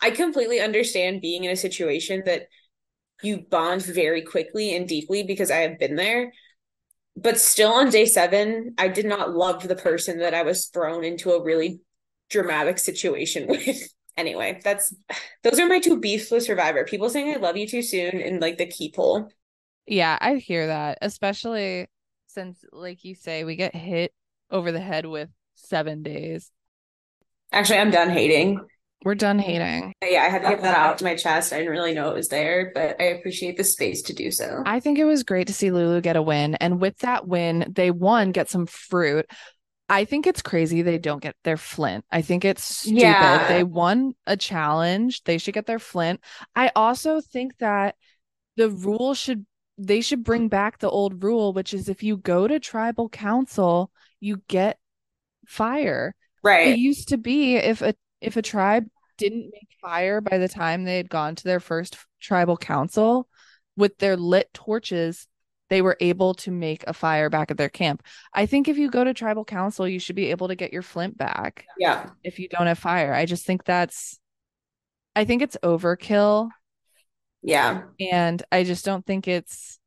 I 0.00 0.10
completely 0.10 0.60
understand 0.60 1.20
being 1.20 1.44
in 1.44 1.50
a 1.50 1.56
situation 1.56 2.22
that 2.26 2.46
you 3.22 3.38
bond 3.50 3.82
very 3.82 4.22
quickly 4.22 4.76
and 4.76 4.86
deeply 4.86 5.22
because 5.22 5.50
I 5.50 5.58
have 5.58 5.78
been 5.78 5.96
there. 5.96 6.32
But 7.16 7.38
still 7.38 7.72
on 7.72 7.90
day 7.90 8.06
seven, 8.06 8.74
I 8.76 8.88
did 8.88 9.06
not 9.06 9.34
love 9.34 9.66
the 9.66 9.76
person 9.76 10.18
that 10.18 10.34
I 10.34 10.42
was 10.42 10.66
thrown 10.66 11.04
into 11.04 11.32
a 11.32 11.42
really 11.42 11.80
dramatic 12.28 12.78
situation 12.78 13.46
with. 13.48 13.88
anyway, 14.16 14.60
that's 14.62 14.94
those 15.42 15.58
are 15.58 15.68
my 15.68 15.78
two 15.78 16.00
beefs 16.00 16.30
with 16.30 16.44
Survivor. 16.44 16.84
People 16.84 17.08
saying 17.08 17.32
I 17.32 17.38
love 17.38 17.56
you 17.56 17.66
too 17.66 17.82
soon 17.82 18.20
and 18.20 18.40
like 18.40 18.58
the 18.58 18.92
hole. 18.94 19.28
Yeah, 19.86 20.18
I 20.20 20.36
hear 20.36 20.66
that, 20.66 20.98
especially 21.02 21.88
since, 22.34 22.64
like 22.72 23.04
you 23.04 23.14
say, 23.14 23.44
we 23.44 23.56
get 23.56 23.74
hit 23.74 24.12
over 24.50 24.72
the 24.72 24.80
head 24.80 25.06
with 25.06 25.30
seven 25.54 26.02
days. 26.02 26.50
Actually, 27.52 27.78
I'm 27.78 27.90
done 27.90 28.10
hating. 28.10 28.60
We're 29.04 29.14
done 29.14 29.38
hating. 29.38 29.92
Yeah, 30.02 30.22
I 30.22 30.28
had 30.30 30.42
to 30.42 30.48
get 30.48 30.62
that 30.62 30.76
out 30.76 30.98
to 30.98 31.04
my 31.04 31.14
chest. 31.14 31.52
I 31.52 31.58
didn't 31.58 31.72
really 31.72 31.92
know 31.94 32.10
it 32.10 32.14
was 32.14 32.28
there, 32.28 32.72
but 32.74 33.00
I 33.00 33.04
appreciate 33.04 33.56
the 33.56 33.64
space 33.64 34.00
to 34.02 34.14
do 34.14 34.30
so. 34.30 34.62
I 34.64 34.80
think 34.80 34.98
it 34.98 35.04
was 35.04 35.22
great 35.22 35.46
to 35.48 35.52
see 35.52 35.70
Lulu 35.70 36.00
get 36.00 36.16
a 36.16 36.22
win. 36.22 36.54
And 36.54 36.80
with 36.80 36.98
that 36.98 37.28
win, 37.28 37.70
they 37.70 37.90
won, 37.90 38.32
get 38.32 38.48
some 38.48 38.66
fruit. 38.66 39.26
I 39.90 40.06
think 40.06 40.26
it's 40.26 40.40
crazy 40.40 40.80
they 40.80 40.98
don't 40.98 41.22
get 41.22 41.36
their 41.44 41.58
flint. 41.58 42.06
I 42.10 42.22
think 42.22 42.46
it's 42.46 42.64
stupid. 42.64 43.02
Yeah. 43.02 43.46
They 43.46 43.62
won 43.62 44.14
a 44.26 44.38
challenge. 44.38 45.22
They 45.24 45.36
should 45.36 45.54
get 45.54 45.66
their 45.66 45.78
flint. 45.78 46.20
I 46.56 46.72
also 46.74 47.20
think 47.20 47.58
that 47.58 47.96
the 48.56 48.70
rule 48.70 49.12
should 49.12 49.44
they 49.78 50.00
should 50.00 50.22
bring 50.24 50.48
back 50.48 50.78
the 50.78 50.90
old 50.90 51.22
rule, 51.24 51.52
which 51.52 51.74
is 51.74 51.88
if 51.88 52.02
you 52.02 52.16
go 52.16 52.46
to 52.46 52.60
tribal 52.60 53.08
council, 53.08 53.90
you 54.20 54.42
get 54.48 54.78
fire. 55.46 56.14
Right. 56.42 56.68
It 56.68 56.78
used 56.78 57.08
to 57.08 57.16
be 57.18 57.56
if 57.56 57.82
a 57.82 57.94
if 58.20 58.36
a 58.36 58.42
tribe 58.42 58.86
didn't 59.18 59.50
make 59.52 59.68
fire 59.80 60.20
by 60.20 60.38
the 60.38 60.48
time 60.48 60.84
they 60.84 60.96
had 60.96 61.08
gone 61.08 61.34
to 61.36 61.44
their 61.44 61.60
first 61.60 61.96
tribal 62.20 62.56
council 62.56 63.28
with 63.76 63.98
their 63.98 64.16
lit 64.16 64.52
torches, 64.54 65.26
they 65.70 65.82
were 65.82 65.96
able 66.00 66.34
to 66.34 66.50
make 66.50 66.84
a 66.86 66.92
fire 66.92 67.30
back 67.30 67.50
at 67.50 67.56
their 67.56 67.68
camp. 67.68 68.02
I 68.32 68.46
think 68.46 68.68
if 68.68 68.76
you 68.78 68.90
go 68.90 69.04
to 69.04 69.14
tribal 69.14 69.44
council, 69.44 69.88
you 69.88 69.98
should 69.98 70.16
be 70.16 70.30
able 70.30 70.48
to 70.48 70.54
get 70.54 70.72
your 70.72 70.82
flint 70.82 71.16
back 71.16 71.66
Yeah. 71.78 72.10
if 72.22 72.38
you 72.38 72.48
don't 72.48 72.66
have 72.66 72.78
fire. 72.78 73.12
I 73.12 73.24
just 73.26 73.46
think 73.46 73.64
that's 73.64 74.18
I 75.16 75.24
think 75.24 75.42
it's 75.42 75.56
overkill 75.62 76.50
Yeah. 77.46 77.82
and 78.00 78.42
I 78.50 78.64
just 78.64 78.84
don't 78.84 79.04
think 79.06 79.28
it's 79.28 79.78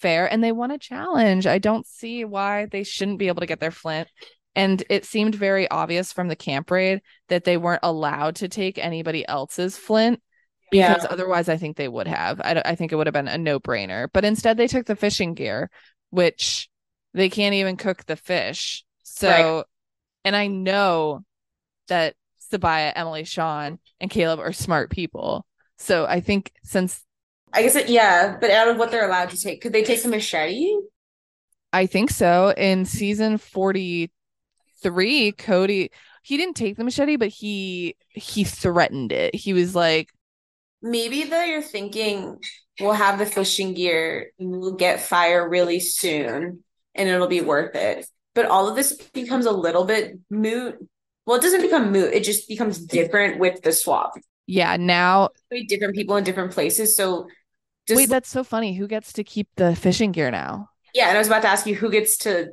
fair. 0.00 0.30
And 0.30 0.42
they 0.44 0.52
want 0.52 0.72
a 0.72 0.78
challenge. 0.78 1.46
I 1.46 1.58
don't 1.58 1.86
see 1.86 2.24
why 2.24 2.66
they 2.66 2.84
shouldn't 2.84 3.18
be 3.18 3.28
able 3.28 3.40
to 3.40 3.46
get 3.46 3.60
their 3.60 3.70
flint. 3.70 4.08
And 4.54 4.82
it 4.90 5.04
seemed 5.04 5.34
very 5.34 5.70
obvious 5.70 6.12
from 6.12 6.28
the 6.28 6.36
camp 6.36 6.70
raid 6.70 7.00
that 7.28 7.44
they 7.44 7.56
weren't 7.56 7.80
allowed 7.82 8.36
to 8.36 8.48
take 8.48 8.78
anybody 8.78 9.26
else's 9.26 9.76
flint 9.76 10.20
Yeah. 10.72 10.94
because 10.94 11.06
otherwise 11.10 11.48
I 11.48 11.56
think 11.56 11.76
they 11.76 11.88
would 11.88 12.06
have. 12.08 12.40
I, 12.40 12.60
I 12.64 12.74
think 12.74 12.92
it 12.92 12.96
would 12.96 13.06
have 13.06 13.14
been 13.14 13.28
a 13.28 13.38
no 13.38 13.58
brainer. 13.60 14.08
But 14.12 14.24
instead, 14.24 14.56
they 14.56 14.66
took 14.66 14.86
the 14.86 14.96
fishing 14.96 15.34
gear, 15.34 15.70
which 16.10 16.68
they 17.14 17.28
can't 17.30 17.54
even 17.54 17.76
cook 17.76 18.04
the 18.04 18.16
fish. 18.16 18.84
So, 19.02 19.28
Right. 19.28 19.64
and 20.24 20.36
I 20.36 20.46
know 20.48 21.24
that 21.88 22.14
Sabiyah, 22.52 22.92
Emily, 22.96 23.24
Sean, 23.24 23.78
and 24.00 24.10
Kaleb 24.10 24.38
are 24.38 24.52
smart 24.52 24.90
people. 24.90 25.44
So 25.78 26.06
I 26.06 26.20
think 26.20 26.52
since 26.62 27.04
I 27.52 27.62
guess 27.62 27.76
it, 27.76 27.88
yeah, 27.88 28.36
but 28.40 28.50
out 28.50 28.68
of 28.68 28.76
what 28.76 28.90
they're 28.90 29.06
allowed 29.06 29.30
to 29.30 29.40
take, 29.40 29.62
could 29.62 29.72
they 29.72 29.82
take 29.84 30.02
the 30.02 30.08
machete? 30.08 30.74
I 31.72 31.86
think 31.86 32.10
so. 32.10 32.52
In 32.56 32.84
season 32.84 33.38
43, 33.38 35.32
Cody 35.32 35.90
he 36.28 36.36
didn't 36.36 36.56
take 36.56 36.76
the 36.76 36.84
machete, 36.84 37.16
but 37.16 37.28
he 37.28 37.96
he 38.10 38.44
threatened 38.44 39.12
it. 39.12 39.34
He 39.34 39.54
was 39.54 39.74
like, 39.74 40.10
Maybe 40.82 41.24
though 41.24 41.42
you're 41.42 41.62
thinking 41.62 42.38
we'll 42.78 42.92
have 42.92 43.18
the 43.18 43.24
fishing 43.24 43.72
gear 43.72 44.30
and 44.38 44.50
we'll 44.50 44.74
get 44.74 45.00
fire 45.00 45.48
really 45.48 45.80
soon 45.80 46.62
and 46.94 47.08
it'll 47.08 47.28
be 47.28 47.40
worth 47.40 47.74
it. 47.74 48.06
But 48.34 48.44
all 48.44 48.68
of 48.68 48.76
this 48.76 48.92
becomes 48.92 49.46
a 49.46 49.50
little 49.52 49.84
bit 49.84 50.18
moot. 50.30 50.76
Well, 51.24 51.38
it 51.38 51.42
doesn't 51.42 51.62
become 51.62 51.92
moot, 51.92 52.12
it 52.12 52.24
just 52.24 52.46
becomes 52.46 52.78
different 52.78 53.38
with 53.38 53.62
the 53.62 53.72
swap. 53.72 54.12
Yeah, 54.48 54.76
now 54.76 55.28
different 55.68 55.94
people 55.94 56.16
in 56.16 56.24
different 56.24 56.52
places. 56.52 56.96
So 56.96 57.28
just 57.86 57.96
wait, 57.96 58.08
that's 58.08 58.28
so 58.28 58.42
funny. 58.42 58.74
Who 58.74 58.88
gets 58.88 59.12
to 59.12 59.24
keep 59.24 59.48
the 59.56 59.76
fishing 59.76 60.10
gear 60.10 60.30
now? 60.30 60.70
yeah, 60.94 61.08
and 61.08 61.16
I 61.16 61.20
was 61.20 61.28
about 61.28 61.42
to 61.42 61.48
ask 61.48 61.66
you 61.66 61.74
who 61.74 61.90
gets 61.90 62.16
to 62.18 62.48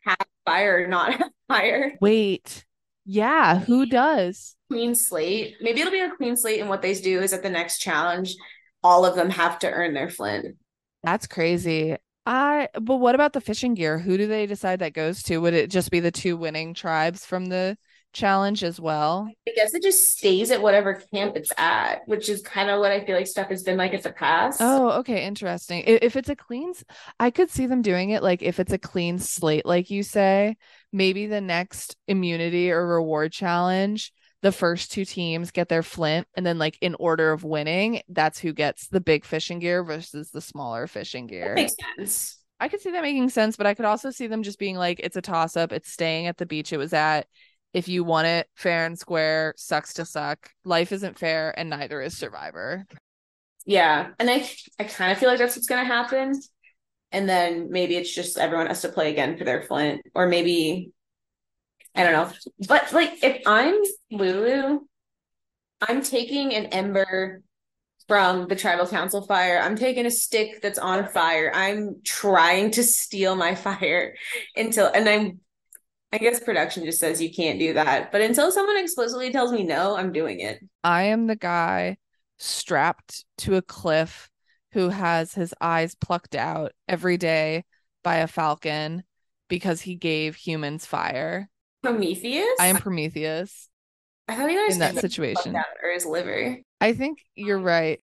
have 0.00 0.16
fire 0.46 0.84
or 0.84 0.86
not 0.86 1.12
have 1.14 1.30
fire. 1.48 1.92
Wait. 2.00 2.64
Yeah, 3.04 3.58
who 3.58 3.86
does? 3.86 4.54
Clean 4.70 4.94
slate. 4.94 5.56
Maybe 5.60 5.80
it'll 5.80 5.92
be 5.92 6.00
a 6.00 6.14
clean 6.16 6.36
slate, 6.36 6.60
and 6.60 6.68
what 6.68 6.82
they 6.82 6.94
do 6.94 7.20
is 7.20 7.32
at 7.32 7.42
the 7.42 7.50
next 7.50 7.78
challenge, 7.78 8.36
all 8.82 9.04
of 9.04 9.16
them 9.16 9.30
have 9.30 9.58
to 9.60 9.70
earn 9.70 9.94
their 9.94 10.10
flint. 10.10 10.56
That's 11.02 11.26
crazy. 11.26 11.96
I 12.26 12.68
but 12.74 12.96
what 12.96 13.14
about 13.14 13.32
the 13.32 13.40
fishing 13.40 13.74
gear? 13.74 13.98
Who 13.98 14.18
do 14.18 14.26
they 14.26 14.46
decide 14.46 14.80
that 14.80 14.92
goes 14.92 15.22
to? 15.24 15.38
Would 15.38 15.54
it 15.54 15.70
just 15.70 15.90
be 15.90 16.00
the 16.00 16.10
two 16.10 16.36
winning 16.36 16.74
tribes 16.74 17.24
from 17.24 17.46
the 17.46 17.76
challenge 18.12 18.64
as 18.64 18.80
well? 18.80 19.28
I 19.46 19.52
guess 19.54 19.74
it 19.74 19.82
just 19.82 20.10
stays 20.10 20.50
at 20.50 20.62
whatever 20.62 21.02
camp 21.12 21.36
it's 21.36 21.52
at, 21.56 22.00
which 22.06 22.28
is 22.28 22.42
kind 22.42 22.70
of 22.70 22.80
what 22.80 22.90
I 22.92 23.04
feel 23.04 23.16
like 23.16 23.26
stuff 23.26 23.48
has 23.48 23.62
been 23.62 23.76
like 23.76 23.92
in 23.92 24.00
the 24.00 24.12
past. 24.12 24.60
Oh, 24.60 24.90
okay, 25.00 25.24
interesting. 25.24 25.84
If 25.86 26.16
it's 26.16 26.28
a 26.28 26.36
clean, 26.36 26.72
I 27.18 27.30
could 27.30 27.50
see 27.50 27.66
them 27.66 27.82
doing 27.82 28.10
it 28.10 28.22
like 28.22 28.42
if 28.42 28.60
it's 28.60 28.72
a 28.72 28.78
clean 28.78 29.18
slate, 29.18 29.66
like 29.66 29.90
you 29.90 30.02
say, 30.02 30.56
maybe 30.92 31.26
the 31.26 31.40
next 31.40 31.96
immunity 32.06 32.70
or 32.70 32.86
reward 32.86 33.32
challenge, 33.32 34.12
the 34.42 34.52
first 34.52 34.92
two 34.92 35.04
teams 35.04 35.50
get 35.50 35.68
their 35.68 35.82
flint, 35.82 36.26
and 36.34 36.46
then 36.46 36.58
like 36.58 36.78
in 36.80 36.94
order 36.98 37.32
of 37.32 37.44
winning, 37.44 38.02
that's 38.08 38.38
who 38.38 38.52
gets 38.52 38.88
the 38.88 39.00
big 39.00 39.24
fishing 39.24 39.58
gear 39.58 39.82
versus 39.82 40.30
the 40.30 40.40
smaller 40.40 40.86
fishing 40.86 41.26
that 41.26 41.32
gear. 41.32 41.54
makes 41.54 41.74
sense. 41.96 42.38
I 42.60 42.68
could 42.68 42.80
see 42.80 42.90
that 42.90 43.02
making 43.02 43.28
sense, 43.30 43.56
but 43.56 43.66
I 43.66 43.74
could 43.74 43.84
also 43.84 44.10
see 44.10 44.26
them 44.26 44.42
just 44.42 44.58
being 44.58 44.76
like, 44.76 45.00
it's 45.00 45.16
a 45.16 45.22
toss 45.22 45.56
up. 45.56 45.72
It's 45.72 45.92
staying 45.92 46.26
at 46.26 46.38
the 46.38 46.46
beach 46.46 46.72
it 46.72 46.76
was 46.76 46.92
at. 46.92 47.26
If 47.72 47.88
you 47.88 48.02
want 48.02 48.26
it 48.26 48.48
fair 48.54 48.86
and 48.86 48.98
square, 48.98 49.54
sucks 49.56 49.94
to 49.94 50.04
suck. 50.04 50.50
Life 50.64 50.92
isn't 50.92 51.18
fair, 51.18 51.54
and 51.58 51.70
neither 51.70 52.00
is 52.00 52.16
Survivor. 52.16 52.86
Yeah, 53.66 54.10
and 54.18 54.30
I 54.30 54.48
I 54.78 54.84
kind 54.84 55.12
of 55.12 55.18
feel 55.18 55.28
like 55.28 55.38
that's 55.38 55.56
what's 55.56 55.68
gonna 55.68 55.84
happen. 55.84 56.40
And 57.12 57.28
then 57.28 57.70
maybe 57.70 57.96
it's 57.96 58.14
just 58.14 58.38
everyone 58.38 58.66
has 58.66 58.82
to 58.82 58.88
play 58.88 59.10
again 59.10 59.36
for 59.36 59.44
their 59.44 59.62
flint, 59.62 60.02
or 60.14 60.26
maybe 60.26 60.92
I 61.94 62.04
don't 62.04 62.12
know. 62.12 62.32
But 62.66 62.92
like 62.92 63.22
if 63.22 63.42
I'm 63.46 63.80
Lulu, 64.10 64.80
I'm 65.80 66.02
taking 66.02 66.54
an 66.54 66.66
ember 66.66 67.42
from 68.06 68.48
the 68.48 68.56
tribal 68.56 68.86
council 68.86 69.26
fire. 69.26 69.60
I'm 69.60 69.76
taking 69.76 70.06
a 70.06 70.10
stick 70.10 70.62
that's 70.62 70.78
on 70.78 71.06
fire. 71.08 71.52
I'm 71.54 72.00
trying 72.04 72.70
to 72.72 72.82
steal 72.82 73.36
my 73.36 73.54
fire 73.66 74.14
until 74.56 74.86
and 74.86 75.08
I'm 75.08 75.40
I 76.12 76.18
guess 76.18 76.40
production 76.40 76.84
just 76.84 77.00
says 77.00 77.20
you 77.20 77.32
can't 77.32 77.58
do 77.58 77.74
that. 77.74 78.10
But 78.10 78.22
until 78.22 78.50
someone 78.50 78.78
explicitly 78.78 79.30
tells 79.30 79.52
me 79.52 79.62
no, 79.62 79.96
I'm 79.96 80.12
doing 80.12 80.40
it. 80.40 80.60
I 80.82 81.04
am 81.04 81.26
the 81.26 81.36
guy 81.36 81.98
strapped 82.38 83.24
to 83.38 83.56
a 83.56 83.62
cliff 83.62 84.30
who 84.72 84.88
has 84.88 85.34
his 85.34 85.54
eyes 85.60 85.94
plucked 85.94 86.34
out 86.34 86.72
every 86.86 87.16
day 87.16 87.64
by 88.02 88.16
a 88.16 88.26
falcon 88.26 89.02
because 89.48 89.82
he 89.82 89.96
gave 89.96 90.36
humans 90.36 90.86
fire. 90.86 91.48
Prometheus? 91.82 92.56
I 92.58 92.66
am 92.66 92.76
Prometheus 92.76 93.68
I 94.28 94.36
thought 94.36 94.50
you 94.50 94.66
guys 94.66 94.74
in 94.74 94.80
that 94.80 94.98
situation. 94.98 95.56
or 95.56 95.92
his 95.92 96.04
liver. 96.04 96.58
I 96.80 96.92
think 96.92 97.24
you're 97.34 97.58
right. 97.58 98.00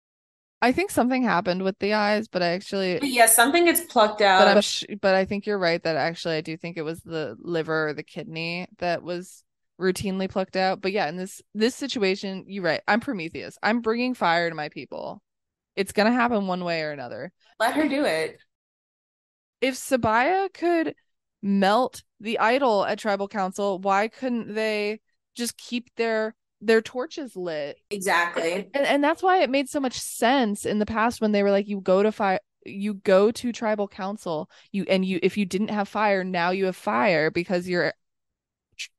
I 0.62 0.72
think 0.72 0.90
something 0.90 1.22
happened 1.22 1.62
with 1.62 1.78
the 1.78 1.92
eyes, 1.92 2.26
but 2.28 2.42
I 2.42 2.48
actually 2.48 2.98
But 2.98 3.10
yeah, 3.10 3.26
something 3.26 3.66
gets 3.66 3.80
plucked 3.82 4.22
out. 4.22 4.40
but 4.40 4.48
I'm 4.56 4.62
sh- 4.62 4.84
but 5.00 5.14
I 5.14 5.24
think 5.24 5.46
you're 5.46 5.58
right 5.58 5.82
that 5.82 5.96
actually 5.96 6.36
I 6.36 6.40
do 6.40 6.56
think 6.56 6.76
it 6.76 6.82
was 6.82 7.00
the 7.02 7.36
liver 7.38 7.88
or 7.88 7.92
the 7.94 8.02
kidney 8.02 8.66
that 8.78 9.02
was 9.02 9.44
routinely 9.80 10.28
plucked 10.28 10.56
out. 10.56 10.80
But 10.80 10.92
yeah, 10.92 11.08
in 11.08 11.16
this 11.16 11.42
this 11.54 11.74
situation, 11.74 12.44
you're 12.46 12.64
right. 12.64 12.80
I'm 12.88 13.00
Prometheus. 13.00 13.58
I'm 13.62 13.80
bringing 13.80 14.14
fire 14.14 14.48
to 14.48 14.54
my 14.54 14.68
people. 14.70 15.22
It's 15.76 15.92
gonna 15.92 16.12
happen 16.12 16.46
one 16.46 16.64
way 16.64 16.82
or 16.82 16.92
another. 16.92 17.32
Let 17.60 17.74
her 17.74 17.88
do 17.88 18.04
it. 18.04 18.38
If 19.60 19.74
Sabiyah 19.74 20.52
could 20.52 20.94
melt 21.42 22.02
the 22.20 22.38
idol 22.38 22.84
at 22.86 22.98
tribal 22.98 23.28
council, 23.28 23.78
why 23.78 24.08
couldn't 24.08 24.54
they 24.54 25.00
just 25.34 25.56
keep 25.56 25.90
their 25.96 26.34
their 26.64 26.80
torches 26.82 27.36
lit? 27.36 27.78
Exactly. 27.90 28.70
and, 28.74 28.86
and 28.86 29.04
that's 29.04 29.22
why 29.22 29.42
it 29.42 29.50
made 29.50 29.68
so 29.68 29.80
much 29.80 29.98
sense 30.00 30.64
in 30.64 30.78
the 30.78 30.86
past 30.86 31.20
when 31.20 31.32
they 31.32 31.42
were 31.42 31.50
like 31.50 31.68
you 31.68 31.80
go 31.80 32.02
to 32.02 32.10
fire 32.12 32.40
you 32.66 32.94
go 32.94 33.30
to 33.30 33.52
tribal 33.52 33.86
council 33.86 34.48
you 34.72 34.84
and 34.88 35.04
you 35.04 35.18
if 35.22 35.36
you 35.36 35.44
didn't 35.44 35.68
have 35.68 35.86
fire 35.88 36.24
now 36.24 36.50
you 36.50 36.64
have 36.64 36.74
fire 36.76 37.30
because 37.30 37.68
your 37.68 37.92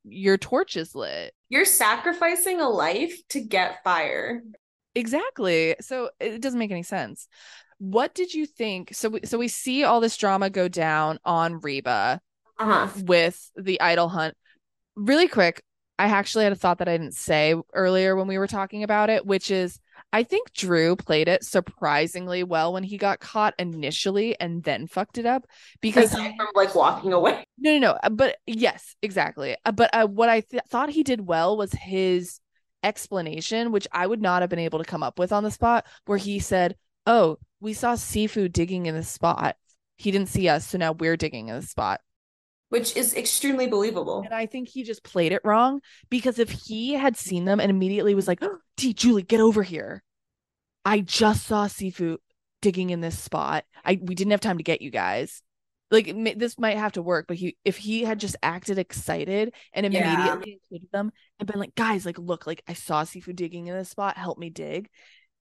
your 0.04 0.38
torch 0.38 0.76
is 0.76 0.94
lit 0.94 1.34
You're 1.48 1.64
sacrificing 1.64 2.60
a 2.60 2.68
life 2.68 3.14
to 3.30 3.40
get 3.40 3.82
fire. 3.84 4.42
exactly 4.94 5.76
so 5.80 6.10
it 6.20 6.40
doesn't 6.40 6.58
make 6.58 6.70
any 6.70 6.82
sense 6.84 7.28
what 7.78 8.14
did 8.14 8.32
you 8.32 8.46
think 8.46 8.94
so 8.94 9.10
we, 9.10 9.20
so 9.24 9.36
we 9.36 9.48
see 9.48 9.84
all 9.84 10.00
this 10.00 10.16
drama 10.16 10.48
go 10.48 10.68
down 10.68 11.18
on 11.24 11.60
reba 11.60 12.20
Uh-huh. 12.58 12.88
with 13.04 13.50
the 13.56 13.80
idol 13.80 14.08
hunt 14.08 14.34
really 14.94 15.28
quick 15.28 15.62
i 15.98 16.06
actually 16.06 16.44
had 16.44 16.52
a 16.52 16.56
thought 16.56 16.78
that 16.78 16.88
i 16.88 16.96
didn't 16.96 17.14
say 17.14 17.54
earlier 17.72 18.16
when 18.16 18.26
we 18.26 18.38
were 18.38 18.46
talking 18.46 18.82
about 18.82 19.10
it 19.10 19.26
which 19.26 19.50
is 19.50 19.78
i 20.12 20.22
think 20.22 20.52
drew 20.52 20.96
played 20.96 21.28
it 21.28 21.42
surprisingly 21.42 22.42
well 22.44 22.72
when 22.72 22.82
he 22.82 22.96
got 22.96 23.20
caught 23.20 23.54
initially 23.58 24.38
and 24.40 24.62
then 24.64 24.86
fucked 24.86 25.18
it 25.18 25.26
up 25.26 25.46
because 25.80 26.12
from 26.12 26.34
like 26.54 26.74
walking 26.74 27.12
away. 27.12 27.44
no 27.58 27.72
no 27.72 27.78
no 27.78 27.98
uh, 28.02 28.10
but 28.10 28.36
yes 28.46 28.94
exactly 29.02 29.56
Uh, 29.64 29.72
but 29.72 29.90
uh, 29.94 30.06
what 30.06 30.28
i 30.28 30.40
th- 30.40 30.62
thought 30.68 30.90
he 30.90 31.02
did 31.02 31.26
well 31.26 31.56
was 31.56 31.72
his 31.72 32.40
explanation, 32.86 33.72
which 33.72 33.88
I 33.92 34.06
would 34.06 34.22
not 34.22 34.42
have 34.42 34.50
been 34.50 34.58
able 34.60 34.78
to 34.78 34.84
come 34.84 35.02
up 35.02 35.18
with 35.18 35.32
on 35.32 35.42
the 35.44 35.50
spot, 35.50 35.86
where 36.06 36.18
he 36.18 36.38
said, 36.38 36.76
Oh, 37.06 37.38
we 37.60 37.72
saw 37.72 37.94
Sifu 37.94 38.50
digging 38.50 38.86
in 38.86 38.94
the 38.94 39.02
spot. 39.02 39.56
He 39.96 40.10
didn't 40.10 40.28
see 40.28 40.48
us, 40.48 40.66
so 40.66 40.78
now 40.78 40.92
we're 40.92 41.16
digging 41.16 41.48
in 41.48 41.56
the 41.56 41.66
spot. 41.66 42.00
Which 42.68 42.96
is 42.96 43.14
extremely 43.14 43.68
believable. 43.68 44.22
And 44.22 44.34
I 44.34 44.46
think 44.46 44.68
he 44.68 44.82
just 44.82 45.04
played 45.04 45.32
it 45.32 45.42
wrong 45.44 45.80
because 46.10 46.38
if 46.38 46.50
he 46.50 46.94
had 46.94 47.16
seen 47.16 47.44
them 47.44 47.60
and 47.60 47.70
immediately 47.70 48.14
was 48.14 48.26
like, 48.26 48.38
oh, 48.42 48.58
T, 48.76 48.92
Julie, 48.92 49.22
get 49.22 49.40
over 49.40 49.62
here. 49.62 50.02
I 50.84 51.00
just 51.00 51.46
saw 51.46 51.66
Sifu 51.66 52.16
digging 52.62 52.90
in 52.90 53.00
this 53.00 53.18
spot. 53.18 53.64
I 53.84 53.98
we 54.02 54.14
didn't 54.14 54.32
have 54.32 54.40
time 54.40 54.58
to 54.58 54.64
get 54.64 54.82
you 54.82 54.90
guys 54.90 55.42
like 55.90 56.12
this 56.36 56.58
might 56.58 56.76
have 56.76 56.92
to 56.92 57.02
work 57.02 57.26
but 57.28 57.36
he 57.36 57.56
if 57.64 57.76
he 57.76 58.02
had 58.02 58.18
just 58.18 58.36
acted 58.42 58.78
excited 58.78 59.52
and 59.72 59.86
immediately 59.86 60.24
yeah. 60.24 60.54
included 60.54 60.88
them 60.92 61.12
and 61.38 61.46
been 61.46 61.60
like 61.60 61.74
guys 61.74 62.04
like 62.04 62.18
look 62.18 62.46
like 62.46 62.62
i 62.66 62.72
saw 62.72 63.04
Sifu 63.04 63.34
digging 63.34 63.68
in 63.68 63.76
this 63.76 63.90
spot 63.90 64.16
help 64.16 64.38
me 64.38 64.50
dig 64.50 64.88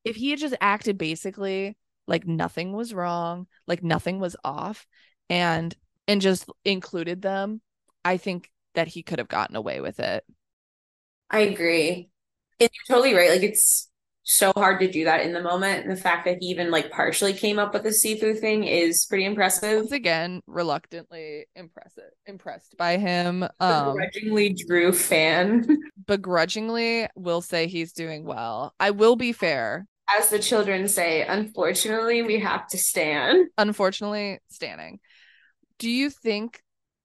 if 0.03 0.15
he 0.15 0.30
had 0.30 0.39
just 0.39 0.55
acted 0.61 0.97
basically 0.97 1.76
like 2.07 2.28
nothing 2.28 2.73
was 2.73 2.93
wrong 2.93 3.47
like 3.67 3.82
nothing 3.82 4.19
was 4.19 4.36
off 4.43 4.86
and 5.30 5.76
and 6.08 6.22
just 6.22 6.49
included 6.64 7.22
them 7.22 7.62
i 8.03 8.18
think 8.18 8.51
that 8.74 8.88
he 8.88 9.03
could 9.03 9.20
have 9.20 9.28
gotten 9.28 9.56
away 9.56 9.82
with 9.82 9.99
it 9.99 10.24
i 11.30 11.39
agree 11.39 12.10
and 12.60 12.70
you're 12.74 12.95
totally 12.95 13.14
right 13.14 13.30
like 13.30 13.43
it's 13.43 13.89
so 14.26 14.51
hard 14.56 14.80
to 14.80 14.91
do 14.91 15.06
that 15.06 15.22
in 15.22 15.34
the 15.34 15.41
moment. 15.41 15.84
And 15.84 15.91
the 15.91 16.01
fact 16.01 16.26
that 16.26 16.39
he 16.41 16.47
even 16.47 16.72
like 16.72 16.91
partially 16.91 17.34
came 17.34 17.60
up 17.60 17.74
with 17.74 17.84
the 17.84 17.89
Sifu 17.89 18.38
thing 18.38 18.64
is 18.66 19.06
pretty 19.06 19.24
impressive. 19.24 19.78
Once 19.78 19.91
again, 19.91 20.41
reluctantly 20.47 21.45
impressive, 21.56 22.12
impressed 22.26 22.76
by 22.78 22.97
him. 22.97 23.47
Um, 23.60 23.93
begrudgingly 23.93 24.53
Drew 24.53 24.91
fan. 24.91 25.66
begrudgingly 26.08 27.08
will 27.16 27.41
say 27.41 27.68
he's 27.68 27.93
doing 27.93 28.26
well. 28.26 28.74
I 28.80 28.91
will 28.91 29.16
be 29.16 29.32
fair. 29.32 29.86
As 30.20 30.30
the 30.30 30.39
children 30.39 30.88
say, 30.88 31.26
unfortunately, 31.26 32.22
we 32.24 32.39
have 32.39 32.68
to 32.70 32.78
stand. 32.78 33.49
Unfortunately, 33.58 34.39
standing. 34.49 34.99
Do 35.80 35.89
you 35.89 36.09
think 36.09 36.61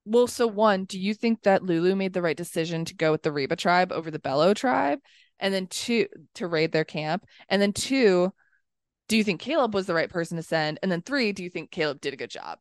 well, 0.06 0.26
so 0.26 0.46
one, 0.46 0.84
do 0.84 0.98
you 0.98 1.12
think 1.12 1.42
that 1.42 1.62
Lulu 1.62 1.94
made 1.94 2.14
the 2.14 2.22
right 2.22 2.36
decision 2.36 2.84
to 2.86 2.94
go 2.94 3.12
with 3.12 3.22
the 3.22 3.30
Reba 3.30 3.54
tribe 3.54 3.92
over 3.92 4.10
the 4.10 4.18
Belo 4.18 4.54
tribe? 4.54 4.98
and 5.40 5.52
then 5.52 5.66
two 5.66 6.06
to 6.34 6.46
raid 6.46 6.70
their 6.70 6.84
camp? 6.84 7.24
And 7.48 7.60
then 7.60 7.72
two 7.72 8.32
do 9.08 9.16
you 9.16 9.24
think 9.24 9.42
Kaleb 9.42 9.74
was 9.74 9.86
the 9.86 9.94
right 9.94 10.08
person 10.08 10.36
to 10.36 10.42
send? 10.42 10.78
And 10.82 10.92
then 10.92 11.02
three 11.02 11.32
do 11.32 11.42
you 11.42 11.50
think 11.50 11.72
Kaleb 11.72 12.00
did 12.00 12.14
a 12.14 12.16
good 12.16 12.30
job? 12.30 12.58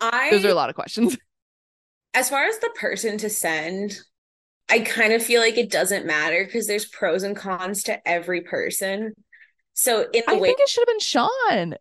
I 0.00 0.30
those 0.30 0.44
are 0.44 0.50
a 0.50 0.54
lot 0.54 0.68
of 0.68 0.74
questions. 0.74 1.16
As 2.14 2.28
far 2.28 2.44
as 2.44 2.58
the 2.58 2.70
person 2.74 3.18
to 3.18 3.30
send 3.30 3.98
i 4.68 4.80
kind 4.80 5.12
of 5.12 5.22
feel 5.22 5.40
like 5.40 5.56
it 5.56 5.70
doesn't 5.70 6.06
matter 6.06 6.44
because 6.44 6.66
there's 6.66 6.86
pros 6.86 7.22
and 7.22 7.36
cons 7.36 7.84
to 7.84 8.08
every 8.08 8.40
person. 8.40 9.14
So 9.74 10.06
in 10.12 10.22
the 10.26 10.32
I 10.32 10.38
way 10.38 10.48
think 10.48 10.60
it 10.60 10.68
should 10.68 10.82
have 10.82 10.88
been 10.88 11.00
sean 11.00 11.74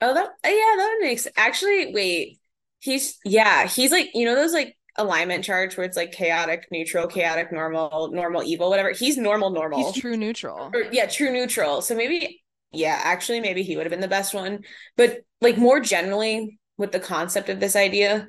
oh 0.00 0.14
that 0.14 0.28
oh, 0.44 0.48
yeah 0.48 0.76
that 0.76 0.98
makes 1.00 1.26
actually 1.36 1.92
wait 1.92 2.38
he's 2.80 3.18
yeah 3.24 3.66
he's 3.66 3.90
like 3.90 4.10
you 4.14 4.24
know 4.24 4.34
those 4.34 4.52
like 4.52 4.76
alignment 4.98 5.44
charts 5.44 5.76
where 5.76 5.86
it's 5.86 5.96
like 5.96 6.12
chaotic, 6.12 6.66
neutral, 6.70 7.06
chaotic, 7.06 7.52
normal, 7.52 8.10
normal, 8.12 8.42
evil, 8.42 8.68
whatever. 8.68 8.90
He's 8.90 9.16
normal, 9.16 9.50
normal. 9.50 9.92
He's 9.92 10.02
true 10.02 10.16
neutral. 10.16 10.70
Or, 10.74 10.82
yeah, 10.92 11.06
true 11.06 11.32
neutral. 11.32 11.80
So 11.80 11.94
maybe, 11.94 12.42
yeah, 12.72 13.00
actually, 13.02 13.40
maybe 13.40 13.62
he 13.62 13.76
would 13.76 13.86
have 13.86 13.90
been 13.90 14.00
the 14.00 14.08
best 14.08 14.34
one. 14.34 14.64
But 14.96 15.20
like 15.40 15.56
more 15.56 15.80
generally 15.80 16.58
with 16.76 16.92
the 16.92 17.00
concept 17.00 17.48
of 17.48 17.60
this 17.60 17.76
idea, 17.76 18.28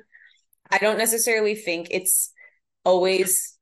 I 0.70 0.78
don't 0.78 0.98
necessarily 0.98 1.56
think 1.56 1.88
it's 1.90 2.32
always. 2.84 3.56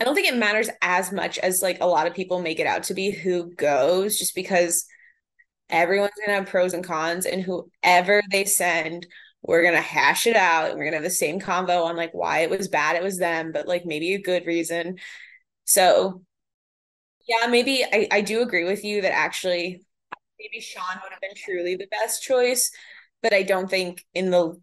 I 0.00 0.04
don't 0.04 0.16
think 0.16 0.26
it 0.26 0.36
matters 0.36 0.68
as 0.82 1.12
much 1.12 1.38
as 1.38 1.62
like 1.62 1.78
a 1.80 1.86
lot 1.86 2.08
of 2.08 2.14
people 2.14 2.42
make 2.42 2.58
it 2.58 2.66
out 2.66 2.84
to 2.84 2.94
be 2.94 3.12
who 3.12 3.54
goes, 3.54 4.18
just 4.18 4.34
because 4.34 4.86
everyone's 5.70 6.12
gonna 6.24 6.38
have 6.38 6.48
pros 6.48 6.74
and 6.74 6.84
cons, 6.84 7.26
and 7.26 7.42
whoever 7.42 8.22
they 8.30 8.44
send 8.44 9.06
we're 9.46 9.62
gonna 9.62 9.80
hash 9.80 10.26
it 10.26 10.36
out 10.36 10.70
and 10.70 10.78
we're 10.78 10.86
gonna 10.86 10.96
have 10.96 11.04
the 11.04 11.10
same 11.10 11.38
convo 11.38 11.84
on 11.84 11.96
like 11.96 12.14
why 12.14 12.38
it 12.38 12.48
was 12.48 12.66
bad 12.68 12.96
it 12.96 13.02
was 13.02 13.18
them 13.18 13.52
but 13.52 13.68
like 13.68 13.84
maybe 13.84 14.14
a 14.14 14.18
good 14.18 14.46
reason. 14.46 14.98
So 15.66 16.22
yeah 17.26 17.46
maybe 17.46 17.84
i, 17.84 18.08
I 18.10 18.20
do 18.20 18.42
agree 18.42 18.64
with 18.64 18.84
you 18.84 19.02
that 19.02 19.12
actually 19.12 19.82
maybe 20.38 20.60
sean 20.60 21.00
would 21.02 21.12
have 21.12 21.20
been 21.20 21.34
truly 21.36 21.76
the 21.76 21.86
best 21.90 22.22
choice 22.22 22.70
but 23.22 23.32
i 23.32 23.42
don't 23.42 23.68
think 23.68 24.04
in 24.14 24.30
the 24.30 24.60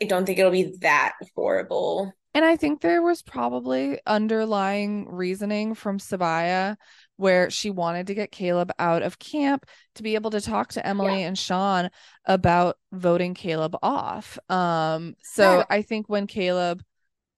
i 0.00 0.04
don't 0.04 0.26
think 0.26 0.38
it'll 0.38 0.50
be 0.50 0.76
that 0.80 1.14
horrible. 1.34 2.12
And 2.34 2.44
i 2.44 2.56
think 2.56 2.80
there 2.80 3.02
was 3.02 3.22
probably 3.22 4.00
underlying 4.06 5.08
reasoning 5.08 5.74
from 5.74 5.98
sabiyah 5.98 6.76
where 7.16 7.50
she 7.50 7.70
wanted 7.70 8.06
to 8.08 8.14
get 8.14 8.32
Kaleb 8.32 8.70
out 8.78 9.02
of 9.02 9.18
camp 9.18 9.66
to 9.94 10.02
be 10.02 10.14
able 10.14 10.30
to 10.30 10.40
talk 10.40 10.72
to 10.72 10.86
Emily 10.86 11.20
yeah. 11.20 11.28
and 11.28 11.38
Sean 11.38 11.88
about 12.24 12.76
voting 12.92 13.34
Kaleb 13.34 13.74
off. 13.82 14.38
Um, 14.48 15.14
so. 15.22 15.64
I 15.70 15.82
think 15.82 16.08
when 16.08 16.26
Kaleb 16.26 16.80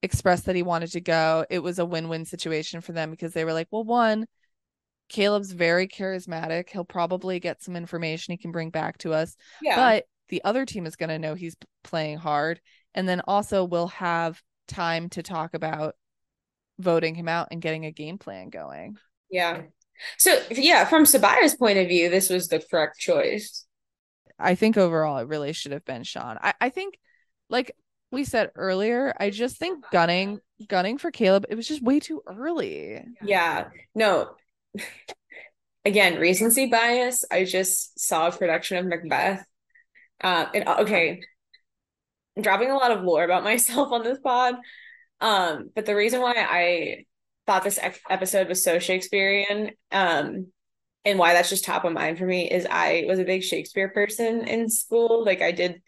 expressed 0.03 0.47
that 0.47 0.57
he 0.57 0.63
wanted 0.63 0.93
to 0.93 1.01
go, 1.01 1.45
it 1.49 1.61
was 1.61 1.79
a 1.79 1.87
win-win 1.87 2.25
situation 2.25 2.81
for 2.81 2.93
them 2.93 3.11
because 3.11 3.33
they 3.33 3.45
were 3.45 3.53
like, 3.53 3.69
well, 3.71 3.85
one, 3.85 4.27
Kaleb's 5.13 5.53
very 5.53 5.89
charismatic. 5.89 6.69
He'll 6.69 6.85
probably 6.85 7.41
get 7.41 7.63
some 7.63 7.77
information 7.77 8.33
he 8.33 8.39
can 8.39 8.53
bring 8.53 8.71
back 8.71 8.99
to 8.99 9.13
us. 9.13 9.37
Yeah. 9.63 9.77
But 9.77 10.05
the 10.29 10.43
other 10.45 10.67
team 10.67 10.87
is 10.87 10.97
going 10.97 11.09
to 11.09 11.19
know 11.19 11.35
he's 11.35 11.57
playing 11.83 12.19
hard. 12.19 12.61
And 12.95 13.09
then 13.09 13.23
also 13.27 13.65
we'll 13.65 13.89
have 13.89 14.43
time 14.67 15.09
to 15.11 15.23
talk 15.23 15.55
about 15.55 15.95
voting 16.79 17.15
him 17.15 17.29
out 17.29 17.49
and 17.51 17.63
getting 17.63 17.87
a 17.87 17.93
game 17.93 18.19
plan 18.19 18.51
going. 18.51 18.99
Yeah. 19.31 19.63
So 20.17 20.39
yeah, 20.51 20.85
from 20.85 21.05
Sabiyah's 21.05 21.57
point 21.57 21.79
of 21.79 21.89
view, 21.89 22.09
this 22.09 22.31
was 22.31 22.49
the 22.49 22.61
correct 22.61 22.99
choice. 22.99 23.67
I 24.39 24.55
think 24.55 24.77
overall 24.77 25.19
it 25.19 25.29
really 25.29 25.53
should 25.53 25.73
have 25.73 25.85
been 25.85 26.05
Sean. 26.05 26.39
I, 26.41 26.55
I 26.61 26.69
think 26.71 26.99
like 27.51 27.75
we 28.11 28.25
said 28.25 28.51
earlier, 28.55 29.15
I 29.19 29.31
just 29.31 29.57
think 29.57 29.85
gunning 29.91 30.41
gunning 30.69 30.99
for 30.99 31.11
Kaleb, 31.11 31.45
it 31.49 31.55
was 31.55 31.69
just 31.69 31.83
way 31.83 32.01
too 32.01 32.23
early. 32.27 33.03
Yeah. 33.23 33.69
No. 33.95 34.31
Again, 35.85 36.19
recency 36.19 36.67
bias. 36.67 37.25
I 37.31 37.45
just 37.45 37.99
saw 37.99 38.29
a 38.29 38.33
production 38.33 38.77
of 38.77 38.87
Macbeth. 38.87 39.45
Uh 40.23 40.47
and 40.55 40.69
okay. 40.69 41.21
I'm 42.37 42.43
dropping 42.43 42.71
a 42.71 42.77
lot 42.77 42.93
of 42.93 43.03
lore 43.03 43.25
about 43.25 43.45
myself 43.53 43.93
on 43.93 44.05
this 44.05 44.19
pod. 44.21 44.55
Um, 45.21 45.71
but 45.75 45.85
the 45.85 45.97
reason 45.97 46.21
why 46.21 46.35
I 46.37 47.05
thought 47.49 47.65
this 47.65 47.81
episode 48.11 48.47
was 48.47 48.63
so 48.63 48.79
Shakespearean. 48.79 49.71
Um, 49.91 50.49
and 51.07 51.19
why 51.19 51.33
that's 51.33 51.49
just 51.49 51.65
top 51.65 51.87
of 51.87 51.95
mind 51.95 52.19
for 52.19 52.27
me 52.27 52.51
is 52.51 52.67
I 52.71 53.07
was 53.09 53.19
a 53.19 53.25
big 53.25 53.43
Shakespeare 53.43 53.89
person 53.89 54.47
in 54.47 54.69
school. 54.69 55.25
Like 55.25 55.41
I 55.41 55.53
did, 55.53 55.81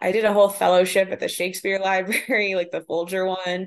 I 0.00 0.10
did 0.10 0.24
a 0.24 0.32
whole 0.32 0.48
fellowship 0.48 1.12
at 1.12 1.20
the 1.20 1.28
Shakespeare 1.28 1.78
Library, 1.84 2.54
like 2.54 2.70
the 2.70 2.80
Folger 2.80 3.26
one. 3.26 3.66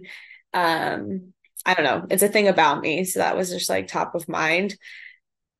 Um, 0.55 1.34
I 1.68 1.76
don't 1.76 1.86
know, 1.86 2.07
it's 2.09 2.24
a 2.24 2.28
thing 2.28 2.47
about 2.47 2.82
me, 2.82 3.03
so 3.03 3.20
that 3.20 3.38
was 3.38 3.51
just 3.51 3.70
like 3.70 3.88
top 3.88 4.16
of 4.16 4.28
mind. 4.28 4.76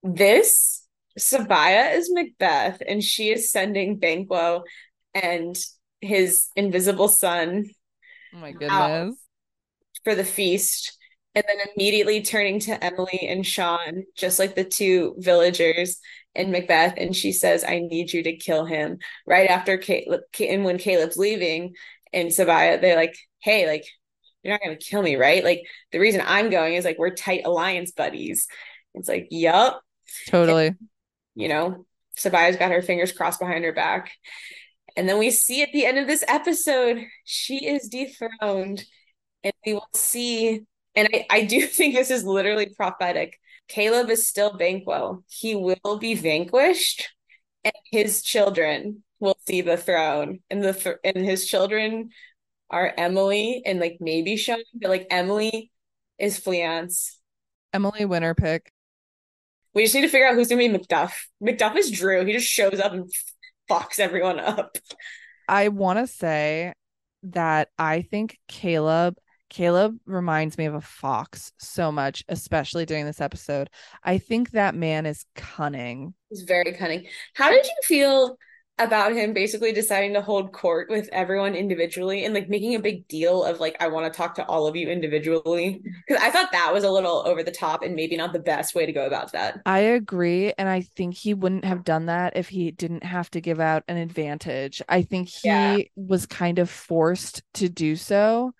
This 0.01 0.84
Sabiyah 1.20 1.95
is 1.95 2.12
Macbeth, 2.12 2.82
and 2.86 3.04
she 3.04 3.30
is 3.30 3.51
sending 3.51 3.99
Banquo 3.99 4.64
and 5.14 5.56
his 6.01 6.47
invisible 6.56 7.08
son. 7.08 7.70
Oh 8.34 8.39
my 8.39 8.54
goodness! 8.54 9.16
For 10.04 10.16
the 10.16 10.26
feast 10.26 10.97
and 11.36 11.43
then 11.47 11.57
immediately 11.75 12.21
turning 12.21 12.59
to 12.59 12.84
Emily 12.84 13.27
and 13.27 13.45
Sean, 13.45 14.03
just 14.15 14.39
like 14.39 14.55
the 14.55 14.63
two 14.63 15.15
villagers 15.17 15.99
in 16.36 16.51
Macbeth, 16.51 16.93
and 16.97 17.15
she 17.15 17.31
says, 17.31 17.63
"I 17.63 17.79
need 17.79 18.13
you 18.13 18.23
to 18.23 18.36
kill 18.36 18.65
him." 18.65 18.99
Right 19.25 19.49
after 19.49 19.77
Kaleb, 19.77 20.21
and 20.39 20.63
when 20.63 20.77
Kaleb's 20.77 21.17
leaving, 21.17 21.75
and 22.11 22.29
Sabiyah, 22.29 22.81
they're 22.81 22.95
like, 22.95 23.15
"Hey, 23.39 23.67
like, 23.67 23.86
you're 24.43 24.53
not 24.53 24.61
gonna 24.63 24.75
kill 24.77 25.01
me, 25.01 25.15
right? 25.15 25.43
Like, 25.43 25.63
the 25.91 25.99
reason 25.99 26.21
I'm 26.25 26.49
going 26.49 26.75
is 26.75 26.86
like 26.86 26.97
we're 26.99 27.15
tight 27.15 27.41
alliance 27.45 27.91
buddies." 27.91 28.47
It's 28.93 29.09
like, 29.09 29.27
"Yup, 29.31 29.81
totally." 30.27 30.67
And, 30.67 30.77
you 31.36 31.47
know, 31.47 31.86
Sabiyah's 32.17 32.57
got 32.57 32.71
her 32.71 32.81
fingers 32.84 33.11
crossed 33.11 33.39
behind 33.39 33.63
her 33.65 33.73
back, 33.73 34.11
and 34.95 35.09
then 35.09 35.17
we 35.17 35.31
see 35.31 35.63
at 35.63 35.71
the 35.73 35.86
end 35.86 35.97
of 35.97 36.07
this 36.07 36.23
episode, 36.27 37.03
she 37.25 37.65
is 37.65 37.89
dethroned, 37.89 38.86
and 39.43 39.53
we 39.65 39.73
will 39.73 39.89
see 39.95 40.61
and 40.95 41.09
I, 41.13 41.25
I 41.29 41.43
do 41.45 41.61
think 41.67 41.95
this 41.95 42.11
is 42.11 42.23
literally 42.23 42.73
prophetic. 42.75 43.39
Kaleb 43.69 44.09
is 44.09 44.27
still 44.27 44.57
Banquo. 44.57 45.23
He 45.27 45.55
will 45.55 45.97
be 45.99 46.15
vanquished, 46.15 47.09
and 47.63 47.73
his 47.91 48.21
children 48.21 49.03
will 49.19 49.37
see 49.47 49.61
the 49.61 49.77
throne. 49.77 50.39
And 50.49 50.63
the 50.63 50.99
and 51.03 51.17
his 51.25 51.47
children 51.47 52.09
are 52.69 52.93
Emily 52.97 53.61
and 53.65 53.79
like 53.79 53.97
maybe 53.99 54.35
Sean, 54.35 54.57
but 54.73 54.89
like 54.89 55.07
Emily 55.09 55.71
is 56.19 56.39
Fleance. 56.39 57.15
Emily 57.71 58.05
winner 58.05 58.35
pick. 58.35 58.71
We 59.73 59.83
just 59.83 59.95
need 59.95 60.01
to 60.01 60.09
figure 60.09 60.27
out 60.27 60.35
who's 60.35 60.49
gonna 60.49 60.67
be 60.67 60.77
Macduff. 60.77 61.13
Macduff 61.41 61.75
is 61.75 61.89
Drew. 61.89 62.25
He 62.25 62.33
just 62.33 62.47
shows 62.47 62.79
up 62.79 62.93
and 62.93 63.11
fucks 63.69 63.99
everyone 63.99 64.39
up. 64.39 64.77
I 65.47 65.69
want 65.69 65.99
to 65.99 66.07
say 66.07 66.73
that 67.23 67.69
I 67.77 68.01
think 68.01 68.37
Kaleb 68.49 69.15
Kaleb 69.54 69.97
reminds 70.06 70.58
me 70.58 70.66
of 70.66 70.74
a 70.74 70.82
fox 70.82 71.51
so 71.60 71.91
much, 71.91 72.24
especially 72.28 72.86
during 72.86 73.06
this 73.06 73.22
episode. 73.22 73.70
I 74.04 74.18
think 74.18 74.51
that 74.51 74.76
man 74.76 75.06
is 75.06 75.26
cunning. 75.36 76.14
He's 76.30 76.41
very 76.41 76.74
cunning. 76.74 77.08
How 77.36 77.51
did 77.51 77.66
you 77.66 77.76
feel 77.84 78.38
about 78.80 79.14
him 79.14 79.34
basically 79.34 79.72
deciding 79.72 80.14
to 80.14 80.22
hold 80.22 80.51
court 80.51 80.89
with 80.89 81.08
everyone 81.12 81.54
individually 81.54 82.26
and 82.26 82.34
like 82.34 82.49
making 82.49 82.74
a 82.74 82.80
big 82.80 83.08
deal 83.08 83.43
of 83.43 83.60
like 83.60 83.78
I 83.80 83.88
want 83.88 84.12
to 84.12 84.18
talk 84.18 84.34
to 84.36 84.45
all 84.45 84.66
of 84.66 84.76
you 84.76 84.89
individually 84.89 85.84
because 86.08 86.22
I 86.22 86.32
thought 86.32 86.51
that 86.54 86.74
was 86.74 86.84
a 86.84 86.89
little 86.89 87.22
over 87.28 87.43
the 87.43 87.51
top 87.51 87.84
and 87.84 87.95
maybe 87.95 88.18
not 88.18 88.34
the 88.34 88.39
best 88.39 88.74
way 88.74 88.88
to 88.88 88.91
go 88.91 89.06
about 89.06 89.32
that. 89.34 89.62
I 89.68 89.80
agree 89.80 90.54
and 90.58 90.68
I 90.68 90.82
think 90.82 91.14
he 91.14 91.36
wouldn't 91.36 91.66
have 91.66 91.84
done 91.84 92.08
that 92.08 92.36
if 92.36 92.49
he 92.49 92.72
didn't 92.72 93.04
have 93.04 93.30
to 93.32 93.41
give 93.41 93.60
out 93.60 93.84
an 93.88 93.97
advantage. 93.97 94.82
I 94.89 95.04
think 95.04 95.30
he 95.30 95.47
yeah. 95.49 95.78
was 95.95 96.26
kind 96.26 96.58
of 96.58 96.68
forced 96.68 97.43
to 97.56 97.70
do 97.70 97.95
so 97.95 98.54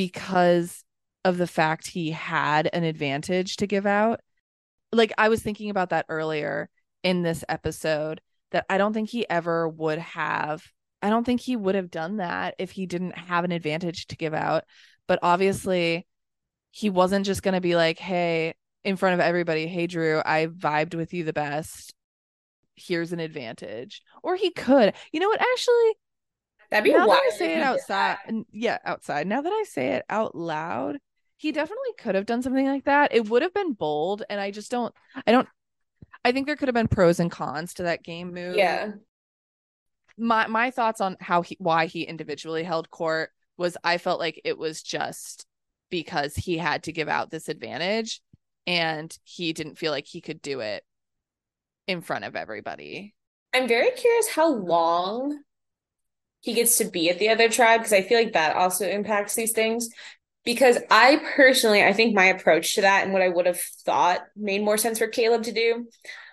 because 0.00 0.82
of 1.26 1.36
the 1.36 1.46
fact 1.46 1.86
he 1.86 2.10
had 2.10 2.70
an 2.72 2.84
advantage 2.84 3.56
to 3.56 3.66
give 3.66 3.84
out. 3.84 4.20
Like 4.92 5.12
I 5.18 5.28
was 5.28 5.42
thinking 5.42 5.68
about 5.68 5.90
that 5.90 6.06
earlier 6.08 6.70
in 7.02 7.20
this 7.20 7.44
episode 7.50 8.22
that 8.50 8.64
I 8.70 8.78
don't 8.78 8.94
think 8.94 9.10
he 9.10 9.28
ever 9.28 9.68
would 9.68 9.98
have. 9.98 10.66
I 11.02 11.10
don't 11.10 11.24
think 11.24 11.42
he 11.42 11.54
would 11.54 11.74
have 11.74 11.90
done 11.90 12.16
that 12.16 12.54
if 12.58 12.70
he 12.70 12.86
didn't 12.86 13.18
have 13.18 13.44
an 13.44 13.52
advantage 13.52 14.06
to 14.06 14.16
give 14.16 14.32
out. 14.32 14.64
But 15.06 15.18
obviously, 15.22 16.06
he 16.70 16.88
wasn't 16.88 17.26
just 17.26 17.42
going 17.42 17.52
to 17.52 17.60
be 17.60 17.76
like, 17.76 17.98
hey, 17.98 18.54
in 18.84 18.96
front 18.96 19.12
of 19.12 19.20
everybody, 19.20 19.66
hey, 19.66 19.86
Drew, 19.86 20.22
I 20.24 20.46
vibed 20.46 20.94
with 20.94 21.12
you 21.12 21.24
the 21.24 21.34
best. 21.34 21.92
Here's 22.74 23.12
an 23.12 23.20
advantage. 23.20 24.00
Or 24.22 24.34
he 24.34 24.50
could. 24.50 24.94
You 25.12 25.20
know 25.20 25.28
what? 25.28 25.42
Actually, 25.42 25.92
that'd 26.70 26.84
be 26.84 26.92
now 26.92 27.06
that 27.06 27.22
I 27.22 27.30
say 27.36 27.56
it 27.56 27.62
outside. 27.62 28.18
Yeah, 28.52 28.78
outside. 28.84 29.26
Now 29.26 29.42
that 29.42 29.52
I 29.52 29.64
say 29.66 29.88
it 29.94 30.04
out 30.08 30.34
loud, 30.34 30.98
he 31.36 31.52
definitely 31.52 31.92
could 31.98 32.14
have 32.14 32.26
done 32.26 32.42
something 32.42 32.66
like 32.66 32.84
that. 32.84 33.14
It 33.14 33.28
would 33.28 33.42
have 33.42 33.54
been 33.54 33.72
bold. 33.72 34.22
And 34.28 34.40
I 34.40 34.50
just 34.50 34.70
don't, 34.70 34.94
I 35.26 35.32
don't 35.32 35.48
I 36.24 36.32
think 36.32 36.46
there 36.46 36.56
could 36.56 36.68
have 36.68 36.74
been 36.74 36.88
pros 36.88 37.20
and 37.20 37.30
cons 37.30 37.74
to 37.74 37.84
that 37.84 38.02
game 38.02 38.34
move. 38.34 38.56
Yeah. 38.56 38.92
My 40.18 40.46
my 40.46 40.70
thoughts 40.70 41.00
on 41.00 41.16
how 41.20 41.42
he 41.42 41.56
why 41.58 41.86
he 41.86 42.02
individually 42.02 42.62
held 42.62 42.90
court 42.90 43.30
was 43.56 43.76
I 43.82 43.98
felt 43.98 44.20
like 44.20 44.40
it 44.44 44.58
was 44.58 44.82
just 44.82 45.46
because 45.88 46.36
he 46.36 46.58
had 46.58 46.84
to 46.84 46.92
give 46.92 47.08
out 47.08 47.30
this 47.30 47.48
advantage 47.48 48.20
and 48.66 49.16
he 49.24 49.52
didn't 49.52 49.78
feel 49.78 49.92
like 49.92 50.06
he 50.06 50.20
could 50.20 50.42
do 50.42 50.60
it 50.60 50.84
in 51.86 52.00
front 52.02 52.24
of 52.24 52.36
everybody. 52.36 53.14
I'm 53.54 53.66
very 53.66 53.90
curious 53.92 54.28
how 54.28 54.48
long 54.52 55.40
he 56.40 56.54
gets 56.54 56.78
to 56.78 56.84
be 56.84 57.10
at 57.10 57.18
the 57.18 57.28
other 57.28 57.48
tribe 57.48 57.80
because 57.80 57.92
I 57.92 58.02
feel 58.02 58.18
like 58.18 58.32
that 58.32 58.56
also 58.56 58.88
impacts 58.88 59.34
these 59.34 59.52
things 59.52 59.88
because 60.44 60.78
I 60.90 61.20
personally, 61.36 61.84
I 61.84 61.92
think 61.92 62.14
my 62.14 62.26
approach 62.26 62.74
to 62.74 62.80
that 62.82 63.04
and 63.04 63.12
what 63.12 63.22
I 63.22 63.28
would 63.28 63.46
have 63.46 63.60
thought 63.84 64.22
made 64.36 64.62
more 64.62 64.78
sense 64.78 64.98
for 64.98 65.06
Kaleb 65.06 65.42
to 65.44 65.52
do 65.52 65.86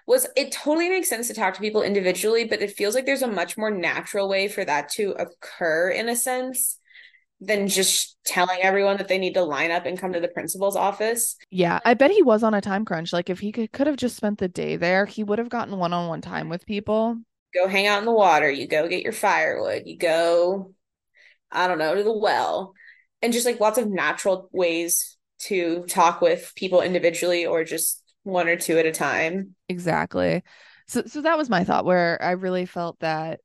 was 0.06 0.26
it 0.38 0.54
totally 0.54 0.90
makes 0.90 1.10
sense 1.10 1.28
to 1.28 1.34
talk 1.34 1.54
to 1.54 1.60
people 1.60 1.82
individually, 1.82 2.46
but 2.46 2.62
it 2.62 2.72
feels 2.72 2.96
like 2.96 3.06
there's 3.06 3.22
a 3.22 3.28
much 3.28 3.58
more 3.58 3.70
natural 3.70 4.30
way 4.30 4.48
for 4.48 4.64
that 4.64 4.90
to 4.90 5.12
occur 5.12 5.90
in 5.90 6.08
a 6.08 6.16
sense 6.16 6.80
than 7.42 7.68
just 7.68 8.18
telling 8.26 8.60
everyone 8.62 8.98
that 8.98 9.10
they 9.10 9.18
need 9.18 9.34
to 9.34 9.44
line 9.44 9.70
up 9.70 9.86
and 9.86 10.00
come 10.00 10.14
to 10.14 10.20
the 10.20 10.30
principal's 10.30 10.76
office. 10.76 11.36
Yeah, 11.52 11.80
I 11.86 11.94
bet 11.94 12.10
he 12.10 12.24
was 12.24 12.42
on 12.42 12.54
a 12.54 12.62
time 12.62 12.86
crunch. 12.86 13.14
Like 13.14 13.30
if 13.30 13.40
he 13.40 13.52
could, 13.52 13.88
have 13.88 13.98
just 13.98 14.16
spent 14.16 14.40
the 14.40 14.48
day 14.48 14.78
there, 14.78 15.06
he 15.06 15.24
would 15.24 15.40
have 15.40 15.50
gotten 15.50 15.78
one-on-one 15.78 16.22
time 16.22 16.50
with 16.50 16.66
people. 16.66 17.18
Go 17.54 17.68
hang 17.68 17.88
out 17.88 18.00
in 18.00 18.06
the 18.06 18.12
water, 18.12 18.50
you 18.50 18.68
go 18.68 18.88
get 18.88 19.04
your 19.04 19.14
firewood, 19.14 19.84
you 19.86 19.98
go 19.98 20.74
I 21.52 21.68
don't 21.68 21.80
know, 21.80 21.96
to 21.96 22.04
the 22.04 22.18
well 22.18 22.74
and 23.22 23.34
just 23.34 23.46
like 23.46 23.60
lots 23.60 23.78
of 23.78 23.90
natural 23.90 24.50
ways 24.52 25.18
to 25.40 25.86
talk 25.88 26.22
with 26.22 26.52
people 26.56 26.82
individually 26.82 27.46
or 27.46 27.64
just 27.64 28.04
one 28.24 28.48
or 28.48 28.56
two 28.58 28.78
at 28.78 28.86
a 28.86 28.92
time. 28.92 29.56
Exactly. 29.70 30.44
So 30.88 31.04
so 31.06 31.22
that 31.22 31.38
was 31.38 31.50
my 31.50 31.64
thought 31.64 31.86
where 31.86 32.22
I 32.22 32.32
really 32.32 32.66
felt 32.66 33.00
that 33.00 33.40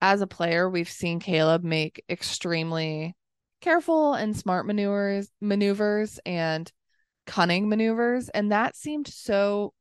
as 0.00 0.20
a 0.20 0.26
player 0.26 0.68
we've 0.68 0.90
seen 0.90 1.20
Kaleb 1.20 1.62
make 1.62 2.04
extremely 2.08 3.16
careful 3.60 4.14
and 4.14 4.36
smart 4.36 4.66
maneuvers 4.66 5.30
maneuvers 5.40 6.20
and 6.26 6.70
cunning 7.26 7.68
maneuvers 7.68 8.28
and 8.28 8.52
that 8.52 8.76
seemed 8.76 9.08
so 9.08 9.72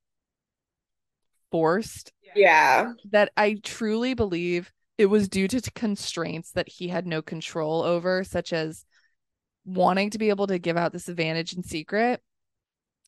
forced. 1.55 2.11
Yeah. 2.35 2.91
That 3.11 3.31
I 3.37 3.55
truly 3.63 4.13
believe 4.13 4.73
it 4.97 5.05
was 5.05 5.29
due 5.29 5.47
to 5.47 5.61
constraints 5.71 6.51
that 6.51 6.67
he 6.67 6.89
had 6.89 7.07
no 7.07 7.21
control 7.21 7.81
over, 7.81 8.25
such 8.25 8.51
as 8.51 8.83
wanting 9.65 10.09
to 10.09 10.17
be 10.17 10.27
able 10.27 10.47
to 10.47 10.59
give 10.59 10.75
out 10.75 10.91
this 10.91 11.07
advantage 11.07 11.53
in 11.53 11.63
secret 11.63 12.21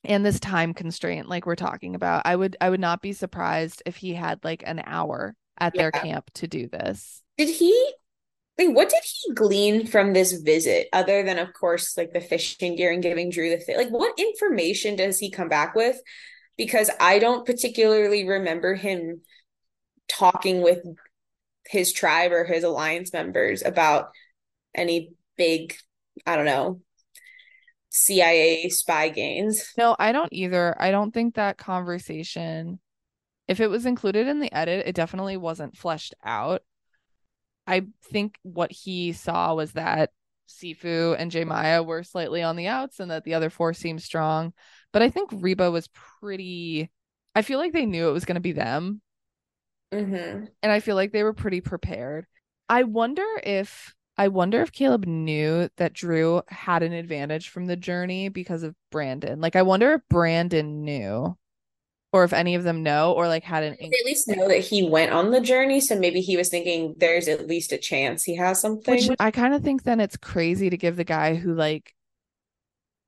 and 0.05 0.25
this 0.25 0.39
time 0.39 0.73
constraint 0.73 1.27
like 1.27 1.45
we're 1.45 1.55
talking 1.55 1.93
about 1.93 2.23
i 2.25 2.35
would 2.35 2.57
i 2.59 2.69
would 2.69 2.79
not 2.79 3.01
be 3.01 3.13
surprised 3.13 3.83
if 3.85 3.95
he 3.95 4.13
had 4.13 4.43
like 4.43 4.63
an 4.65 4.81
hour 4.85 5.35
at 5.59 5.75
yeah. 5.75 5.81
their 5.83 5.91
camp 5.91 6.29
to 6.33 6.47
do 6.47 6.67
this 6.67 7.21
did 7.37 7.49
he 7.49 7.93
like 8.57 8.69
what 8.69 8.89
did 8.89 9.03
he 9.03 9.33
glean 9.33 9.85
from 9.85 10.13
this 10.13 10.33
visit 10.33 10.87
other 10.93 11.23
than 11.23 11.37
of 11.37 11.53
course 11.53 11.95
like 11.95 12.11
the 12.11 12.21
fishing 12.21 12.75
gear 12.75 12.91
and 12.91 13.03
giving 13.03 13.29
drew 13.29 13.51
the 13.51 13.57
thing 13.57 13.77
like 13.77 13.89
what 13.89 14.17
information 14.17 14.95
does 14.95 15.19
he 15.19 15.29
come 15.29 15.49
back 15.49 15.75
with 15.75 15.99
because 16.57 16.89
i 16.99 17.19
don't 17.19 17.45
particularly 17.45 18.27
remember 18.27 18.75
him 18.75 19.21
talking 20.07 20.61
with 20.61 20.79
his 21.69 21.91
tribe 21.93 22.31
or 22.31 22.43
his 22.45 22.63
alliance 22.63 23.13
members 23.13 23.61
about 23.63 24.09
any 24.75 25.13
big, 25.37 25.75
I 26.25 26.35
don't 26.35 26.45
know, 26.45 26.81
CIA 27.89 28.69
spy 28.69 29.09
gains. 29.09 29.73
No, 29.77 29.95
I 29.97 30.11
don't 30.11 30.31
either. 30.31 30.75
I 30.79 30.91
don't 30.91 31.13
think 31.13 31.35
that 31.35 31.57
conversation, 31.57 32.79
if 33.47 33.59
it 33.59 33.69
was 33.69 33.85
included 33.85 34.27
in 34.27 34.39
the 34.39 34.53
edit, 34.53 34.87
it 34.87 34.95
definitely 34.95 35.37
wasn't 35.37 35.77
fleshed 35.77 36.15
out. 36.23 36.63
I 37.65 37.87
think 38.03 38.37
what 38.43 38.71
he 38.71 39.11
saw 39.13 39.53
was 39.55 39.73
that 39.73 40.11
Sifu 40.47 41.15
and 41.17 41.31
J 41.31 41.43
Maya 41.43 41.83
were 41.83 42.03
slightly 42.03 42.41
on 42.41 42.55
the 42.55 42.67
outs 42.67 42.99
and 42.99 43.11
that 43.11 43.23
the 43.23 43.33
other 43.33 43.49
four 43.49 43.73
seemed 43.73 44.01
strong. 44.01 44.53
But 44.93 45.01
I 45.01 45.09
think 45.09 45.29
Reba 45.33 45.69
was 45.71 45.89
pretty 46.21 46.91
I 47.35 47.41
feel 47.43 47.59
like 47.59 47.73
they 47.73 47.85
knew 47.85 48.09
it 48.09 48.13
was 48.13 48.25
going 48.25 48.35
to 48.35 48.41
be 48.41 48.53
them 48.53 49.01
Mm-hmm. 49.93 50.45
And 50.63 50.71
I 50.71 50.79
feel 50.79 50.95
like 50.95 51.11
they 51.11 51.23
were 51.23 51.33
pretty 51.33 51.61
prepared. 51.61 52.25
I 52.69 52.83
wonder 52.83 53.25
if 53.43 53.93
I 54.17 54.29
wonder 54.29 54.61
if 54.61 54.71
Kaleb 54.71 55.05
knew 55.05 55.69
that 55.77 55.93
Drew 55.93 56.41
had 56.47 56.81
an 56.81 56.91
advantage 56.91 57.49
from 57.49 57.67
the 57.67 57.75
journey 57.75 58.29
because 58.29 58.63
of 58.63 58.75
Brandon. 58.91 59.39
Like 59.39 59.55
I 59.55 59.61
wonder 59.61 59.93
if 59.93 60.01
Brandon 60.09 60.83
knew 60.83 61.37
or 62.13 62.23
if 62.23 62.33
any 62.33 62.55
of 62.55 62.63
them 62.63 62.83
know 62.83 63.13
or 63.13 63.27
like 63.27 63.43
had 63.43 63.63
an 63.63 63.75
they 63.79 63.85
at 63.85 64.05
least 64.05 64.27
know 64.27 64.47
that 64.47 64.59
he 64.59 64.87
went 64.87 65.11
on 65.11 65.31
the 65.31 65.41
journey 65.41 65.79
so 65.79 65.97
maybe 65.97 66.21
he 66.21 66.37
was 66.37 66.49
thinking 66.49 66.95
there's 66.97 67.27
at 67.27 67.47
least 67.47 67.71
a 67.71 67.77
chance 67.77 68.23
he 68.23 68.35
has 68.35 68.59
something. 68.59 68.95
Which 68.95 69.17
i 69.19 69.31
kind 69.31 69.53
of 69.53 69.63
think 69.63 69.83
then 69.83 69.99
it's 69.99 70.17
crazy 70.17 70.69
to 70.69 70.77
give 70.77 70.95
the 70.95 71.03
guy 71.03 71.35
who 71.35 71.53
like 71.53 71.93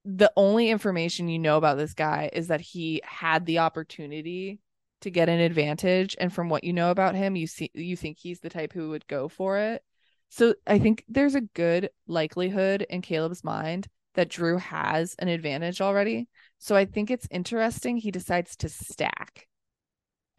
the 0.05 0.31
only 0.35 0.69
information 0.69 1.27
you 1.27 1.39
know 1.39 1.57
about 1.57 1.77
this 1.77 1.93
guy 1.93 2.29
is 2.33 2.47
that 2.47 2.61
he 2.61 3.01
had 3.03 3.45
the 3.45 3.59
opportunity 3.59 4.59
to 5.01 5.09
get 5.09 5.29
an 5.29 5.39
advantage 5.39 6.15
and 6.19 6.33
from 6.33 6.49
what 6.49 6.63
you 6.63 6.73
know 6.73 6.91
about 6.91 7.15
him 7.15 7.35
you 7.35 7.47
see 7.47 7.71
you 7.73 7.95
think 7.95 8.17
he's 8.17 8.39
the 8.39 8.49
type 8.49 8.73
who 8.73 8.89
would 8.89 9.07
go 9.07 9.27
for 9.27 9.57
it. 9.57 9.83
So 10.29 10.55
i 10.67 10.79
think 10.79 11.03
there's 11.07 11.35
a 11.35 11.41
good 11.41 11.89
likelihood 12.07 12.85
in 12.89 13.01
Kaleb's 13.01 13.43
mind 13.43 13.87
that 14.15 14.29
drew 14.29 14.57
has 14.57 15.15
an 15.19 15.27
advantage 15.27 15.79
already 15.81 16.27
so 16.59 16.75
i 16.75 16.85
think 16.85 17.09
it's 17.09 17.27
interesting 17.31 17.97
he 17.97 18.11
decides 18.11 18.55
to 18.55 18.69
stack 18.69 19.47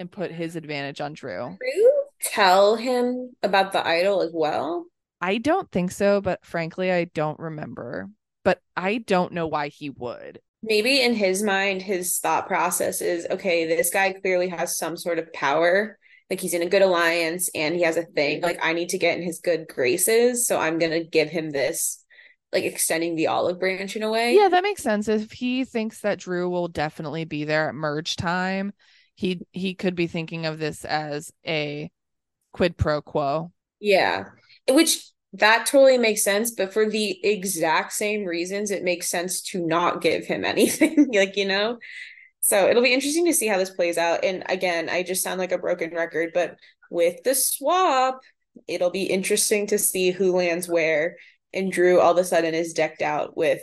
and 0.00 0.10
put 0.10 0.32
his 0.32 0.56
advantage 0.56 1.00
on 1.00 1.12
drew. 1.12 1.56
Drew 1.60 1.90
tell 2.22 2.74
him 2.76 3.32
about 3.42 3.72
the 3.72 3.86
idol 3.86 4.22
as 4.22 4.30
well? 4.32 4.86
I 5.20 5.38
don't 5.38 5.70
think 5.70 5.92
so 5.92 6.20
but 6.20 6.44
frankly 6.44 6.90
i 6.90 7.04
don't 7.04 7.38
remember. 7.38 8.08
But 8.42 8.60
i 8.76 8.98
don't 8.98 9.32
know 9.32 9.46
why 9.46 9.68
he 9.68 9.90
would. 9.90 10.40
Maybe 10.62 11.00
in 11.00 11.14
his 11.14 11.42
mind 11.42 11.82
his 11.82 12.18
thought 12.18 12.46
process 12.46 13.00
is 13.00 13.26
okay 13.30 13.66
this 13.66 13.90
guy 13.90 14.12
clearly 14.14 14.48
has 14.48 14.76
some 14.76 14.96
sort 14.96 15.18
of 15.18 15.32
power. 15.32 15.98
Like 16.30 16.40
he's 16.40 16.54
in 16.54 16.62
a 16.62 16.68
good 16.68 16.82
alliance 16.82 17.50
and 17.54 17.74
he 17.74 17.82
has 17.82 17.96
a 17.96 18.04
thing. 18.04 18.40
Like 18.40 18.58
i 18.62 18.72
need 18.72 18.88
to 18.90 18.98
get 18.98 19.18
in 19.18 19.22
his 19.22 19.40
good 19.40 19.68
graces 19.68 20.46
so 20.46 20.58
i'm 20.58 20.78
gonna 20.78 21.04
give 21.04 21.28
him 21.28 21.50
this 21.50 22.02
like 22.52 22.64
extending 22.64 23.14
the 23.14 23.28
olive 23.28 23.60
branch 23.60 23.96
in 23.96 24.02
a 24.02 24.10
way. 24.10 24.34
Yeah 24.34 24.48
that 24.48 24.62
makes 24.62 24.82
sense. 24.82 25.08
If 25.08 25.32
he 25.32 25.64
thinks 25.64 26.00
that 26.00 26.18
drew 26.18 26.48
will 26.48 26.68
definitely 26.68 27.24
be 27.24 27.44
there 27.44 27.68
at 27.68 27.74
merge 27.74 28.16
time 28.16 28.72
he 29.20 29.46
he 29.52 29.74
could 29.74 29.94
be 29.94 30.06
thinking 30.06 30.46
of 30.46 30.58
this 30.58 30.84
as 30.84 31.30
a 31.46 31.90
quid 32.52 32.76
pro 32.76 33.02
quo. 33.02 33.52
Yeah 33.78 34.24
which 34.68 35.10
that 35.34 35.66
totally 35.66 35.98
makes 35.98 36.24
sense 36.24 36.52
but 36.52 36.72
for 36.72 36.88
the 36.88 37.24
exact 37.24 37.92
same 37.92 38.24
reasons 38.24 38.70
it 38.70 38.82
makes 38.82 39.08
sense 39.08 39.42
to 39.42 39.64
not 39.64 40.00
give 40.00 40.24
him 40.24 40.44
anything 40.46 41.08
like 41.12 41.36
you 41.36 41.46
know? 41.46 41.78
So 42.40 42.68
it'll 42.68 42.82
be 42.82 42.94
interesting 42.94 43.26
to 43.26 43.34
see 43.34 43.46
how 43.46 43.58
this 43.58 43.70
plays 43.70 43.98
out. 43.98 44.24
And 44.24 44.42
again 44.48 44.88
i 44.88 45.02
just 45.02 45.22
sound 45.22 45.38
like 45.38 45.52
a 45.52 45.58
broken 45.58 45.94
record 45.94 46.30
but 46.32 46.56
with 46.90 47.22
the 47.22 47.34
swap 47.34 48.20
it'll 48.66 48.90
be 48.90 49.04
interesting 49.04 49.66
to 49.68 49.78
see 49.78 50.10
who 50.10 50.34
lands 50.34 50.66
where 50.68 51.16
and 51.52 51.72
Drew 51.72 52.00
all 52.00 52.12
of 52.12 52.18
a 52.18 52.24
sudden 52.24 52.54
is 52.54 52.72
decked 52.72 53.02
out 53.02 53.36
with 53.36 53.62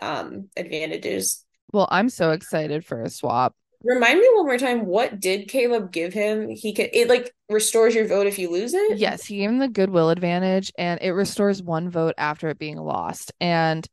um 0.00 0.48
advantages. 0.56 1.44
Well, 1.72 1.88
I'm 1.90 2.08
so 2.08 2.30
excited 2.30 2.84
for 2.84 3.02
a 3.02 3.10
swap. 3.10 3.54
Remind 3.82 4.18
me 4.18 4.28
one 4.34 4.46
more 4.46 4.58
time, 4.58 4.86
what 4.86 5.20
did 5.20 5.48
Kaleb 5.48 5.92
give 5.92 6.12
him? 6.12 6.48
He 6.48 6.72
could 6.72 6.90
it 6.92 7.08
like 7.08 7.32
restores 7.48 7.94
your 7.94 8.06
vote 8.06 8.26
if 8.26 8.38
you 8.38 8.50
lose 8.50 8.74
it? 8.74 8.98
Yes, 8.98 9.26
he 9.26 9.38
gave 9.38 9.50
him 9.50 9.58
the 9.58 9.68
goodwill 9.68 10.10
advantage 10.10 10.72
and 10.76 11.00
it 11.02 11.12
restores 11.12 11.62
one 11.62 11.90
vote 11.90 12.14
after 12.18 12.48
it 12.48 12.58
being 12.58 12.78
lost. 12.78 13.32
And 13.40 13.86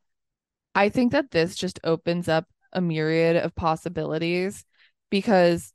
I 0.74 0.90
think 0.90 1.12
that 1.12 1.32
this 1.32 1.56
just 1.56 1.80
opens 1.84 2.28
up 2.28 2.46
a 2.72 2.82
myriad 2.82 3.36
of 3.36 3.54
possibilities 3.56 4.66
because 5.12 5.74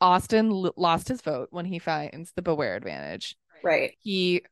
Austin 0.00 0.50
l- 0.50 0.72
lost 0.76 1.08
his 1.08 1.20
vote 1.20 1.48
when 1.50 1.66
he 1.66 1.78
finds 1.78 2.32
the 2.32 2.42
beware 2.42 2.74
advantage. 2.74 3.36
Right. 3.62 3.92
He 4.00 4.42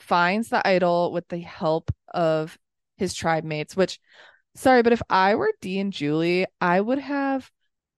finds 0.00 0.48
the 0.48 0.66
idol 0.66 1.12
with 1.12 1.28
the 1.28 1.40
help 1.40 1.90
of 2.12 2.58
his 2.96 3.14
tribe 3.14 3.44
mates, 3.44 3.76
which 3.76 3.98
sorry, 4.54 4.82
but 4.82 4.92
if 4.92 5.02
I 5.08 5.34
were 5.34 5.52
Dee 5.60 5.80
and 5.80 5.92
Julie, 5.92 6.46
I 6.60 6.80
would 6.80 6.98
have 6.98 7.50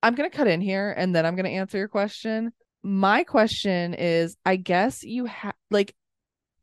I'm 0.03 0.15
going 0.15 0.29
to 0.29 0.37
cut 0.37 0.49
in 0.49 0.61
here 0.61 0.93
and 0.97 1.15
then 1.15 1.25
I'm 1.25 1.37
going 1.37 1.45
to 1.45 1.51
answer 1.51 1.79
your 1.79 1.89
question. 1.89 2.53
My 2.83 3.25
question 3.25 3.95
is 3.95 4.37
I 4.45 4.57
guess 4.57 5.05
you 5.05 5.27
have 5.27 5.55
like 5.71 5.95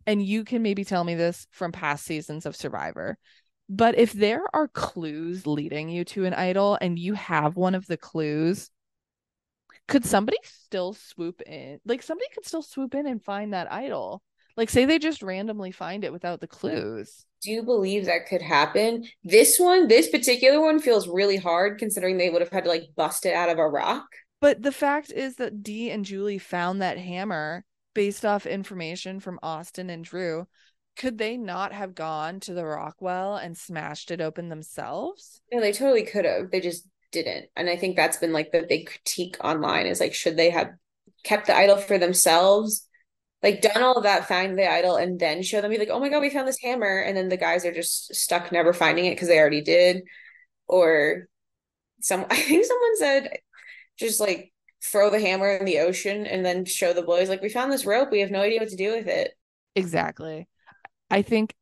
and 0.06 0.24
you 0.24 0.44
can 0.44 0.62
maybe 0.62 0.84
tell 0.84 1.04
me 1.04 1.16
this 1.16 1.48
from 1.52 1.72
past 1.72 2.06
seasons 2.06 2.46
of 2.46 2.56
Survivor. 2.56 3.18
But 3.70 3.98
if 3.98 4.12
there 4.14 4.44
are 4.54 4.68
clues 4.68 5.46
leading 5.46 5.90
you 5.90 6.04
to 6.06 6.26
an 6.26 6.34
idol 6.34 6.78
and 6.82 6.98
you 6.98 7.14
have 7.14 7.56
one 7.56 7.76
of 7.76 7.86
the 7.86 7.98
clues, 7.98 8.72
could 9.88 10.06
somebody 10.06 10.38
still 10.44 10.94
swoop 10.94 11.42
in? 11.44 11.80
Like 11.86 12.02
somebody 12.02 12.28
could 12.34 12.46
still 12.46 12.64
swoop 12.64 12.96
in 12.96 13.06
and 13.06 13.24
find 13.24 13.54
that 13.54 13.72
idol. 13.72 14.24
Like 14.60 14.70
say 14.70 14.84
they 14.84 15.00
just 15.00 15.24
randomly 15.24 15.72
find 15.72 16.04
it 16.04 16.12
without 16.12 16.42
the 16.42 16.48
clues. 16.48 17.26
Do 17.42 17.50
you 17.50 17.64
believe 17.64 18.08
that 18.08 18.28
could 18.28 18.42
happen? 18.42 19.06
This 19.24 19.58
one, 19.58 19.88
this 19.88 20.10
particular 20.10 20.60
one 20.60 20.80
feels 20.80 21.08
really 21.08 21.38
hard 21.38 21.80
considering 21.80 22.18
they 22.18 22.30
would 22.30 22.42
have 22.42 22.52
had 22.52 22.66
to 22.66 22.70
like 22.70 22.90
bust 22.98 23.26
it 23.26 23.34
out 23.34 23.48
of 23.48 23.58
a 23.58 23.66
rock. 23.66 24.08
But 24.42 24.62
the 24.62 24.74
fact 24.74 25.14
is 25.14 25.38
that 25.38 25.64
Dee 25.64 25.92
and 25.92 26.04
Julie 26.04 26.40
found 26.40 26.82
that 26.82 26.98
hammer 26.98 27.64
based 27.94 28.26
off 28.26 28.46
information 28.46 29.22
from 29.22 29.40
Austin 29.42 29.90
and 29.90 30.04
Drew. 30.04 30.46
Could 30.98 31.18
they 31.18 31.38
not 31.38 31.72
have 31.72 31.96
gone 31.96 32.42
to 32.42 32.54
the 32.54 32.66
Rockwell 32.66 33.38
and 33.38 33.58
smashed 33.58 34.12
it 34.12 34.20
open 34.20 34.50
themselves? 34.50 35.42
No, 35.54 35.62
they 35.62 35.72
totally 35.72 36.04
could 36.04 36.26
have. 36.26 36.52
They 36.52 36.60
just 36.60 36.86
didn't. 37.14 37.46
And 37.56 37.70
I 37.70 37.78
think 37.78 37.96
that's 37.96 38.18
been 38.18 38.34
like 38.34 38.52
the 38.52 38.66
big 38.68 38.88
critique 38.88 39.38
online 39.42 39.86
is 39.86 40.02
like, 40.02 40.14
should 40.14 40.36
they 40.36 40.50
have 40.50 40.72
kept 41.24 41.48
the 41.48 41.56
idol 41.56 41.78
for 41.78 41.98
themselves? 41.98 42.86
Like 43.42 43.62
done 43.62 43.82
all 43.82 43.96
of 43.96 44.04
that, 44.04 44.28
find 44.28 44.58
the 44.58 44.70
idol, 44.70 44.98
and 44.98 45.20
then 45.20 45.42
show 45.44 45.62
them 45.62 45.72
be 45.72 45.78
like, 45.78 45.90
oh 45.90 46.00
my 46.00 46.10
god, 46.10 46.22
we 46.22 46.30
found 46.30 46.48
this 46.48 46.60
hammer, 46.62 47.00
and 47.00 47.16
then 47.16 47.30
the 47.30 47.38
guys 47.38 47.66
are 47.66 47.74
just 47.74 48.14
stuck 48.14 48.52
never 48.52 48.74
finding 48.74 49.06
it 49.06 49.12
because 49.16 49.30
they 49.30 49.40
already 49.40 49.62
did. 49.62 50.04
Or 50.68 51.28
some 52.02 52.26
I 52.30 52.36
think 52.36 52.66
someone 52.66 52.98
said 52.98 53.38
just 53.98 54.20
like 54.20 54.52
throw 54.84 55.10
the 55.10 55.20
hammer 55.20 55.50
in 55.50 55.66
the 55.66 55.80
ocean 55.80 56.26
and 56.26 56.46
then 56.46 56.66
show 56.66 56.94
the 56.94 57.02
boys 57.02 57.30
like 57.30 57.42
we 57.42 57.50
found 57.50 57.72
this 57.72 57.86
rope, 57.86 58.12
we 58.12 58.22
have 58.22 58.32
no 58.32 58.42
idea 58.42 58.60
what 58.60 58.70
to 58.70 58.76
do 58.76 58.94
with 58.94 59.08
it. 59.08 59.34
Exactly. 59.76 60.48
I 61.10 61.22
think 61.22 61.54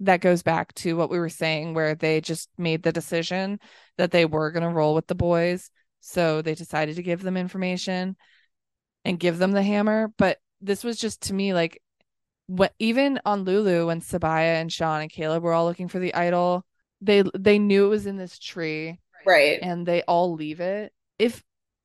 that 0.00 0.20
goes 0.20 0.42
back 0.42 0.74
to 0.74 0.96
what 0.96 1.10
we 1.10 1.18
were 1.18 1.28
saying, 1.28 1.74
where 1.74 1.94
they 1.94 2.20
just 2.20 2.48
made 2.58 2.82
the 2.82 2.92
decision 2.92 3.60
that 3.98 4.10
they 4.10 4.24
were 4.24 4.50
going 4.50 4.62
to 4.62 4.68
roll 4.68 4.94
with 4.94 5.06
the 5.06 5.14
boys. 5.14 5.70
So 6.00 6.42
they 6.42 6.54
decided 6.54 6.96
to 6.96 7.02
give 7.02 7.22
them 7.22 7.36
information 7.36 8.16
and 9.04 9.20
give 9.20 9.38
them 9.38 9.52
the 9.52 9.62
hammer. 9.62 10.12
But 10.18 10.38
this 10.62 10.84
was 10.84 10.96
just 10.96 11.22
to 11.22 11.34
me 11.34 11.52
like 11.52 11.80
what 12.46 12.72
even 12.78 13.20
on 13.24 13.44
Lulu 13.44 13.86
when 13.86 14.00
Sabiyah 14.00 14.60
and 14.60 14.72
Sean 14.72 15.00
and 15.00 15.12
Kaleb 15.12 15.42
were 15.42 15.52
all 15.52 15.64
looking 15.64 15.88
for 15.88 15.98
the 15.98 16.14
idol, 16.14 16.64
they 17.00 17.24
they 17.38 17.58
knew 17.58 17.86
it 17.86 17.90
was 17.90 18.06
in 18.06 18.16
this 18.16 18.38
tree. 18.38 18.98
Right. 19.24 19.58
And 19.62 19.86
they 19.86 20.02
all 20.02 20.34
leave 20.34 20.60
it. 20.60 20.92
If 21.18 21.42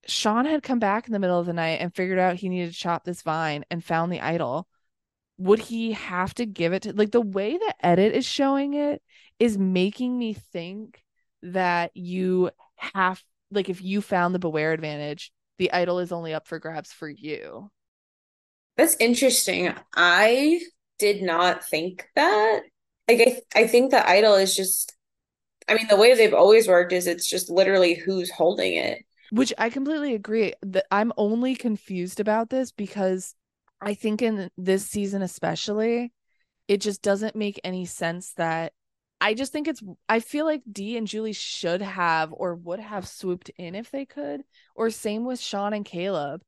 Sean 0.08 0.46
had 0.46 0.64
come 0.64 0.80
back 0.80 1.08
in 1.08 1.14
the 1.14 1.20
middle 1.20 1.40
of 1.40 1.46
the 1.46 1.54
night 1.54 1.80
and 1.82 1.94
figured 1.94 2.20
out 2.20 2.36
he 2.36 2.50
needed 2.50 2.74
to 2.74 2.78
chop 2.78 3.04
this 3.04 3.22
vine 3.22 3.66
and 3.70 3.84
found 3.84 4.12
the 4.12 4.22
idol, 4.22 4.68
would 5.38 5.60
he 5.60 5.92
have 5.92 6.34
to 6.36 6.46
give 6.46 6.74
it 6.74 6.84
to 6.84 6.94
like 6.94 7.12
the 7.12 7.22
way 7.22 7.58
the 7.58 7.74
edit 7.82 8.14
is 8.14 8.26
showing 8.26 8.74
it 8.74 9.02
is 9.40 9.58
making 9.58 10.18
me 10.18 10.34
think 10.34 11.04
that 11.44 11.92
you 11.96 12.50
have 12.76 13.22
like 13.52 13.70
if 13.70 13.82
you 13.82 14.02
found 14.02 14.34
the 14.34 14.40
beware 14.40 14.74
advantage 14.74 15.32
the 15.58 15.72
idol 15.72 16.00
is 16.00 16.12
only 16.12 16.34
up 16.34 16.48
for 16.48 16.60
grabs 16.60 16.92
for 16.92 17.08
you 17.08 17.70
that's 18.78 18.96
interesting. 19.00 19.74
I 19.96 20.62
did 21.00 21.22
not 21.22 21.66
think 21.66 22.08
that. 22.16 22.62
Like 23.08 23.44
i, 23.56 23.62
I 23.62 23.68
think 23.68 23.92
the 23.92 24.08
idol 24.08 24.36
is 24.36 24.54
just 24.54 24.94
i 25.70 25.76
mean 25.76 25.88
the 25.88 25.96
way 25.96 26.14
they've 26.14 26.34
always 26.34 26.68
worked 26.68 26.92
is 26.92 27.08
it's 27.08 27.26
just 27.26 27.50
literally 27.50 27.94
who's 27.94 28.30
holding 28.30 28.76
it. 28.76 29.00
Which 29.32 29.54
i 29.58 29.70
completely 29.70 30.14
agree. 30.14 30.54
That 30.62 30.86
i'm 30.92 31.14
only 31.18 31.56
confused 31.56 32.20
about 32.20 32.50
this 32.50 32.72
because 32.72 33.34
I 33.82 33.94
think 33.94 34.22
in 34.22 34.50
this 34.58 34.88
season 34.88 35.22
especially, 35.22 36.12
it 36.68 36.82
just 36.82 37.02
doesn't 37.02 37.36
make 37.36 37.60
any 37.64 37.86
sense 37.86 38.34
that 38.34 38.74
I 39.20 39.34
just 39.34 39.52
think 39.52 39.68
it's 39.68 39.82
I 40.08 40.20
feel 40.20 40.46
like 40.46 40.62
Dee 40.72 40.98
and 40.98 41.08
Julie 41.08 41.34
should 41.34 41.82
have 41.82 42.34
or 42.34 42.56
would 42.56 42.80
have 42.80 43.08
swooped 43.08 43.50
in 43.58 43.76
if 43.76 43.90
they 43.92 44.06
could, 44.06 44.42
or 44.76 44.90
same 44.90 45.26
with 45.26 45.40
Sean 45.40 45.74
and 45.74 45.86
Kaleb. 45.86 46.42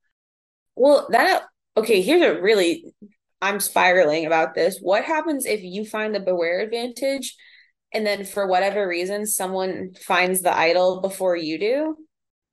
Well, 0.76 1.08
that 1.12 1.46
okay, 1.80 2.02
here's 2.02 2.22
a 2.22 2.42
really 2.42 2.86
I'm 3.42 3.60
spiraling 3.60 4.26
about 4.26 4.54
this. 4.54 4.80
What 4.82 5.04
happens 5.04 5.46
if 5.46 5.62
you 5.64 5.86
find 5.86 6.14
the 6.14 6.20
beware 6.20 6.60
advantage 6.60 7.36
and 7.94 8.06
then 8.06 8.26
for 8.26 8.48
whatever 8.48 8.88
reason 8.88 9.26
someone 9.26 9.94
finds 10.00 10.42
the 10.42 10.56
idol 10.56 11.02
before 11.02 11.36
you 11.36 11.58
do? 11.58 11.96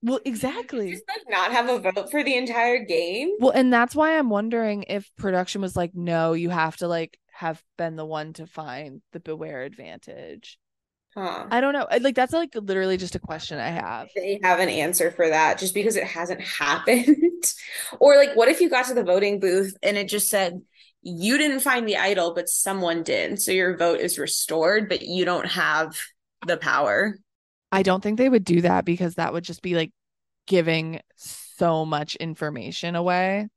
Well, 0.03 0.21
exactly. 0.25 0.93
Just 0.93 1.05
like 1.09 1.23
not 1.29 1.53
have 1.53 1.69
a 1.69 1.79
vote 1.81 2.11
for 2.11 2.23
the 2.23 2.37
entire 2.37 2.85
game. 2.85 3.33
Well, 3.41 3.51
and 3.51 3.73
that's 3.73 3.97
why 3.97 4.17
I'm 4.17 4.31
wondering 4.31 4.85
if 4.85 5.11
production 5.17 5.61
was 5.61 5.75
like, 5.75 5.93
no, 5.95 6.35
you 6.35 6.51
have 6.51 6.77
to 6.77 6.89
like 6.89 7.19
have 7.33 7.63
been 7.77 7.97
the 7.97 8.05
one 8.05 8.33
to 8.35 8.47
find 8.47 9.03
the 9.13 9.21
beware 9.21 9.63
advantage. 9.63 10.59
Huh. 11.17 11.47
I 11.51 11.63
don't 11.63 11.73
know. 11.73 11.87
Like 12.01 12.15
that's 12.15 12.35
like 12.35 12.55
literally 12.55 12.99
just 12.99 13.15
a 13.15 13.19
question 13.19 13.59
I 13.59 13.71
have. 13.71 14.09
They 14.15 14.39
have 14.43 14.61
an 14.61 14.69
answer 14.69 15.11
for 15.11 15.27
that 15.27 15.59
just 15.59 15.73
because 15.73 15.97
it 15.97 16.05
hasn't 16.05 16.41
happened. 16.43 17.17
or 17.99 18.17
like 18.17 18.37
what 18.37 18.49
if 18.49 18.61
you 18.61 18.69
got 18.69 18.87
to 18.87 18.95
the 18.95 19.03
voting 19.03 19.41
booth 19.41 19.75
and 19.83 19.97
it 19.97 20.09
just 20.09 20.29
said 20.29 20.61
you 21.03 21.39
didn't 21.39 21.61
find 21.61 21.89
the 21.89 21.97
idol 21.97 22.35
but 22.35 22.51
someone 22.51 23.03
did. 23.03 23.41
So 23.41 23.51
your 23.51 23.79
vote 23.79 24.01
is 24.01 24.19
restored 24.19 24.91
but 24.91 25.03
you 25.03 25.25
don't 25.25 25.47
have 25.47 25.99
the 26.47 26.59
power. 26.59 27.19
I 27.73 27.83
don't 27.83 28.03
think 28.03 28.19
they 28.19 28.29
would 28.29 28.45
do 28.45 28.61
that 28.61 28.85
because 28.85 29.15
that 29.15 29.33
would 29.33 29.45
just 29.45 29.63
be 29.63 29.75
like 29.75 29.93
giving 30.47 31.01
so 31.17 31.87
much 31.87 32.17
information 32.17 32.95
away. 32.95 33.49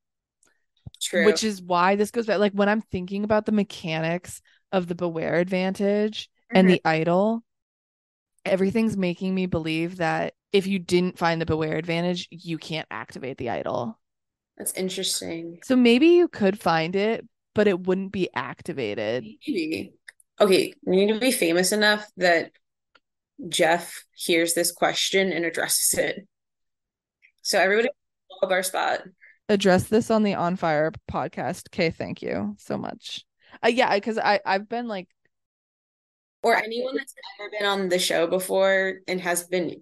True. 1.01 1.25
Which 1.25 1.43
is 1.43 1.61
why 1.61 1.97
this 1.97 2.11
goes 2.11 2.25
back. 2.25 2.39
Like 2.39 2.53
when 2.53 2.69
I'm 2.69 2.81
thinking 2.81 3.25
about 3.25 3.45
the 3.45 3.51
mechanics 3.51 4.41
of 4.71 4.87
the 4.87 4.95
beware 4.95 5.35
advantage 5.35 6.29
mm-hmm. 6.29 6.57
and 6.57 6.69
the 6.69 6.81
idol, 6.85 7.43
everything's 8.45 8.97
making 8.97 9.33
me 9.35 9.45
believe 9.45 9.97
that 9.97 10.33
if 10.51 10.67
you 10.67 10.79
didn't 10.79 11.17
find 11.17 11.39
the 11.39 11.45
beware 11.45 11.77
advantage, 11.77 12.27
you 12.31 12.57
can't 12.57 12.87
activate 12.89 13.37
the 13.37 13.49
idol. 13.49 13.99
That's 14.57 14.73
interesting. 14.73 15.59
So 15.63 15.75
maybe 15.75 16.07
you 16.07 16.27
could 16.27 16.59
find 16.59 16.95
it, 16.95 17.27
but 17.55 17.67
it 17.67 17.79
wouldn't 17.79 18.11
be 18.11 18.29
activated. 18.33 19.23
Maybe. 19.47 19.93
Okay, 20.41 20.73
we 20.85 21.05
need 21.05 21.13
to 21.13 21.19
be 21.19 21.31
famous 21.31 21.71
enough 21.71 22.05
that 22.17 22.51
Jeff 23.47 24.03
hears 24.15 24.53
this 24.53 24.71
question 24.71 25.31
and 25.31 25.45
addresses 25.45 25.97
it. 25.97 26.27
So 27.41 27.59
everybody 27.59 27.89
love 28.41 28.51
our 28.51 28.63
spot. 28.63 29.01
Address 29.47 29.85
this 29.85 30.11
on 30.11 30.23
the 30.23 30.35
On 30.35 30.55
Fire 30.55 30.91
podcast. 31.11 31.69
Okay, 31.69 31.89
thank 31.89 32.21
you 32.21 32.55
so 32.59 32.77
much. 32.77 33.25
Uh, 33.63 33.69
yeah, 33.69 33.93
because 33.95 34.17
I 34.17 34.39
I've 34.45 34.69
been 34.69 34.87
like, 34.87 35.07
or 36.43 36.55
anyone 36.55 36.95
that's 36.95 37.13
ever 37.39 37.49
been 37.51 37.67
on 37.67 37.89
the 37.89 37.99
show 37.99 38.27
before 38.27 38.99
and 39.07 39.19
has 39.21 39.43
been 39.43 39.81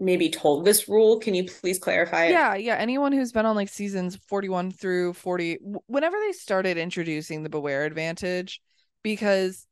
maybe 0.00 0.30
told 0.30 0.64
this 0.64 0.88
rule. 0.88 1.18
Can 1.18 1.34
you 1.34 1.44
please 1.44 1.78
clarify? 1.78 2.26
It? 2.26 2.30
Yeah, 2.32 2.54
yeah. 2.54 2.76
Anyone 2.76 3.12
who's 3.12 3.32
been 3.32 3.46
on 3.46 3.56
like 3.56 3.68
seasons 3.68 4.18
forty 4.28 4.48
one 4.48 4.70
through 4.70 5.14
forty, 5.14 5.58
whenever 5.86 6.16
they 6.18 6.32
started 6.32 6.76
introducing 6.76 7.42
the 7.42 7.50
Beware 7.50 7.84
Advantage, 7.84 8.60
because 9.02 9.66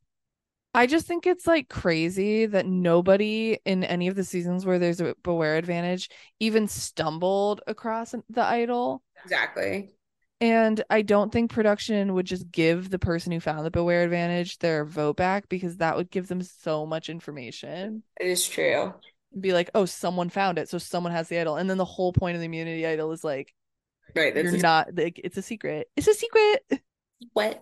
I 0.73 0.85
just 0.85 1.07
think 1.07 1.25
it's 1.25 1.47
like 1.47 1.69
crazy 1.69 2.45
that 2.45 2.67
nobody 2.67 3.57
in 3.65 3.83
any 3.83 4.09
of 4.09 4.15
the 4.15 4.23
seasons 4.23 4.63
where 4.63 4.77
there's 4.77 5.01
a 5.01 5.15
beware 5.23 5.55
advantage 5.57 6.09
even 6.39 6.67
stumbled 6.67 7.61
across 7.65 8.13
the 8.29 8.43
idol. 8.43 9.01
Exactly. 9.23 9.95
And 10.39 10.83
I 10.89 11.01
don't 11.01 11.31
think 11.31 11.51
production 11.51 12.13
would 12.13 12.27
just 12.27 12.51
give 12.51 12.89
the 12.91 12.99
person 12.99 13.31
who 13.31 13.39
found 13.39 13.65
the 13.65 13.71
beware 13.71 14.03
advantage 14.03 14.59
their 14.59 14.85
vote 14.85 15.17
back 15.17 15.49
because 15.49 15.77
that 15.77 15.97
would 15.97 16.11
give 16.11 16.27
them 16.27 16.43
so 16.43 16.85
much 16.85 17.09
information. 17.09 18.03
It 18.19 18.27
is 18.27 18.47
true. 18.47 18.93
Be 19.39 19.53
like, 19.53 19.71
oh, 19.73 19.85
someone 19.85 20.29
found 20.29 20.59
it, 20.59 20.69
so 20.69 20.77
someone 20.77 21.11
has 21.11 21.27
the 21.27 21.39
idol, 21.39 21.57
and 21.57 21.69
then 21.69 21.77
the 21.77 21.85
whole 21.85 22.13
point 22.13 22.35
of 22.35 22.39
the 22.39 22.45
immunity 22.45 22.85
idol 22.85 23.11
is 23.11 23.23
like, 23.23 23.53
right, 24.15 24.35
you're 24.35 24.57
not 24.57 24.95
like 24.95 25.19
it's 25.23 25.37
a 25.37 25.41
secret. 25.41 25.89
It's 25.95 26.07
a 26.07 26.13
secret. 26.13 26.81
What? 27.33 27.61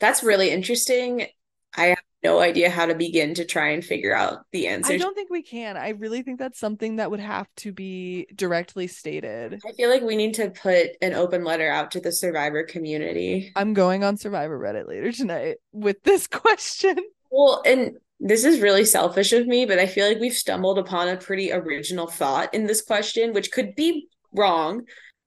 That's 0.00 0.22
really 0.22 0.50
interesting. 0.50 1.26
I 1.74 1.86
have 1.86 1.98
no 2.26 2.40
idea 2.40 2.68
how 2.68 2.86
to 2.86 2.94
begin 2.94 3.34
to 3.34 3.44
try 3.44 3.68
and 3.68 3.84
figure 3.84 4.14
out 4.14 4.40
the 4.50 4.66
answer. 4.66 4.92
I 4.92 4.98
don't 4.98 5.14
think 5.14 5.30
we 5.30 5.42
can. 5.42 5.76
I 5.76 5.90
really 5.90 6.22
think 6.22 6.40
that's 6.40 6.58
something 6.58 6.96
that 6.96 7.10
would 7.10 7.20
have 7.20 7.46
to 7.58 7.72
be 7.72 8.26
directly 8.34 8.88
stated. 8.88 9.60
I 9.66 9.72
feel 9.72 9.88
like 9.88 10.02
we 10.02 10.16
need 10.16 10.34
to 10.34 10.50
put 10.50 10.90
an 11.00 11.14
open 11.14 11.44
letter 11.44 11.70
out 11.70 11.92
to 11.92 12.00
the 12.00 12.10
survivor 12.10 12.64
community. 12.64 13.52
I'm 13.54 13.74
going 13.74 14.02
on 14.02 14.16
Survivor 14.16 14.58
Reddit 14.58 14.88
later 14.88 15.12
tonight 15.12 15.58
with 15.72 16.02
this 16.02 16.26
question. 16.44 16.96
Well, 17.30 17.62
and 17.64 17.92
this 18.18 18.44
is 18.44 18.60
really 18.60 18.84
selfish 18.84 19.32
of 19.32 19.46
me, 19.46 19.64
but 19.64 19.78
I 19.78 19.86
feel 19.86 20.08
like 20.08 20.18
we've 20.18 20.32
stumbled 20.32 20.78
upon 20.78 21.08
a 21.08 21.16
pretty 21.16 21.52
original 21.52 22.08
thought 22.08 22.52
in 22.54 22.66
this 22.66 22.82
question, 22.82 23.34
which 23.34 23.52
could 23.52 23.74
be 23.76 24.08
wrong. 24.32 24.82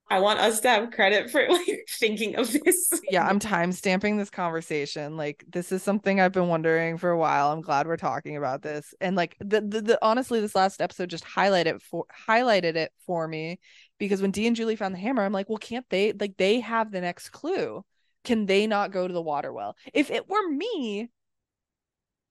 I 0.09 0.19
want 0.19 0.39
us 0.39 0.59
to 0.61 0.69
have 0.69 0.91
credit 0.91 1.29
for 1.29 1.47
like 1.47 1.87
thinking 1.99 2.35
of 2.35 2.51
this. 2.51 2.99
Yeah, 3.09 3.27
I'm 3.27 3.39
time 3.39 3.71
stamping 3.71 4.17
this 4.17 4.29
conversation. 4.29 5.17
Like 5.17 5.43
this 5.47 5.71
is 5.71 5.83
something 5.83 6.19
I've 6.19 6.31
been 6.31 6.47
wondering 6.47 6.97
for 6.97 7.11
a 7.11 7.17
while. 7.17 7.51
I'm 7.51 7.61
glad 7.61 7.87
we're 7.87 7.97
talking 7.97 8.37
about 8.37 8.61
this. 8.61 8.93
And 9.01 9.15
like 9.15 9.35
the 9.39 9.61
the, 9.61 9.81
the 9.81 9.99
honestly, 10.01 10.41
this 10.41 10.55
last 10.55 10.81
episode 10.81 11.09
just 11.09 11.25
highlighted 11.25 11.81
for 11.81 12.05
highlighted 12.27 12.75
it 12.75 12.91
for 13.05 13.27
me 13.27 13.59
because 13.99 14.21
when 14.21 14.31
Dee 14.31 14.47
and 14.47 14.55
Julie 14.55 14.75
found 14.75 14.95
the 14.95 14.99
hammer, 14.99 15.23
I'm 15.23 15.33
like, 15.33 15.49
well, 15.49 15.57
can't 15.57 15.85
they 15.89 16.13
like 16.13 16.37
they 16.37 16.59
have 16.59 16.91
the 16.91 17.01
next 17.01 17.29
clue? 17.29 17.83
Can 18.23 18.45
they 18.45 18.67
not 18.67 18.91
go 18.91 19.07
to 19.07 19.13
the 19.13 19.21
water 19.21 19.53
well? 19.53 19.75
If 19.93 20.11
it 20.11 20.27
were 20.29 20.49
me, 20.49 21.09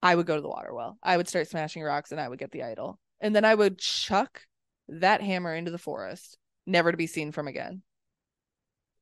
I 0.03 0.15
would 0.15 0.27
go 0.27 0.37
to 0.37 0.43
the 0.43 0.49
water 0.49 0.73
well. 0.75 0.99
I 1.03 1.17
would 1.17 1.29
start 1.29 1.49
smashing 1.49 1.83
rocks 1.83 2.13
and 2.13 2.21
I 2.21 2.29
would 2.29 2.39
get 2.39 2.51
the 2.53 2.63
idol. 2.63 2.99
And 3.21 3.35
then 3.35 3.45
I 3.45 3.55
would 3.55 3.79
chuck 3.79 4.43
that 4.89 5.23
hammer 5.23 5.55
into 5.55 5.71
the 5.71 5.79
forest, 5.79 6.38
never 6.69 6.91
to 6.91 6.99
be 6.99 7.07
seen 7.07 7.33
from 7.33 7.49
again. 7.49 7.83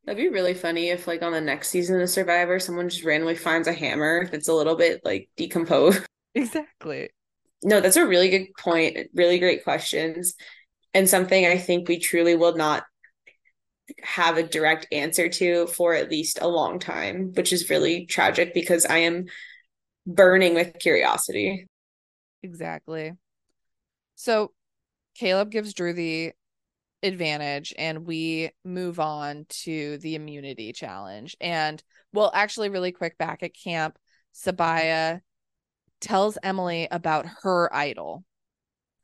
That'd 0.04 0.22
be 0.22 0.28
really 0.28 0.54
funny 0.54 0.90
if, 0.90 1.08
like, 1.08 1.22
on 1.22 1.32
the 1.32 1.40
next 1.40 1.68
season 1.68 2.00
of 2.00 2.08
Survivor, 2.08 2.60
someone 2.60 2.88
just 2.88 3.04
randomly 3.04 3.34
finds 3.34 3.66
a 3.66 3.72
hammer 3.72 4.28
that's 4.30 4.48
a 4.48 4.54
little 4.54 4.76
bit 4.76 5.00
like 5.04 5.28
decomposed. 5.36 6.06
Exactly. 6.34 7.08
No, 7.62 7.80
that's 7.80 7.96
a 7.96 8.06
really 8.06 8.28
good 8.28 8.48
point. 8.58 9.08
Really 9.14 9.38
great 9.38 9.64
questions. 9.64 10.34
And 10.92 11.08
something 11.08 11.46
I 11.46 11.56
think 11.56 11.88
we 11.88 11.98
truly 11.98 12.36
will 12.36 12.54
not 12.54 12.84
have 14.02 14.36
a 14.36 14.42
direct 14.42 14.86
answer 14.92 15.30
to 15.30 15.66
for 15.68 15.94
at 15.94 16.10
least 16.10 16.38
a 16.42 16.46
long 16.46 16.78
time, 16.78 17.32
which 17.32 17.54
is 17.54 17.70
really 17.70 18.04
tragic 18.04 18.52
because 18.52 18.84
I 18.84 18.98
am 18.98 19.28
burning 20.06 20.52
with 20.52 20.78
curiosity. 20.78 21.66
Exactly. 22.42 23.14
So 24.14 24.52
Kaleb 25.18 25.50
gives 25.50 25.72
Drew 25.72 25.94
the 25.94 26.32
advantage 27.02 27.74
and 27.78 28.06
we 28.06 28.50
move 28.64 28.98
on 28.98 29.46
to 29.48 29.98
the 29.98 30.14
immunity 30.14 30.72
challenge. 30.72 31.36
And 31.40 31.82
well, 32.12 32.30
actually, 32.34 32.68
really 32.68 32.92
quick 32.92 33.18
back 33.18 33.42
at 33.42 33.54
camp, 33.54 33.98
Sabiyah 34.34 35.20
tells 36.00 36.38
Emily 36.42 36.88
about 36.90 37.26
her 37.42 37.74
idol. 37.74 38.24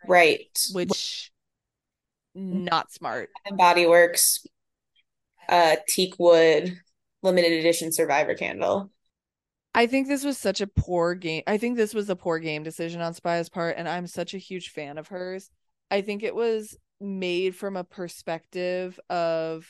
Right. 0.06 0.58
Which 0.72 1.30
not 2.34 2.92
smart. 2.92 3.30
Body 3.52 3.86
Works, 3.86 4.46
uh, 5.48 5.76
teak 5.88 6.14
wood, 6.18 6.76
limited 7.22 7.52
edition 7.52 7.92
survivor 7.92 8.34
candle. 8.34 8.90
I 9.74 9.86
think 9.86 10.06
this 10.06 10.24
was 10.24 10.36
such 10.36 10.60
a 10.60 10.66
poor 10.66 11.14
game. 11.14 11.42
I 11.46 11.56
think 11.56 11.76
this 11.76 11.94
was 11.94 12.10
a 12.10 12.16
poor 12.16 12.38
game 12.38 12.62
decision 12.62 13.00
on 13.00 13.14
Spy's 13.14 13.48
part, 13.48 13.76
and 13.78 13.88
I'm 13.88 14.06
such 14.06 14.34
a 14.34 14.38
huge 14.38 14.70
fan 14.70 14.98
of 14.98 15.08
hers. 15.08 15.50
I 15.90 16.02
think 16.02 16.22
it 16.22 16.34
was 16.34 16.76
made 17.02 17.54
from 17.54 17.76
a 17.76 17.84
perspective 17.84 18.98
of 19.10 19.66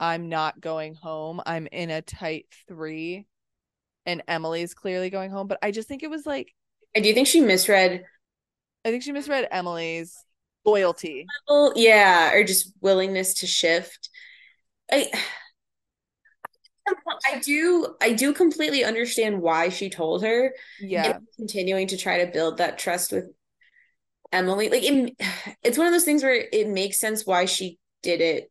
I'm 0.00 0.28
not 0.28 0.60
going 0.60 0.94
home. 0.94 1.40
I'm 1.46 1.66
in 1.68 1.90
a 1.90 2.02
tight 2.02 2.46
three, 2.68 3.26
and 4.04 4.22
Emily's 4.28 4.74
clearly 4.74 5.10
going 5.10 5.30
home. 5.30 5.46
But 5.46 5.58
I 5.62 5.70
just 5.70 5.88
think 5.88 6.02
it 6.02 6.10
was 6.10 6.26
like 6.26 6.52
I 6.96 7.00
do 7.00 7.12
think 7.14 7.26
she 7.26 7.40
misread. 7.40 8.04
I 8.84 8.90
think 8.90 9.02
she 9.02 9.12
misread 9.12 9.48
Emily's 9.50 10.24
loyalty. 10.64 11.26
Well, 11.48 11.72
yeah, 11.76 12.32
or 12.32 12.44
just 12.44 12.72
willingness 12.80 13.34
to 13.34 13.46
shift. 13.46 14.10
I 14.90 15.10
I 17.32 17.38
do 17.38 17.94
I 18.00 18.12
do 18.12 18.32
completely 18.32 18.84
understand 18.84 19.40
why 19.40 19.68
she 19.70 19.88
told 19.88 20.22
her. 20.22 20.54
Yeah. 20.80 21.18
continuing 21.36 21.86
to 21.88 21.96
try 21.96 22.24
to 22.24 22.30
build 22.30 22.58
that 22.58 22.78
trust 22.78 23.12
with 23.12 23.32
Emily. 24.34 24.68
Like 24.68 24.82
it, 24.82 25.16
it's 25.62 25.78
one 25.78 25.86
of 25.86 25.92
those 25.92 26.04
things 26.04 26.22
where 26.22 26.46
it 26.52 26.68
makes 26.68 26.98
sense 27.00 27.24
why 27.24 27.44
she 27.44 27.78
did 28.02 28.20
it. 28.20 28.50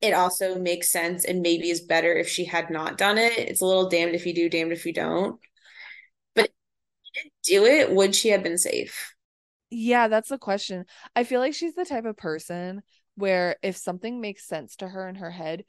It 0.00 0.14
also 0.14 0.58
makes 0.58 0.90
sense 0.90 1.24
and 1.24 1.42
maybe 1.42 1.70
is 1.70 1.82
better 1.82 2.12
if 2.12 2.28
she 2.28 2.44
had 2.46 2.70
not 2.70 2.98
done 2.98 3.18
it. 3.18 3.38
It's 3.38 3.60
a 3.60 3.66
little 3.66 3.88
damned 3.88 4.14
if 4.14 4.26
you 4.26 4.34
do, 4.34 4.48
damned 4.48 4.72
if 4.72 4.86
you 4.86 4.92
don't. 4.92 5.38
But 6.34 6.50
do 7.44 7.64
it, 7.64 7.92
would 7.92 8.14
she 8.14 8.30
have 8.30 8.42
been 8.42 8.58
safe? 8.58 9.14
Yeah, 9.70 10.08
that's 10.08 10.30
the 10.30 10.38
question. 10.38 10.86
I 11.14 11.24
feel 11.24 11.40
like 11.40 11.54
she's 11.54 11.74
the 11.74 11.84
type 11.84 12.06
of 12.06 12.16
person 12.16 12.82
where 13.14 13.56
if 13.62 13.76
something 13.76 14.20
makes 14.20 14.48
sense 14.48 14.76
to 14.76 14.88
her 14.88 15.06
in 15.08 15.16
her 15.16 15.30
head, 15.30 15.64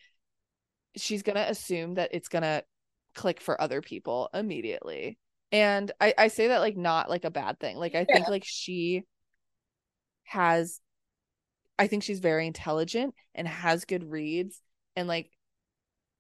she's 0.95 1.24
gonna 1.24 1.45
assume 1.47 1.95
that 1.95 2.11
it's 2.13 2.30
gonna 2.30 2.63
click 3.15 3.41
for 3.41 3.61
other 3.61 3.82
people 3.82 4.30
immediately 4.34 5.17
and 5.51 5.91
i 5.99 6.13
i 6.17 6.28
say 6.28 6.47
that 6.47 6.59
like 6.59 6.78
not 6.78 7.09
like 7.09 7.26
a 7.26 7.32
bad 7.32 7.59
thing 7.59 7.78
like 7.78 7.95
i 7.95 8.05
yeah. 8.07 8.15
think 8.15 8.28
like 8.28 8.43
she 8.45 9.03
has 10.24 10.80
i 11.78 11.88
think 11.88 12.03
she's 12.03 12.19
very 12.19 12.47
intelligent 12.47 13.13
and 13.36 13.47
has 13.47 13.86
good 13.86 14.09
reads 14.09 14.61
and 14.95 15.07
like 15.07 15.30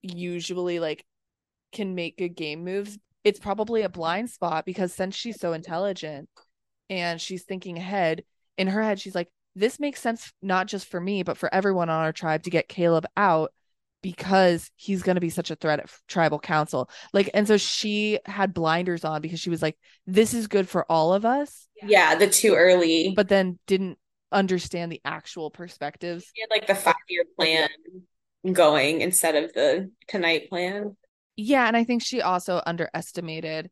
usually 0.01 0.79
like 0.79 1.05
can 1.71 1.95
make 1.95 2.17
good 2.17 2.35
game 2.35 2.63
moves. 2.63 2.97
It's 3.23 3.39
probably 3.39 3.83
a 3.83 3.89
blind 3.89 4.29
spot 4.29 4.65
because 4.65 4.93
since 4.93 5.15
she's 5.15 5.39
so 5.39 5.53
intelligent 5.53 6.29
and 6.89 7.21
she's 7.21 7.43
thinking 7.43 7.77
ahead 7.77 8.23
in 8.57 8.67
her 8.67 8.81
head 8.81 8.99
she's 8.99 9.15
like 9.15 9.29
this 9.55 9.79
makes 9.79 10.01
sense 10.01 10.33
not 10.41 10.67
just 10.67 10.87
for 10.87 10.99
me 10.99 11.23
but 11.23 11.37
for 11.37 11.53
everyone 11.53 11.89
on 11.89 12.03
our 12.03 12.11
tribe 12.11 12.43
to 12.43 12.49
get 12.49 12.67
Kaleb 12.67 13.05
out 13.15 13.53
because 14.01 14.69
he's 14.75 15.03
going 15.03 15.15
to 15.15 15.21
be 15.21 15.29
such 15.29 15.51
a 15.51 15.55
threat 15.55 15.79
at 15.79 15.89
tribal 16.07 16.39
council. 16.39 16.89
Like, 17.13 17.29
and 17.33 17.47
so 17.47 17.57
she 17.57 18.19
had 18.25 18.53
blinders 18.53 19.05
on 19.05 19.21
because 19.21 19.39
she 19.39 19.49
was 19.49 19.61
like, 19.61 19.77
this 20.07 20.33
is 20.33 20.47
good 20.47 20.67
for 20.67 20.85
all 20.89 21.13
of 21.13 21.25
us. 21.25 21.67
Yeah, 21.83 22.15
the 22.15 22.27
too 22.27 22.55
early. 22.55 23.13
But 23.15 23.29
then 23.29 23.59
didn't 23.67 23.97
understand 24.31 24.91
the 24.91 25.01
actual 25.05 25.51
perspectives. 25.51 26.31
She 26.35 26.41
had 26.41 26.49
like 26.49 26.67
the 26.67 26.75
five 26.75 26.95
year 27.09 27.25
plan 27.37 27.69
going 28.51 29.01
instead 29.01 29.35
of 29.35 29.53
the 29.53 29.91
tonight 30.07 30.49
plan. 30.49 30.95
Yeah. 31.35 31.67
And 31.67 31.77
I 31.77 31.83
think 31.83 32.01
she 32.01 32.21
also 32.21 32.61
underestimated 32.65 33.69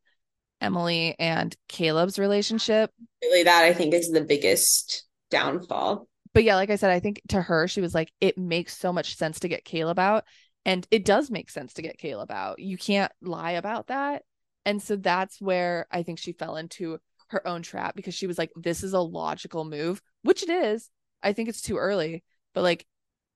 Emily 0.60 1.16
and 1.18 1.56
Kaleb's 1.68 2.18
relationship. 2.18 2.90
Really, 3.22 3.44
that 3.44 3.64
I 3.64 3.72
think 3.72 3.94
is 3.94 4.10
the 4.10 4.20
biggest 4.20 5.04
downfall 5.30 6.06
but 6.32 6.44
yeah, 6.44 6.56
like 6.56 6.70
I 6.70 6.76
said, 6.76 6.90
I 6.90 7.00
think 7.00 7.20
to 7.28 7.40
her, 7.40 7.66
she 7.66 7.80
was 7.80 7.94
like, 7.94 8.12
it 8.20 8.38
makes 8.38 8.76
so 8.76 8.92
much 8.92 9.16
sense 9.16 9.40
to 9.40 9.48
get 9.48 9.64
Kaleb 9.64 9.98
out. 9.98 10.24
And 10.64 10.86
it 10.90 11.04
does 11.04 11.30
make 11.30 11.50
sense 11.50 11.74
to 11.74 11.82
get 11.82 11.98
Kaleb 11.98 12.30
out. 12.30 12.58
You 12.58 12.76
can't 12.76 13.10
lie 13.22 13.52
about 13.52 13.88
that. 13.88 14.22
And 14.64 14.82
so 14.82 14.96
that's 14.96 15.40
where 15.40 15.86
I 15.90 16.02
think 16.02 16.18
she 16.18 16.32
fell 16.32 16.56
into 16.56 16.98
her 17.28 17.46
own 17.46 17.62
trap 17.62 17.96
because 17.96 18.14
she 18.14 18.26
was 18.26 18.38
like, 18.38 18.50
this 18.54 18.82
is 18.82 18.92
a 18.92 19.00
logical 19.00 19.64
move, 19.64 20.02
which 20.22 20.42
it 20.42 20.50
is. 20.50 20.90
I 21.22 21.32
think 21.32 21.48
it's 21.48 21.62
too 21.62 21.78
early, 21.78 22.24
but 22.54 22.62
like, 22.62 22.86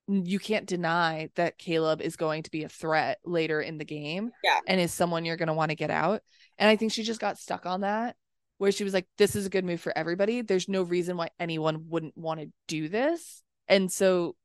you 0.07 0.38
can't 0.38 0.66
deny 0.66 1.30
that 1.36 1.59
Kaleb 1.59 2.03
is 2.03 2.16
going 2.16 2.42
to 2.42 2.51
be 2.51 2.64
a 2.64 2.68
threat 2.68 3.18
later 3.24 3.62
in 3.62 3.78
the 3.78 3.86
game 3.86 4.32
yeah. 4.42 4.61
and 4.66 4.78
is 4.78 4.92
someone 4.92 5.24
you're 5.24 5.38
going 5.38 5.47
to 5.47 5.55
want 5.55 5.70
to 5.70 5.76
get 5.76 5.90
out. 5.90 6.20
And 6.59 6.68
I 6.68 6.76
think 6.76 6.92
she 6.92 7.03
just 7.03 7.20
got 7.20 7.38
stuck 7.38 7.64
on 7.64 7.80
that 7.80 8.16
where 8.64 8.72
she 8.72 8.84
was 8.84 8.94
like, 8.94 9.06
this 9.18 9.36
is 9.36 9.46
a 9.46 9.50
good 9.50 9.64
move 9.64 9.80
for 9.80 9.96
everybody. 9.96 10.40
There's 10.40 10.68
no 10.68 10.82
reason 10.82 11.16
why 11.16 11.28
anyone 11.38 11.86
wouldn't 11.88 12.16
want 12.16 12.40
to 12.40 12.50
do 12.66 12.88
this. 12.88 13.42
And 13.68 13.92
so, 13.92 14.36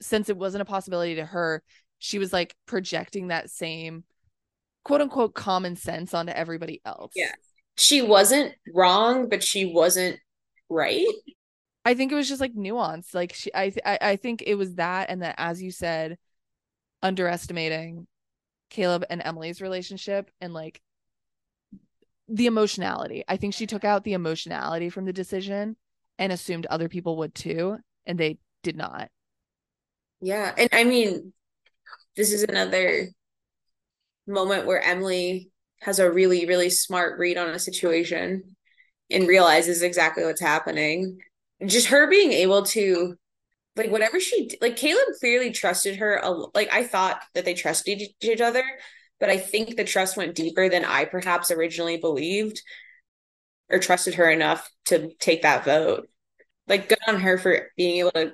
since 0.00 0.28
it 0.28 0.36
wasn't 0.36 0.62
a 0.62 0.66
possibility 0.66 1.16
to 1.16 1.24
her, 1.24 1.62
she 1.98 2.18
was 2.18 2.32
like 2.32 2.54
projecting 2.66 3.28
that 3.28 3.50
same 3.50 4.04
quote 4.84 5.00
unquote 5.00 5.34
common 5.34 5.76
sense 5.76 6.14
onto 6.14 6.32
everybody 6.32 6.80
else. 6.84 7.12
Yeah. 7.16 7.32
She 7.76 8.02
wasn't 8.02 8.54
wrong, 8.72 9.28
but 9.28 9.42
she 9.42 9.64
wasn't 9.64 10.20
right. 10.68 11.06
I 11.84 11.94
think 11.94 12.12
it 12.12 12.14
was 12.14 12.28
just 12.28 12.40
like 12.40 12.54
nuance. 12.54 13.12
Like 13.12 13.32
she 13.34 13.50
I 13.54 13.72
I, 13.84 13.98
I 14.00 14.16
think 14.16 14.42
it 14.46 14.54
was 14.54 14.76
that 14.76 15.10
and 15.10 15.22
that 15.22 15.34
as 15.38 15.62
you 15.62 15.70
said, 15.70 16.16
underestimating 17.02 18.06
Kaleb 18.70 19.04
and 19.10 19.20
Emily's 19.24 19.60
relationship 19.60 20.30
and 20.40 20.52
like 20.54 20.80
the 22.28 22.46
emotionality. 22.46 23.24
I 23.28 23.36
think 23.36 23.54
she 23.54 23.66
took 23.66 23.84
out 23.84 24.04
the 24.04 24.14
emotionality 24.14 24.88
from 24.90 25.04
the 25.04 25.12
decision 25.12 25.76
and 26.18 26.32
assumed 26.32 26.66
other 26.66 26.88
people 26.88 27.16
would 27.18 27.34
too, 27.34 27.78
and 28.06 28.18
they 28.18 28.38
did 28.62 28.76
not. 28.76 29.10
Yeah. 30.20 30.54
And 30.56 30.68
I 30.72 30.84
mean, 30.84 31.32
this 32.16 32.32
is 32.32 32.44
another 32.44 33.08
moment 34.26 34.66
where 34.66 34.82
Emily 34.82 35.50
has 35.80 35.98
a 35.98 36.10
really, 36.10 36.46
really 36.46 36.70
smart 36.70 37.18
read 37.18 37.36
on 37.36 37.50
a 37.50 37.58
situation 37.58 38.56
and 39.10 39.28
realizes 39.28 39.82
exactly 39.82 40.24
what's 40.24 40.40
happening. 40.40 41.18
Just 41.66 41.88
her 41.88 42.08
being 42.08 42.32
able 42.32 42.62
to 42.64 43.16
like 43.76 43.90
whatever 43.90 44.20
she 44.20 44.50
like 44.60 44.76
Kaleb 44.76 45.18
clearly 45.20 45.50
trusted 45.50 45.96
her 45.96 46.16
a, 46.16 46.30
like 46.54 46.72
I 46.72 46.84
thought 46.84 47.22
that 47.34 47.44
they 47.44 47.54
trusted 47.54 48.02
each 48.20 48.40
other 48.40 48.64
but 49.20 49.30
I 49.30 49.38
think 49.38 49.76
the 49.76 49.84
trust 49.84 50.16
went 50.16 50.34
deeper 50.34 50.68
than 50.68 50.84
I 50.84 51.04
perhaps 51.04 51.50
originally 51.50 51.96
believed 51.96 52.62
or 53.70 53.78
trusted 53.78 54.14
her 54.14 54.30
enough 54.30 54.68
to 54.86 55.10
take 55.18 55.42
that 55.42 55.64
vote. 55.64 56.08
Like 56.66 56.88
good 56.88 56.98
on 57.06 57.20
her 57.20 57.38
for 57.38 57.68
being 57.76 57.98
able 57.98 58.12
to 58.12 58.32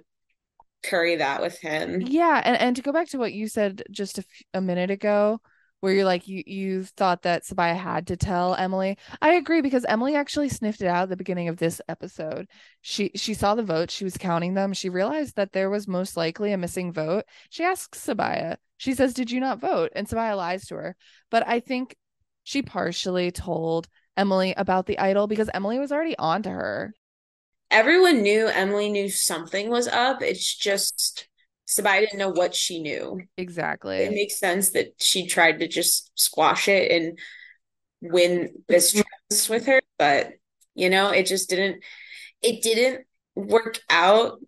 carry 0.82 1.16
that 1.16 1.40
with 1.40 1.58
him. 1.58 2.00
Yeah, 2.00 2.40
and 2.44 2.56
and 2.56 2.76
to 2.76 2.82
go 2.82 2.92
back 2.92 3.08
to 3.08 3.18
what 3.18 3.32
you 3.32 3.48
said 3.48 3.82
just 3.90 4.18
a, 4.18 4.22
f- 4.22 4.42
a 4.54 4.60
minute 4.60 4.90
ago, 4.90 5.40
where 5.80 5.92
you're 5.92 6.04
like 6.04 6.28
you 6.28 6.42
you 6.46 6.84
thought 6.84 7.22
that 7.22 7.44
Sabiyah 7.44 7.76
had 7.76 8.06
to 8.08 8.16
tell 8.16 8.54
Emily. 8.54 8.96
I 9.20 9.32
agree 9.32 9.60
because 9.62 9.84
Emily 9.86 10.14
actually 10.14 10.48
sniffed 10.48 10.82
it 10.82 10.86
out 10.86 11.04
at 11.04 11.08
the 11.08 11.16
beginning 11.16 11.48
of 11.48 11.56
this 11.56 11.80
episode. 11.88 12.46
She 12.82 13.10
she 13.14 13.34
saw 13.34 13.54
the 13.54 13.62
votes, 13.62 13.94
she 13.94 14.04
was 14.04 14.16
counting 14.16 14.54
them. 14.54 14.72
She 14.72 14.88
realized 14.88 15.36
that 15.36 15.52
there 15.52 15.70
was 15.70 15.88
most 15.88 16.16
likely 16.16 16.52
a 16.52 16.58
missing 16.58 16.92
vote. 16.92 17.24
She 17.48 17.64
asks 17.64 18.06
Sabiyah. 18.06 18.56
She 18.76 18.94
says, 18.94 19.14
"Did 19.14 19.30
you 19.30 19.40
not 19.40 19.60
vote?" 19.60 19.92
And 19.94 20.06
Sabiyah 20.06 20.36
lies 20.36 20.66
to 20.66 20.76
her. 20.76 20.96
But 21.30 21.46
I 21.46 21.60
think 21.60 21.96
she 22.44 22.62
partially 22.62 23.30
told 23.30 23.88
Emily 24.16 24.54
about 24.56 24.86
the 24.86 24.98
idol 24.98 25.26
because 25.26 25.50
Emily 25.54 25.78
was 25.78 25.92
already 25.92 26.16
on 26.18 26.42
to 26.42 26.50
her. 26.50 26.94
Everyone 27.70 28.22
knew 28.22 28.48
Emily 28.48 28.90
knew 28.90 29.08
something 29.08 29.70
was 29.70 29.86
up. 29.86 30.22
It's 30.22 30.56
just 30.56 31.28
Sabiyah 31.70 32.00
didn't 32.00 32.18
know 32.18 32.30
what 32.30 32.54
she 32.54 32.82
knew. 32.82 33.20
Exactly. 33.36 33.98
It 33.98 34.10
makes 34.10 34.38
sense 34.38 34.70
that 34.70 34.94
she 34.98 35.26
tried 35.26 35.60
to 35.60 35.68
just 35.68 36.10
squash 36.18 36.66
it 36.66 36.90
and 36.90 37.18
win 38.02 38.54
this 38.68 38.92
mm-hmm. 38.92 39.02
trust 39.30 39.48
with 39.48 39.66
her, 39.66 39.80
but 39.98 40.32
you 40.74 40.90
know, 40.90 41.10
it 41.10 41.26
just 41.26 41.48
didn't 41.48 41.82
it 42.42 42.62
didn't 42.62 43.06
work 43.34 43.78
out 43.88 44.40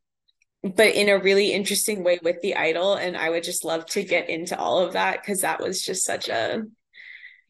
but 0.62 0.94
in 0.94 1.08
a 1.08 1.18
really 1.18 1.52
interesting 1.52 2.04
way 2.04 2.18
with 2.22 2.40
the 2.40 2.56
idol 2.56 2.94
and 2.94 3.16
I 3.16 3.30
would 3.30 3.42
just 3.42 3.64
love 3.64 3.86
to 3.86 4.02
get 4.02 4.28
into 4.28 4.58
all 4.58 4.78
of 4.78 4.92
that 4.92 5.24
cuz 5.24 5.40
that 5.40 5.60
was 5.60 5.82
just 5.82 6.04
such 6.04 6.28
a 6.28 6.62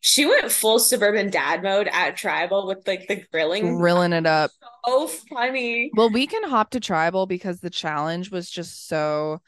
she 0.01 0.27
went 0.27 0.51
full 0.51 0.79
suburban 0.79 1.31
dad 1.31 1.63
mode 1.63 1.89
at 1.89 2.17
tribal 2.17 2.67
with 2.67 2.87
like 2.87 3.07
the 3.09 3.25
grilling 3.33 3.79
grilling 3.79 4.13
it 4.13 4.27
up 4.27 4.51
so 4.85 5.07
funny 5.07 5.91
well 5.95 6.11
we 6.11 6.27
can 6.27 6.43
hop 6.45 6.71
to 6.71 6.81
tribal 6.81 7.27
because 7.27 7.61
the 7.61 7.71
challenge 7.71 8.31
was 8.31 8.51
just 8.51 8.89
so 8.89 9.41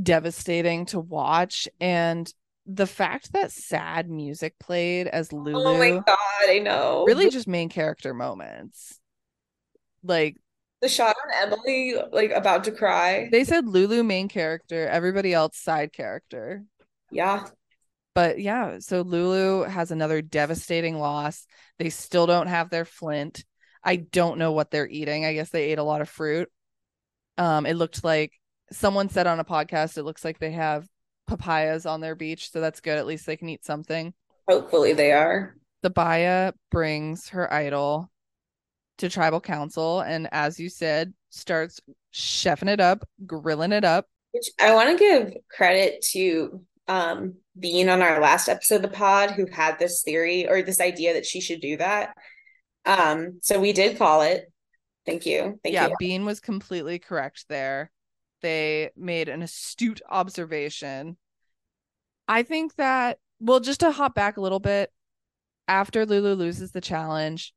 devastating 0.00 0.86
to 0.86 1.00
watch. 1.00 1.68
And 1.80 2.32
the 2.66 2.86
fact 2.86 3.32
that 3.32 3.52
sad 3.52 4.08
music 4.08 4.58
played 4.58 5.06
as 5.06 5.32
Lulu 5.32 5.62
oh 5.62 5.78
my 5.78 5.90
god 5.90 6.48
i 6.48 6.58
know. 6.58 7.04
really 7.06 7.28
just 7.30 7.46
main 7.46 7.68
character 7.68 8.14
moments. 8.14 9.00
Like 10.02 10.36
the 10.80 10.88
shot 10.88 11.16
on 11.24 11.52
emily 11.52 11.94
like 12.12 12.30
about 12.30 12.64
to 12.64 12.72
cry. 12.72 13.28
They 13.30 13.44
said 13.44 13.66
Lulu 13.66 14.02
main 14.02 14.28
character 14.28 14.88
everybody 14.88 15.32
else 15.34 15.58
side 15.58 15.92
character. 15.92 16.64
Yeah. 17.10 17.46
But 18.14 18.40
yeah 18.40 18.78
so 18.78 19.02
Lulu 19.02 19.64
has 19.64 19.90
another 19.90 20.22
devastating 20.22 20.98
loss. 20.98 21.46
They 21.78 21.90
still 21.90 22.26
don't 22.26 22.46
have 22.46 22.70
their 22.70 22.84
flint. 22.86 23.44
I 23.82 23.96
don't 23.96 24.38
know 24.38 24.52
what 24.52 24.70
they're 24.70 24.88
eating. 24.88 25.26
I 25.26 25.34
guess 25.34 25.50
they 25.50 25.64
ate 25.64 25.78
a 25.78 25.84
lot 25.84 26.00
of 26.00 26.08
fruit. 26.08 26.50
Um 27.36 27.66
it 27.66 27.74
looked 27.74 28.04
like 28.04 28.32
someone 28.72 29.08
said 29.08 29.26
on 29.26 29.40
a 29.40 29.44
podcast 29.44 29.98
it 29.98 30.04
looks 30.04 30.24
like 30.24 30.38
they 30.38 30.52
have 30.52 30.86
papayas 31.26 31.86
on 31.86 32.00
their 32.00 32.14
beach 32.14 32.50
so 32.50 32.60
that's 32.60 32.80
good. 32.80 32.98
At 32.98 33.06
least 33.06 33.26
they 33.26 33.36
can 33.36 33.48
eat 33.48 33.64
something. 33.64 34.12
Hopefully 34.48 34.92
they 34.92 35.12
are. 35.12 35.56
Sabiyah 35.84 36.52
brings 36.70 37.28
her 37.30 37.52
idol 37.52 38.10
to 38.98 39.08
tribal 39.08 39.40
council 39.40 40.00
and 40.00 40.28
as 40.32 40.58
you 40.58 40.68
said 40.68 41.12
starts 41.30 41.80
chefing 42.12 42.68
it 42.68 42.80
up 42.80 43.06
grilling 43.26 43.72
it 43.72 43.84
up. 43.84 44.06
Which 44.32 44.50
i 44.60 44.74
want 44.74 44.90
to 44.90 45.04
give 45.04 45.34
credit 45.50 46.04
to 46.12 46.62
um 46.88 47.34
being 47.58 47.88
on 47.88 48.02
our 48.02 48.20
last 48.20 48.48
episode 48.48 48.76
of 48.76 48.82
the 48.82 48.88
pod 48.88 49.30
who 49.32 49.46
had 49.46 49.78
this 49.78 50.02
theory 50.02 50.48
or 50.48 50.62
this 50.62 50.80
idea 50.80 51.14
that 51.14 51.26
she 51.26 51.40
should 51.40 51.60
do 51.60 51.76
that. 51.78 52.14
Um 52.86 53.40
so 53.42 53.60
we 53.60 53.72
did 53.72 53.98
call 53.98 54.22
it. 54.22 54.50
Thank 55.04 55.26
you. 55.26 55.58
Thank 55.62 55.74
yeah 55.74 55.88
you. 55.88 55.96
Bean 55.98 56.24
was 56.24 56.40
completely 56.40 56.98
correct 56.98 57.46
there 57.48 57.90
they 58.44 58.90
made 58.94 59.30
an 59.30 59.40
astute 59.40 60.02
observation. 60.08 61.16
I 62.28 62.42
think 62.42 62.74
that 62.76 63.18
well 63.40 63.58
just 63.58 63.80
to 63.80 63.90
hop 63.90 64.14
back 64.14 64.36
a 64.36 64.40
little 64.42 64.60
bit 64.60 64.92
after 65.66 66.04
lulu 66.04 66.34
loses 66.34 66.70
the 66.70 66.82
challenge 66.82 67.54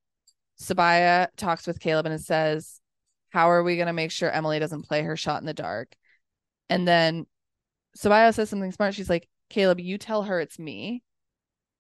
Sabiyah 0.62 1.28
talks 1.36 1.68
with 1.68 1.82
Kaleb 1.82 2.06
and 2.06 2.20
says 2.22 2.80
how 3.32 3.52
are 3.52 3.64
we 3.64 3.76
going 3.76 3.88
to 3.88 3.94
make 3.94 4.12
sure 4.12 4.32
emily 4.32 4.60
doesn't 4.60 4.88
play 4.88 5.04
her 5.04 5.18
shot 5.18 5.42
in 5.42 5.46
the 5.46 5.54
dark? 5.54 5.94
And 6.70 6.88
then 6.88 7.26
Sabiyah 7.98 8.34
says 8.34 8.50
something 8.50 8.72
smart. 8.72 8.96
She's 8.96 9.10
like 9.10 9.28
Kaleb 9.52 9.84
you 9.84 9.98
tell 9.98 10.24
her 10.24 10.40
it's 10.40 10.58
me 10.58 11.04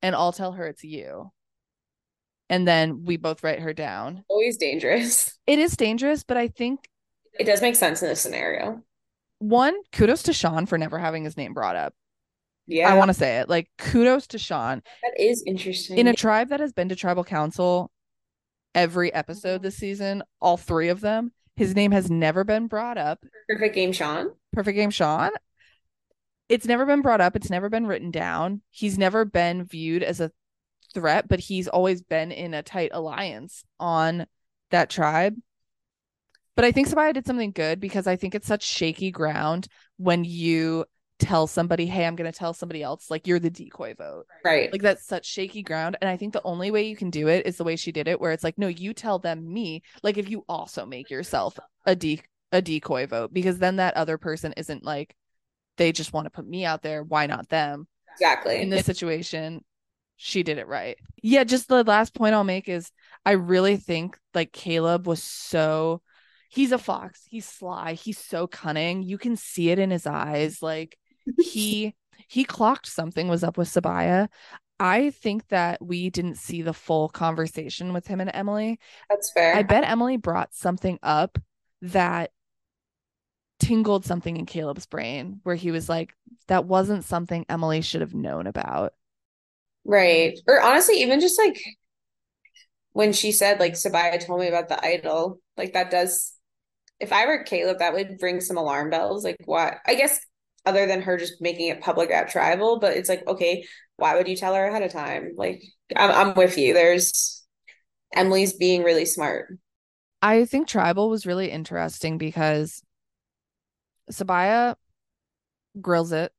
and 0.01 0.15
i'll 0.15 0.33
tell 0.33 0.51
her 0.51 0.67
it's 0.67 0.83
you. 0.83 1.31
And 2.49 2.67
then 2.67 3.05
we 3.05 3.15
both 3.15 3.41
write 3.41 3.61
her 3.61 3.73
down. 3.73 4.25
Always 4.27 4.57
dangerous. 4.57 5.37
It 5.47 5.59
is 5.59 5.77
dangerous 5.77 6.25
but 6.25 6.35
i 6.35 6.49
think 6.49 6.89
it 7.39 7.45
does 7.45 7.61
make 7.61 7.75
sense 7.75 8.01
in 8.01 8.09
this 8.09 8.21
scenario 8.21 8.83
one 9.39 9.75
kudos 9.91 10.23
to 10.23 10.33
sean 10.33 10.65
for 10.65 10.77
never 10.77 10.97
having 10.97 11.23
his 11.23 11.37
name 11.37 11.53
brought 11.53 11.75
up 11.75 11.93
yeah 12.67 12.91
I 12.91 12.97
want 12.97 13.09
to 13.09 13.13
say 13.13 13.39
it. 13.39 13.49
Like 13.49 13.69
kudos 13.77 14.27
to 14.27 14.37
Sean. 14.37 14.83
that 15.01 15.19
is 15.19 15.43
interesting 15.47 15.97
In 15.97 16.07
a 16.07 16.13
tribe 16.13 16.49
that 16.49 16.59
has 16.59 16.73
been 16.73 16.89
to 16.89 16.95
tribal 16.95 17.23
council 17.23 17.91
every 18.75 19.13
episode 19.13 19.55
mm-hmm. 19.55 19.63
this 19.63 19.77
season, 19.77 20.21
all 20.41 20.57
three 20.57 20.89
of 20.89 21.01
them, 21.01 21.31
his 21.55 21.75
name 21.75 21.91
has 21.91 22.11
never 22.11 22.43
been 22.43 22.67
brought 22.67 22.97
up. 22.97 23.23
perfect 23.47 23.73
game 23.73 23.91
sean 23.91 24.31
Perfect 24.53 24.75
game 24.75 24.89
Sean. 24.89 25.31
It's 26.49 26.65
never 26.65 26.85
been 26.85 27.01
brought 27.01 27.21
up, 27.21 27.35
it's 27.35 27.49
never 27.49 27.69
been 27.69 27.87
written 27.87 28.11
down. 28.11 28.61
He's 28.69 28.97
never 28.97 29.25
been 29.25 29.65
viewed 29.65 30.03
as 30.03 30.19
a 30.19 30.31
threat, 30.93 31.27
but 31.27 31.39
he's 31.39 31.67
always 31.67 32.01
been 32.01 32.31
in 32.31 32.53
a 32.53 32.63
tight 32.63 32.91
alliance 32.93 33.63
on 33.79 34.25
that 34.71 34.89
tribe. 34.89 35.35
But 36.57 36.65
I 36.65 36.71
think 36.71 36.89
Sabiyah 36.89 37.13
did 37.13 37.27
something 37.27 37.51
good 37.51 37.79
because 37.79 38.07
I 38.07 38.15
think 38.15 38.33
it's 38.33 38.47
such 38.47 38.63
shaky 38.63 39.11
ground 39.11 39.67
when 39.97 40.23
you 40.23 40.85
tell 41.19 41.45
somebody, 41.45 41.85
hey, 41.85 42.03
I'm 42.03 42.15
going 42.15 42.31
to 42.31 42.35
tell 42.37 42.51
somebody 42.51 42.81
else, 42.81 43.11
like 43.11 43.27
you're 43.27 43.37
the 43.37 43.51
decoy 43.51 43.93
vote. 43.93 44.25
right 44.43 44.71
Like 44.71 44.81
that's 44.81 45.05
such 45.05 45.27
shaky 45.27 45.61
ground. 45.61 45.97
And 46.01 46.09
I 46.09 46.17
think 46.17 46.33
the 46.33 46.41
only 46.43 46.71
way 46.71 46.87
you 46.87 46.95
can 46.95 47.11
do 47.11 47.27
it 47.27 47.45
is 47.45 47.57
the 47.57 47.63
way 47.63 47.75
she 47.75 47.91
did 47.91 48.07
it, 48.07 48.19
where 48.19 48.31
it's 48.31 48.43
like, 48.43 48.57
no, 48.57 48.67
you 48.67 48.95
tell 48.95 49.19
them 49.19 49.53
me. 49.53 49.83
Like 50.01 50.17
if 50.17 50.31
you 50.31 50.45
also 50.49 50.83
make 50.83 51.11
yourself 51.11 51.59
a 51.85 51.95
de- 51.95 52.23
a 52.51 52.59
decoy 52.59 53.05
vote, 53.05 53.31
because 53.31 53.59
then 53.59 53.75
that 53.75 53.95
other 53.95 54.17
person 54.17 54.53
isn't 54.57 54.83
like, 54.83 55.15
they 55.77 55.91
just 55.91 56.11
want 56.11 56.25
to 56.25 56.31
put 56.31 56.47
me 56.47 56.65
out 56.65 56.81
there. 56.81 57.03
Why 57.03 57.27
not 57.27 57.49
them? 57.49 57.87
exactly 58.15 58.63
In 58.63 58.71
this 58.71 58.87
situation, 58.87 59.63
she 60.15 60.41
did 60.41 60.57
it 60.57 60.67
right. 60.67 60.97
Yeah, 61.21 61.43
just 61.43 61.67
the 61.67 61.83
last 61.83 62.15
point 62.15 62.33
I'll 62.33 62.43
make 62.43 62.67
is 62.67 62.91
I 63.23 63.33
really 63.33 63.77
think 63.77 64.17
like 64.33 64.51
Kaleb 64.51 65.05
was 65.05 65.21
so 65.21 66.01
he's 66.47 66.71
a 66.71 66.77
fox. 66.77 67.23
He's 67.29 67.45
sly. 67.45 67.93
He's 67.93 68.17
so 68.17 68.47
cunning. 68.47 69.03
You 69.03 69.17
can 69.17 69.35
see 69.35 69.69
it 69.69 69.79
in 69.79 69.91
his 69.91 70.07
eyes. 70.07 70.61
Like 70.61 70.97
he 71.39 71.95
he 72.27 72.43
clocked 72.43 72.87
something 72.87 73.27
was 73.27 73.43
up 73.43 73.57
with 73.57 73.69
Sabiyah. 73.69 74.27
I 74.79 75.09
think 75.09 75.47
that 75.47 75.83
we 75.83 76.09
didn't 76.09 76.37
see 76.37 76.61
the 76.61 76.73
full 76.73 77.09
conversation 77.09 77.93
with 77.93 78.05
him 78.05 78.21
and 78.21 78.29
Emily. 78.33 78.79
that's 79.09 79.31
fair 79.31 79.55
I 79.55 79.63
bet 79.63 79.83
Emily 79.83 80.17
brought 80.17 80.53
something 80.53 80.99
up 81.01 81.39
that 81.81 82.31
tingled 83.59 84.05
something 84.05 84.37
in 84.37 84.45
Kaleb's 84.45 84.85
brain 84.85 85.39
where 85.43 85.55
he 85.55 85.71
was 85.71 85.89
like, 85.89 86.13
that 86.47 86.65
wasn't 86.65 87.03
something 87.03 87.45
Emily 87.49 87.81
should 87.81 88.01
have 88.01 88.13
known 88.13 88.47
about. 88.47 88.93
Right. 89.83 90.37
Or 90.47 90.61
honestly, 90.61 91.01
even 91.01 91.19
just 91.21 91.39
like 91.39 91.59
when 92.91 93.13
she 93.13 93.31
said, 93.31 93.59
like, 93.59 93.73
Sabiyah 93.73 94.25
told 94.25 94.41
me 94.41 94.47
about 94.47 94.69
the 94.69 94.83
idol, 94.83 95.39
like 95.55 95.73
that 95.73 95.89
does, 95.91 96.33
if 96.99 97.13
I 97.13 97.25
were 97.25 97.43
Kaleb, 97.43 97.79
that 97.79 97.93
would 97.93 98.17
ring 98.21 98.41
some 98.41 98.57
alarm 98.57 98.89
bells. 98.89 99.23
Like, 99.23 99.37
why? 99.45 99.77
I 99.85 99.95
guess 99.95 100.19
other 100.65 100.85
than 100.85 101.01
her 101.01 101.17
just 101.17 101.41
making 101.41 101.69
it 101.69 101.81
public 101.81 102.11
at 102.11 102.29
tribal, 102.29 102.79
but 102.79 102.97
it's 102.97 103.09
like, 103.09 103.25
okay, 103.27 103.65
why 103.97 104.15
would 104.15 104.27
you 104.27 104.35
tell 104.35 104.53
her 104.53 104.65
ahead 104.65 104.83
of 104.83 104.91
time? 104.91 105.31
Like, 105.35 105.61
I'm, 105.95 106.11
I'm 106.11 106.35
with 106.35 106.57
you. 106.57 106.73
There's 106.73 107.45
Emily's 108.13 108.53
being 108.53 108.83
really 108.83 109.05
smart. 109.05 109.57
I 110.21 110.45
think 110.45 110.67
Tribal 110.67 111.09
was 111.09 111.25
really 111.25 111.51
interesting 111.51 112.17
because 112.17 112.81
Sabiyah 114.11 114.75
grills 115.79 116.11
it. 116.11 116.31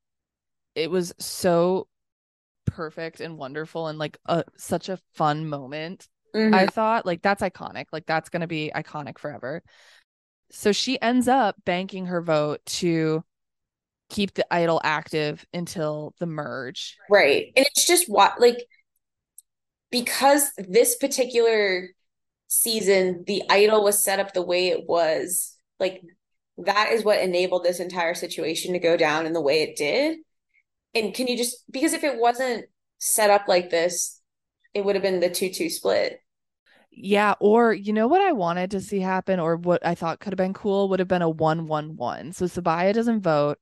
It 0.74 0.90
was 0.90 1.12
so 1.18 1.88
perfect 2.66 3.20
and 3.20 3.38
wonderful 3.38 3.88
and 3.88 3.98
like 3.98 4.18
a 4.26 4.44
such 4.56 4.88
a 4.88 4.98
fun 5.14 5.48
moment. 5.48 6.08
Mhm. 6.34 6.54
I 6.54 6.66
thought 6.66 7.06
like 7.06 7.22
that's 7.22 7.42
iconic. 7.42 7.86
Like 7.92 8.06
that's 8.06 8.28
going 8.28 8.42
to 8.42 8.46
be 8.46 8.70
iconic 8.74 9.18
forever. 9.18 9.62
So 10.50 10.72
she 10.72 11.00
ends 11.00 11.28
up 11.28 11.56
banking 11.64 12.06
her 12.06 12.22
vote 12.22 12.64
to 12.66 13.24
keep 14.08 14.34
the 14.34 14.46
idol 14.52 14.80
active 14.82 15.44
until 15.52 16.14
the 16.18 16.26
merge. 16.26 16.96
Right. 17.10 17.52
And 17.56 17.66
it's 17.66 17.86
just 17.86 18.08
what 18.08 18.40
like 18.40 18.58
because 19.90 20.50
this 20.56 20.96
particular 20.96 21.88
season 22.46 23.24
the 23.26 23.42
idol 23.50 23.84
was 23.84 24.02
set 24.02 24.18
up 24.18 24.32
the 24.32 24.42
way 24.42 24.68
it 24.68 24.86
was, 24.88 25.56
like 25.78 26.02
that 26.58 26.90
is 26.92 27.04
what 27.04 27.20
enabled 27.20 27.64
this 27.64 27.80
entire 27.80 28.14
situation 28.14 28.72
to 28.72 28.78
go 28.78 28.96
down 28.96 29.26
in 29.26 29.32
the 29.32 29.40
way 29.40 29.62
it 29.62 29.76
did. 29.76 30.18
And 30.94 31.14
can 31.14 31.26
you 31.26 31.36
just 31.36 31.70
because 31.70 31.92
if 31.92 32.04
it 32.04 32.18
wasn't 32.18 32.64
set 32.98 33.30
up 33.30 33.46
like 33.46 33.70
this, 33.70 34.20
it 34.74 34.84
would 34.84 34.94
have 34.96 35.02
been 35.02 35.20
the 35.20 35.30
2-2 35.30 35.70
split. 35.70 36.20
Yeah, 37.00 37.34
or 37.38 37.72
you 37.72 37.92
know 37.92 38.08
what 38.08 38.20
I 38.20 38.32
wanted 38.32 38.72
to 38.72 38.80
see 38.80 38.98
happen, 38.98 39.38
or 39.38 39.56
what 39.56 39.86
I 39.86 39.94
thought 39.94 40.18
could 40.18 40.32
have 40.32 40.38
been 40.38 40.52
cool 40.52 40.88
would 40.88 40.98
have 40.98 41.06
been 41.06 41.22
a 41.22 41.30
one-one-one. 41.30 42.32
So 42.32 42.46
Sabiyah 42.46 42.92
doesn't 42.92 43.20
vote. 43.20 43.58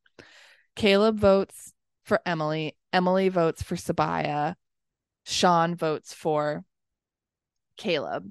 Kaleb 0.74 1.18
votes 1.18 1.74
for 2.05 2.20
Emily. 2.24 2.76
Emily 2.95 3.28
votes 3.28 3.62
for 3.62 3.76
Sabiyah. 3.76 4.55
Sean 5.24 5.74
votes 5.74 6.14
for 6.14 6.64
Kaleb. 7.78 8.30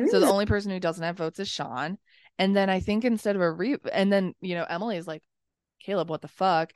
Mm. 0.00 0.08
So 0.08 0.18
the 0.18 0.26
hmm. 0.26 0.32
only 0.32 0.46
person 0.46 0.72
who 0.72 0.80
doesn't 0.80 1.04
have 1.04 1.16
votes 1.16 1.38
is 1.38 1.48
Sean. 1.48 1.98
And 2.40 2.56
then 2.56 2.70
I 2.70 2.80
think 2.80 3.04
instead 3.04 3.36
of 3.36 3.42
a 3.42 3.52
re 3.52 3.76
and 3.92 4.12
then 4.12 4.34
you 4.40 4.56
know 4.56 4.66
Emily 4.68 4.96
is 4.96 5.06
like, 5.06 5.22
Kaleb, 5.86 6.08
what 6.08 6.22
the 6.22 6.28
fuck? 6.28 6.72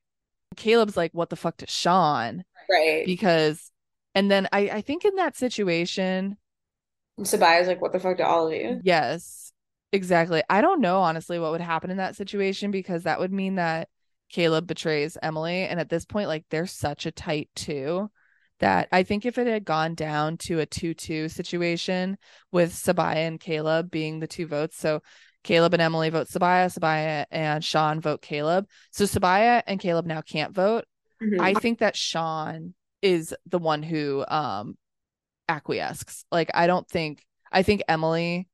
Kaleb's 0.54 0.96
like, 0.96 1.12
what 1.12 1.28
the 1.28 1.36
fuck 1.36 1.56
to 1.56 1.66
Sean? 1.66 2.44
Right. 2.70 3.04
Because 3.04 3.72
and 4.14 4.30
then 4.30 4.48
I 4.52 4.70
I 4.70 4.80
think 4.80 5.04
in 5.04 5.16
that 5.16 5.36
situation 5.36 6.36
Sabiyah's 7.20 7.68
like, 7.68 7.80
what 7.80 7.92
the 7.92 8.00
fuck 8.00 8.16
to 8.18 8.26
all 8.26 8.48
of 8.48 8.54
you? 8.54 8.80
Yes. 8.82 9.52
Exactly. 9.92 10.42
I 10.48 10.62
don't 10.62 10.80
know 10.80 11.00
honestly 11.00 11.38
what 11.38 11.52
would 11.52 11.60
happen 11.60 11.90
in 11.90 11.98
that 11.98 12.16
situation 12.16 12.70
because 12.70 13.02
that 13.02 13.20
would 13.20 13.32
mean 13.32 13.56
that 13.56 13.88
Kaleb 14.32 14.66
betrays 14.66 15.18
Emily. 15.22 15.64
And 15.64 15.78
at 15.78 15.90
this 15.90 16.06
point, 16.06 16.28
like 16.28 16.44
they're 16.48 16.66
such 16.66 17.04
a 17.04 17.12
tight 17.12 17.50
two 17.54 18.10
that 18.60 18.88
I 18.90 19.02
think 19.02 19.26
if 19.26 19.36
it 19.38 19.46
had 19.46 19.64
gone 19.64 19.94
down 19.94 20.38
to 20.38 20.60
a 20.60 20.66
2 20.66 20.94
2 20.94 21.28
situation 21.28 22.16
with 22.50 22.72
Sabiyah 22.72 23.16
and 23.16 23.40
Kaleb 23.40 23.90
being 23.90 24.20
the 24.20 24.26
two 24.26 24.46
votes, 24.46 24.78
so 24.78 25.02
Kaleb 25.44 25.72
and 25.74 25.82
Emily 25.82 26.08
vote 26.08 26.28
Sabiyah, 26.28 26.78
Sabiyah 26.78 27.26
and 27.30 27.62
Sean 27.62 28.00
vote 28.00 28.22
Kaleb. 28.22 28.66
So 28.92 29.04
Sabiyah 29.04 29.62
and 29.66 29.80
Kaleb 29.80 30.06
now 30.06 30.22
can't 30.22 30.54
vote. 30.54 30.84
Mm-hmm. 31.22 31.40
I 31.40 31.54
think 31.54 31.80
that 31.80 31.96
Sean 31.96 32.74
is 33.02 33.34
the 33.46 33.58
one 33.58 33.82
who 33.82 34.24
um 34.28 34.76
acquiesces. 35.48 36.24
Like 36.30 36.50
I 36.54 36.66
don't 36.66 36.88
think 36.88 37.24
I 37.50 37.62
think 37.62 37.82
Emily 37.88 38.48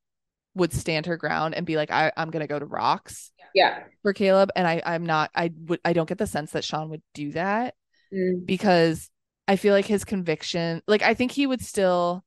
would 0.55 0.73
stand 0.73 1.05
her 1.05 1.17
ground 1.17 1.55
and 1.55 1.65
be 1.65 1.77
like, 1.77 1.91
I, 1.91 2.11
I'm 2.17 2.31
gonna 2.31 2.47
go 2.47 2.59
to 2.59 2.65
rocks. 2.65 3.31
Yeah. 3.55 3.83
For 4.03 4.13
Kaleb. 4.13 4.49
And 4.55 4.67
I, 4.67 4.81
I'm 4.85 5.05
not 5.05 5.31
I 5.35 5.51
would 5.65 5.79
I 5.83 5.93
don't 5.93 6.09
get 6.09 6.17
the 6.17 6.27
sense 6.27 6.51
that 6.51 6.63
Sean 6.63 6.89
would 6.89 7.01
do 7.13 7.31
that 7.31 7.75
mm. 8.13 8.45
because 8.45 9.09
I 9.47 9.55
feel 9.55 9.73
like 9.73 9.85
his 9.85 10.05
conviction, 10.05 10.81
like 10.87 11.01
I 11.01 11.13
think 11.13 11.31
he 11.31 11.47
would 11.47 11.61
still 11.61 12.23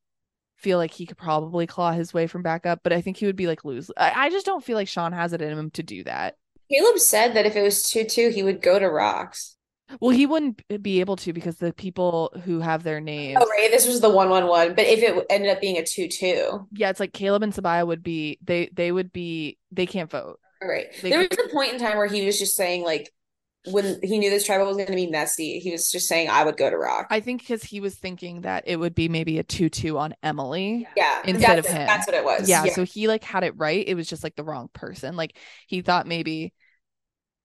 feel 0.57 0.79
like 0.79 0.93
he 0.93 1.07
could 1.07 1.19
probably 1.19 1.67
claw 1.67 1.93
his 1.93 2.15
way 2.15 2.27
from 2.27 2.43
back 2.43 2.67
up, 2.67 2.81
but 2.83 2.93
I 2.93 3.01
think 3.01 3.17
he 3.17 3.27
would 3.27 3.37
be 3.37 3.47
like 3.47 3.65
lose. 3.65 3.91
I, 3.97 4.13
I 4.27 4.31
just 4.31 4.47
don't 4.47 4.65
feel 4.65 4.77
like 4.77 4.89
Sean 4.89 5.13
has 5.13 5.33
it 5.33 5.43
in 5.43 5.57
him 5.57 5.71
to 5.73 5.83
do 5.83 6.05
that. 6.05 6.37
Kaleb 6.73 6.99
said 6.99 7.35
that 7.35 7.47
if 7.47 7.57
it 7.57 7.63
was 7.63 7.83
2 7.91 8.05
2, 8.05 8.31
he 8.31 8.43
would 8.43 8.63
go 8.63 8.79
to 8.79 8.89
rocks. 8.89 9.57
Well, 10.01 10.11
he 10.11 10.27
wouldn't 10.27 10.63
be 10.83 11.01
able 11.01 11.17
to 11.17 11.33
because 11.33 11.57
the 11.57 11.73
people 11.73 12.33
who 12.45 12.61
have 12.61 12.83
their 12.83 13.01
names. 13.01 13.39
Oh, 13.41 13.49
right. 13.49 13.71
This 13.71 13.87
was 13.87 14.01
the 14.01 14.11
one 14.11 14.31
one 14.31 14.47
one. 14.47 14.75
But 14.75 14.87
if 14.87 15.03
it 15.03 15.27
ended 15.31 15.51
up 15.51 15.61
being 15.61 15.79
a 15.79 15.85
two 15.85 16.09
two, 16.09 16.67
yeah, 16.73 16.91
it's 16.91 17.01
like 17.01 17.13
Kaleb 17.13 17.43
and 17.43 17.53
Sabiyah 17.53 17.87
would 17.87 18.03
be. 18.03 18.39
They 18.43 18.71
they 18.73 18.93
would 18.93 19.13
be. 19.13 19.59
They 19.71 19.87
can't 19.87 20.11
vote. 20.11 20.39
Right. 20.63 20.87
They 21.03 21.11
there 21.11 21.19
was 21.19 21.29
a 21.39 21.53
point 21.53 21.73
in 21.73 21.81
time 21.81 21.97
where 21.97 22.07
he 22.07 22.25
was 22.25 22.39
just 22.39 22.57
saying 22.57 22.85
like 22.85 23.13
when 23.67 24.01
he 24.03 24.19
knew 24.19 24.31
this 24.31 24.45
tribal 24.45 24.67
was 24.67 24.77
going 24.77 24.89
to 24.89 24.95
be 24.95 25.07
messy, 25.07 25.61
he 25.61 25.71
was 25.71 25.91
just 25.91 26.09
saying, 26.09 26.29
"I 26.29 26.45
would 26.45 26.57
go 26.57 26.69
to 26.69 26.77
Rock." 26.77 27.07
I 27.11 27.21
think 27.21 27.41
because 27.41 27.63
he 27.63 27.81
was 27.81 27.95
thinking 27.95 28.41
that 28.41 28.65
it 28.67 28.77
would 28.77 28.95
be 28.95 29.09
maybe 29.09 29.39
a 29.39 29.45
two-two 29.45 29.99
on 29.99 30.15
Emily, 30.23 30.89
yeah, 30.97 31.23
instead 31.25 31.59
of 31.59 31.67
him. 31.67 31.87
That's 31.87 32.07
what 32.07 32.17
it 32.17 32.25
was. 32.25 32.49
Yeah, 32.49 32.65
yeah, 32.65 32.73
so 32.73 32.85
he 32.85 33.07
like 33.07 33.23
had 33.23 33.45
it 33.45 33.55
right. 33.57 33.87
It 33.87 33.95
was 33.95 34.09
just 34.09 34.25
like 34.25 34.35
the 34.35 34.45
wrong 34.45 34.69
person. 34.73 35.17
Like 35.17 35.37
he 35.67 35.81
thought 35.81 36.07
maybe 36.07 36.53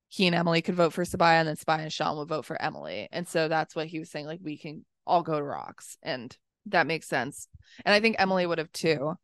he 0.10 0.28
and 0.28 0.36
Emily 0.36 0.62
could 0.62 0.76
vote 0.76 0.94
for 0.94 1.04
Sabiyah 1.04 1.40
and 1.40 1.48
then 1.48 1.56
Sabiyah 1.56 1.84
and 1.84 1.94
Sean 1.94 2.18
would 2.18 2.30
vote 2.30 2.46
for 2.46 2.62
Emily, 2.62 3.08
and 3.12 3.28
so 3.28 3.48
that's 3.48 3.76
what 3.76 3.88
he 3.88 4.00
was 4.00 4.10
saying. 4.10 4.26
Like 4.26 4.40
we 4.42 4.58
can 4.58 4.86
all 5.06 5.24
go 5.24 5.38
to 5.38 5.44
Rocks, 5.44 5.98
and 6.02 6.36
that 6.68 6.88
makes 6.88 7.08
sense. 7.08 7.48
And 7.86 7.94
I 7.94 8.00
think 8.00 8.18
Emily 8.20 8.46
would 8.46 8.58
have 8.58 8.72
too. 8.72 9.16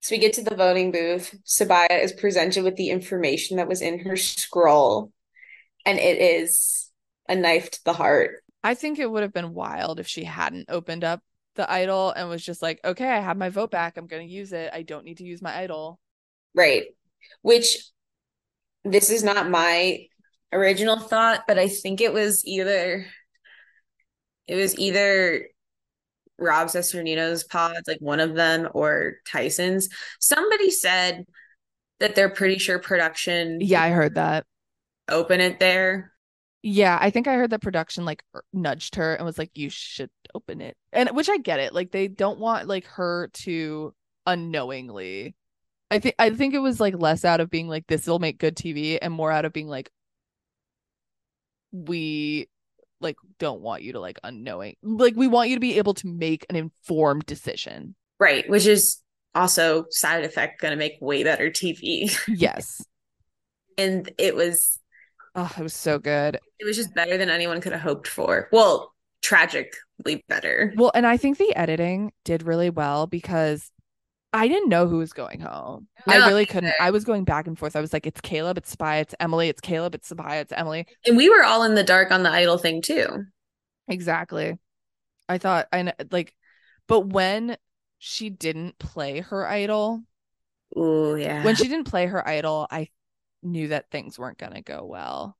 So 0.00 0.14
we 0.14 0.18
get 0.18 0.34
to 0.34 0.42
the 0.42 0.54
voting 0.54 0.92
booth. 0.92 1.34
Sabiyah 1.46 2.02
is 2.02 2.12
presented 2.12 2.62
with 2.62 2.76
the 2.76 2.90
information 2.90 3.56
that 3.56 3.68
was 3.68 3.80
in 3.80 4.00
her 4.00 4.16
scroll 4.16 5.10
and 5.84 5.98
it 5.98 6.18
is 6.20 6.90
a 7.28 7.34
knife 7.34 7.70
to 7.70 7.84
the 7.84 7.92
heart. 7.92 8.42
I 8.62 8.74
think 8.74 8.98
it 8.98 9.10
would 9.10 9.22
have 9.22 9.32
been 9.32 9.54
wild 9.54 10.00
if 10.00 10.06
she 10.06 10.24
hadn't 10.24 10.70
opened 10.70 11.04
up 11.04 11.20
the 11.54 11.70
idol 11.70 12.10
and 12.10 12.28
was 12.28 12.44
just 12.44 12.62
like, 12.62 12.80
okay, 12.84 13.08
I 13.08 13.20
have 13.20 13.36
my 13.36 13.50
vote 13.50 13.70
back. 13.70 13.96
I'm 13.96 14.06
going 14.06 14.26
to 14.26 14.32
use 14.32 14.52
it. 14.52 14.70
I 14.72 14.82
don't 14.82 15.04
need 15.04 15.18
to 15.18 15.24
use 15.24 15.42
my 15.42 15.56
idol. 15.56 16.00
Right. 16.54 16.84
Which 17.42 17.78
this 18.84 19.10
is 19.10 19.24
not 19.24 19.50
my 19.50 20.06
original 20.52 20.98
thought, 20.98 21.44
but 21.46 21.58
I 21.58 21.68
think 21.68 22.00
it 22.00 22.12
was 22.12 22.44
either 22.44 23.06
it 24.46 24.56
was 24.56 24.78
either 24.78 25.48
Rob 26.38 26.68
Cesternino's 26.68 27.44
pods, 27.44 27.86
like 27.86 28.00
one 28.00 28.20
of 28.20 28.34
them, 28.34 28.68
or 28.74 29.14
Tyson's. 29.26 29.88
Somebody 30.20 30.70
said 30.70 31.24
that 32.00 32.14
they're 32.14 32.30
pretty 32.30 32.58
sure 32.58 32.78
production. 32.78 33.58
Yeah, 33.60 33.82
I 33.82 33.90
heard 33.90 34.16
that 34.16 34.44
open 35.08 35.40
it 35.40 35.60
there. 35.60 36.12
Yeah, 36.62 36.98
I 37.00 37.10
think 37.10 37.28
I 37.28 37.34
heard 37.34 37.50
that 37.50 37.60
production 37.60 38.04
like 38.04 38.22
er, 38.34 38.42
nudged 38.52 38.96
her 38.96 39.14
and 39.14 39.24
was 39.24 39.38
like, 39.38 39.50
"You 39.54 39.70
should 39.70 40.10
open 40.34 40.60
it," 40.60 40.76
and 40.92 41.10
which 41.10 41.28
I 41.28 41.38
get 41.38 41.60
it. 41.60 41.74
Like 41.74 41.90
they 41.90 42.08
don't 42.08 42.38
want 42.38 42.68
like 42.68 42.86
her 42.86 43.28
to 43.34 43.94
unknowingly. 44.26 45.34
I 45.90 45.98
think 45.98 46.14
I 46.18 46.30
think 46.30 46.54
it 46.54 46.60
was 46.60 46.80
like 46.80 46.94
less 46.96 47.24
out 47.24 47.40
of 47.40 47.50
being 47.50 47.68
like 47.68 47.86
this 47.86 48.06
will 48.06 48.18
make 48.18 48.38
good 48.38 48.56
TV 48.56 48.98
and 49.00 49.12
more 49.12 49.30
out 49.30 49.44
of 49.44 49.52
being 49.52 49.68
like 49.68 49.90
we 51.72 52.48
like 53.00 53.16
don't 53.38 53.60
want 53.60 53.82
you 53.82 53.92
to 53.92 54.00
like 54.00 54.18
unknowing 54.24 54.76
like 54.82 55.14
we 55.16 55.26
want 55.26 55.50
you 55.50 55.56
to 55.56 55.60
be 55.60 55.78
able 55.78 55.94
to 55.94 56.06
make 56.06 56.46
an 56.48 56.56
informed 56.56 57.26
decision. 57.26 57.94
Right, 58.18 58.48
which 58.48 58.66
is 58.66 59.00
also 59.34 59.86
side 59.90 60.24
effect 60.24 60.60
going 60.60 60.70
to 60.70 60.76
make 60.76 60.94
way 61.00 61.24
better 61.24 61.50
TV. 61.50 62.16
yes. 62.28 62.84
and 63.78 64.10
it 64.18 64.34
was 64.36 64.78
Oh, 65.36 65.52
it 65.58 65.62
was 65.62 65.74
so 65.74 65.98
good. 65.98 66.38
It 66.60 66.64
was 66.64 66.76
just 66.76 66.94
better 66.94 67.16
than 67.16 67.28
anyone 67.28 67.60
could 67.60 67.72
have 67.72 67.80
hoped 67.80 68.06
for. 68.06 68.48
Well, 68.52 68.94
tragically 69.20 70.24
better. 70.28 70.72
Well, 70.76 70.92
and 70.94 71.06
I 71.06 71.16
think 71.16 71.38
the 71.38 71.56
editing 71.56 72.12
did 72.24 72.44
really 72.44 72.70
well 72.70 73.08
because 73.08 73.70
I 74.34 74.48
didn't 74.48 74.68
know 74.68 74.88
who 74.88 74.98
was 74.98 75.12
going 75.12 75.38
home. 75.38 75.86
No, 76.08 76.12
I 76.12 76.26
really 76.26 76.44
couldn't. 76.44 76.74
I 76.80 76.90
was 76.90 77.04
going 77.04 77.22
back 77.22 77.46
and 77.46 77.56
forth. 77.56 77.76
I 77.76 77.80
was 77.80 77.92
like, 77.92 78.04
it's 78.04 78.20
Kaleb, 78.20 78.58
it's 78.58 78.68
Spy, 78.68 78.96
it's 78.96 79.14
Emily, 79.20 79.48
it's 79.48 79.60
Kaleb, 79.60 79.94
it's 79.94 80.10
Sabiyah, 80.10 80.40
it's 80.40 80.52
Emily. 80.52 80.86
And 81.06 81.16
we 81.16 81.30
were 81.30 81.44
all 81.44 81.62
in 81.62 81.76
the 81.76 81.84
dark 81.84 82.10
on 82.10 82.24
the 82.24 82.30
idol 82.30 82.58
thing 82.58 82.82
too. 82.82 83.26
Exactly. 83.86 84.58
I 85.28 85.38
thought 85.38 85.68
I 85.72 85.92
like, 86.10 86.34
but 86.88 87.06
when 87.06 87.56
she 87.98 88.28
didn't 88.28 88.76
play 88.80 89.20
her 89.20 89.46
idol, 89.46 90.02
oh 90.74 91.14
yeah, 91.14 91.44
when 91.44 91.54
she 91.54 91.68
didn't 91.68 91.88
play 91.88 92.06
her 92.06 92.26
idol, 92.26 92.66
I 92.70 92.88
knew 93.40 93.68
that 93.68 93.88
things 93.90 94.18
weren't 94.18 94.38
going 94.38 94.54
to 94.54 94.62
go 94.62 94.84
well. 94.84 95.36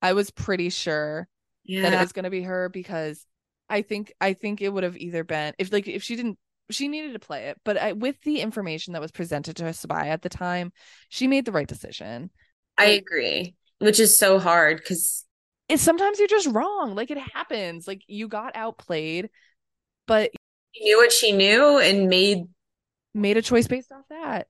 I 0.00 0.12
was 0.12 0.30
pretty 0.30 0.70
sure 0.70 1.28
yeah. 1.64 1.82
that 1.82 1.92
it 1.92 1.98
was 2.00 2.12
going 2.12 2.24
to 2.24 2.30
be 2.30 2.42
her 2.42 2.68
because 2.68 3.26
I 3.68 3.82
think 3.82 4.12
I 4.20 4.34
think 4.34 4.62
it 4.62 4.72
would 4.72 4.84
have 4.84 4.96
either 4.96 5.24
been 5.24 5.54
if 5.58 5.72
like 5.72 5.88
if 5.88 6.04
she 6.04 6.14
didn't 6.14 6.38
she 6.70 6.88
needed 6.88 7.12
to 7.14 7.18
play 7.18 7.46
it, 7.48 7.58
but 7.64 7.76
I, 7.76 7.92
with 7.92 8.20
the 8.22 8.40
information 8.40 8.92
that 8.92 9.02
was 9.02 9.10
presented 9.10 9.56
to 9.56 9.64
her 9.64 9.70
Sabiyah 9.70 10.06
at 10.06 10.22
the 10.22 10.28
time, 10.28 10.72
she 11.08 11.26
made 11.26 11.44
the 11.44 11.52
right 11.52 11.66
decision. 11.66 12.30
I 12.76 12.86
agree, 12.86 13.54
which 13.78 14.00
is 14.00 14.18
so 14.18 14.38
hard 14.38 14.78
because 14.78 15.24
it's 15.68 15.82
sometimes 15.82 16.18
you're 16.18 16.28
just 16.28 16.48
wrong. 16.48 16.94
Like 16.94 17.10
it 17.10 17.18
happens. 17.18 17.88
Like 17.88 18.02
you 18.06 18.28
got 18.28 18.56
outplayed, 18.56 19.30
but 20.06 20.30
she 20.74 20.84
knew 20.84 20.98
what 20.98 21.12
she 21.12 21.32
knew 21.32 21.78
and 21.78 22.08
made 22.08 22.44
made 23.14 23.36
a 23.36 23.42
choice 23.42 23.66
based 23.66 23.90
off 23.90 24.04
that 24.10 24.46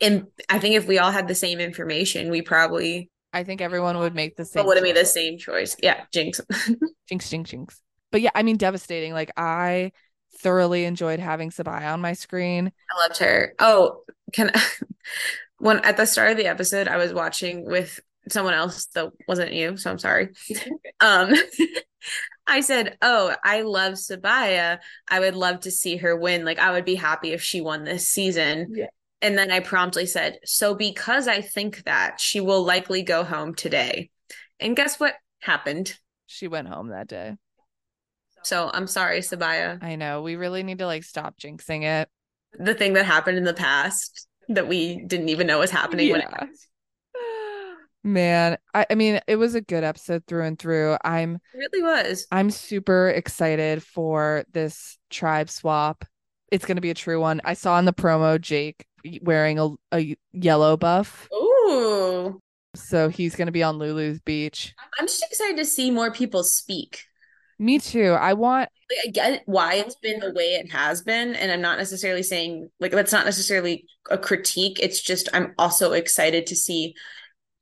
and 0.00 0.26
I 0.48 0.58
think 0.58 0.74
if 0.74 0.86
we 0.86 0.98
all 0.98 1.10
had 1.10 1.28
the 1.28 1.34
same 1.34 1.60
information, 1.60 2.30
we 2.30 2.42
probably 2.42 3.10
I 3.32 3.44
think 3.44 3.60
everyone 3.60 3.98
would 3.98 4.14
make 4.14 4.36
the 4.36 4.44
same 4.44 4.66
would 4.66 4.76
have 4.76 4.84
made 4.84 4.96
the 4.96 5.04
same 5.04 5.38
choice. 5.38 5.76
Yeah, 5.82 6.04
jinx. 6.12 6.40
jinx, 7.08 7.28
jinx, 7.28 7.50
jinx. 7.50 7.80
But 8.12 8.20
yeah, 8.20 8.30
I 8.34 8.42
mean 8.42 8.56
devastating. 8.56 9.12
Like 9.12 9.32
I 9.36 9.92
thoroughly 10.36 10.84
enjoyed 10.84 11.20
having 11.20 11.50
Sabiyah 11.50 11.92
on 11.92 12.00
my 12.00 12.12
screen. 12.12 12.72
I 12.90 13.00
loved 13.00 13.18
her. 13.18 13.54
Oh, 13.58 14.02
can 14.32 14.50
when 15.58 15.78
at 15.80 15.96
the 15.96 16.06
start 16.06 16.32
of 16.32 16.36
the 16.36 16.46
episode 16.46 16.88
I 16.88 16.96
was 16.96 17.12
watching 17.12 17.64
with 17.64 18.00
someone 18.28 18.54
else 18.54 18.86
that 18.94 19.10
wasn't 19.28 19.52
you, 19.52 19.76
so 19.76 19.90
I'm 19.90 19.98
sorry. 19.98 20.30
um 21.00 21.32
I 22.46 22.60
said, 22.60 22.98
"Oh, 23.00 23.34
I 23.42 23.62
love 23.62 23.94
Sabiyah. 23.94 24.78
I 25.08 25.20
would 25.20 25.34
love 25.34 25.60
to 25.60 25.70
see 25.70 25.96
her 25.96 26.14
win. 26.14 26.44
Like 26.44 26.58
I 26.58 26.72
would 26.72 26.84
be 26.84 26.94
happy 26.94 27.32
if 27.32 27.42
she 27.42 27.62
won 27.62 27.84
this 27.84 28.06
season." 28.06 28.74
Yeah. 28.74 28.86
And 29.24 29.38
then 29.38 29.50
I 29.50 29.60
promptly 29.60 30.04
said, 30.04 30.38
So 30.44 30.74
because 30.74 31.28
I 31.28 31.40
think 31.40 31.84
that, 31.84 32.20
she 32.20 32.40
will 32.40 32.62
likely 32.62 33.02
go 33.02 33.24
home 33.24 33.54
today. 33.54 34.10
And 34.60 34.76
guess 34.76 35.00
what 35.00 35.14
happened? 35.40 35.98
She 36.26 36.46
went 36.46 36.68
home 36.68 36.88
that 36.88 37.08
day. 37.08 37.36
So 38.44 38.70
I'm 38.72 38.86
sorry, 38.86 39.20
Sabiyah. 39.20 39.82
I 39.82 39.96
know. 39.96 40.22
We 40.22 40.36
really 40.36 40.62
need 40.62 40.78
to 40.78 40.86
like 40.86 41.04
stop 41.04 41.38
jinxing 41.38 41.82
it. 41.82 42.08
The 42.58 42.74
thing 42.74 42.92
that 42.92 43.06
happened 43.06 43.38
in 43.38 43.44
the 43.44 43.54
past 43.54 44.28
that 44.48 44.68
we 44.68 45.02
didn't 45.06 45.30
even 45.30 45.46
know 45.46 45.58
was 45.58 45.70
happening 45.70 46.08
yeah. 46.08 46.46
Man, 48.04 48.58
I, 48.74 48.86
I 48.90 48.94
mean, 48.94 49.20
it 49.26 49.36
was 49.36 49.54
a 49.54 49.62
good 49.62 49.82
episode 49.82 50.24
through 50.26 50.44
and 50.44 50.58
through. 50.58 50.98
I'm 51.02 51.36
It 51.54 51.58
really 51.58 51.82
was. 51.82 52.26
I'm 52.30 52.50
super 52.50 53.08
excited 53.08 53.82
for 53.82 54.44
this 54.52 54.98
tribe 55.08 55.48
swap. 55.48 56.04
It's 56.52 56.66
going 56.66 56.76
to 56.76 56.82
be 56.82 56.90
a 56.90 56.94
true 56.94 57.18
one. 57.18 57.40
I 57.44 57.54
saw 57.54 57.78
in 57.78 57.86
the 57.86 57.94
promo 57.94 58.38
Jake 58.38 58.84
wearing 59.22 59.58
a, 59.58 59.70
a 59.92 60.16
yellow 60.32 60.76
buff. 60.76 61.28
Ooh. 61.32 62.40
So 62.74 63.08
he's 63.08 63.36
going 63.36 63.46
to 63.46 63.52
be 63.52 63.62
on 63.62 63.78
Lulu's 63.78 64.20
beach. 64.20 64.74
I'm 64.98 65.06
just 65.06 65.24
excited 65.24 65.56
to 65.56 65.64
see 65.64 65.90
more 65.90 66.12
people 66.12 66.44
speak. 66.44 67.00
Me 67.64 67.78
too. 67.78 68.10
I 68.12 68.34
want 68.34 68.68
Like, 68.90 68.98
I 69.06 69.10
get 69.10 69.42
why 69.46 69.74
it's 69.76 69.94
been 69.94 70.20
the 70.20 70.32
way 70.34 70.56
it 70.56 70.70
has 70.70 71.00
been, 71.00 71.34
and 71.34 71.50
I'm 71.50 71.62
not 71.62 71.78
necessarily 71.78 72.22
saying 72.22 72.68
like 72.78 72.92
that's 72.92 73.10
not 73.12 73.24
necessarily 73.24 73.86
a 74.10 74.18
critique. 74.18 74.78
It's 74.82 75.00
just 75.00 75.30
I'm 75.32 75.54
also 75.58 75.92
excited 75.92 76.46
to 76.48 76.56
see 76.56 76.94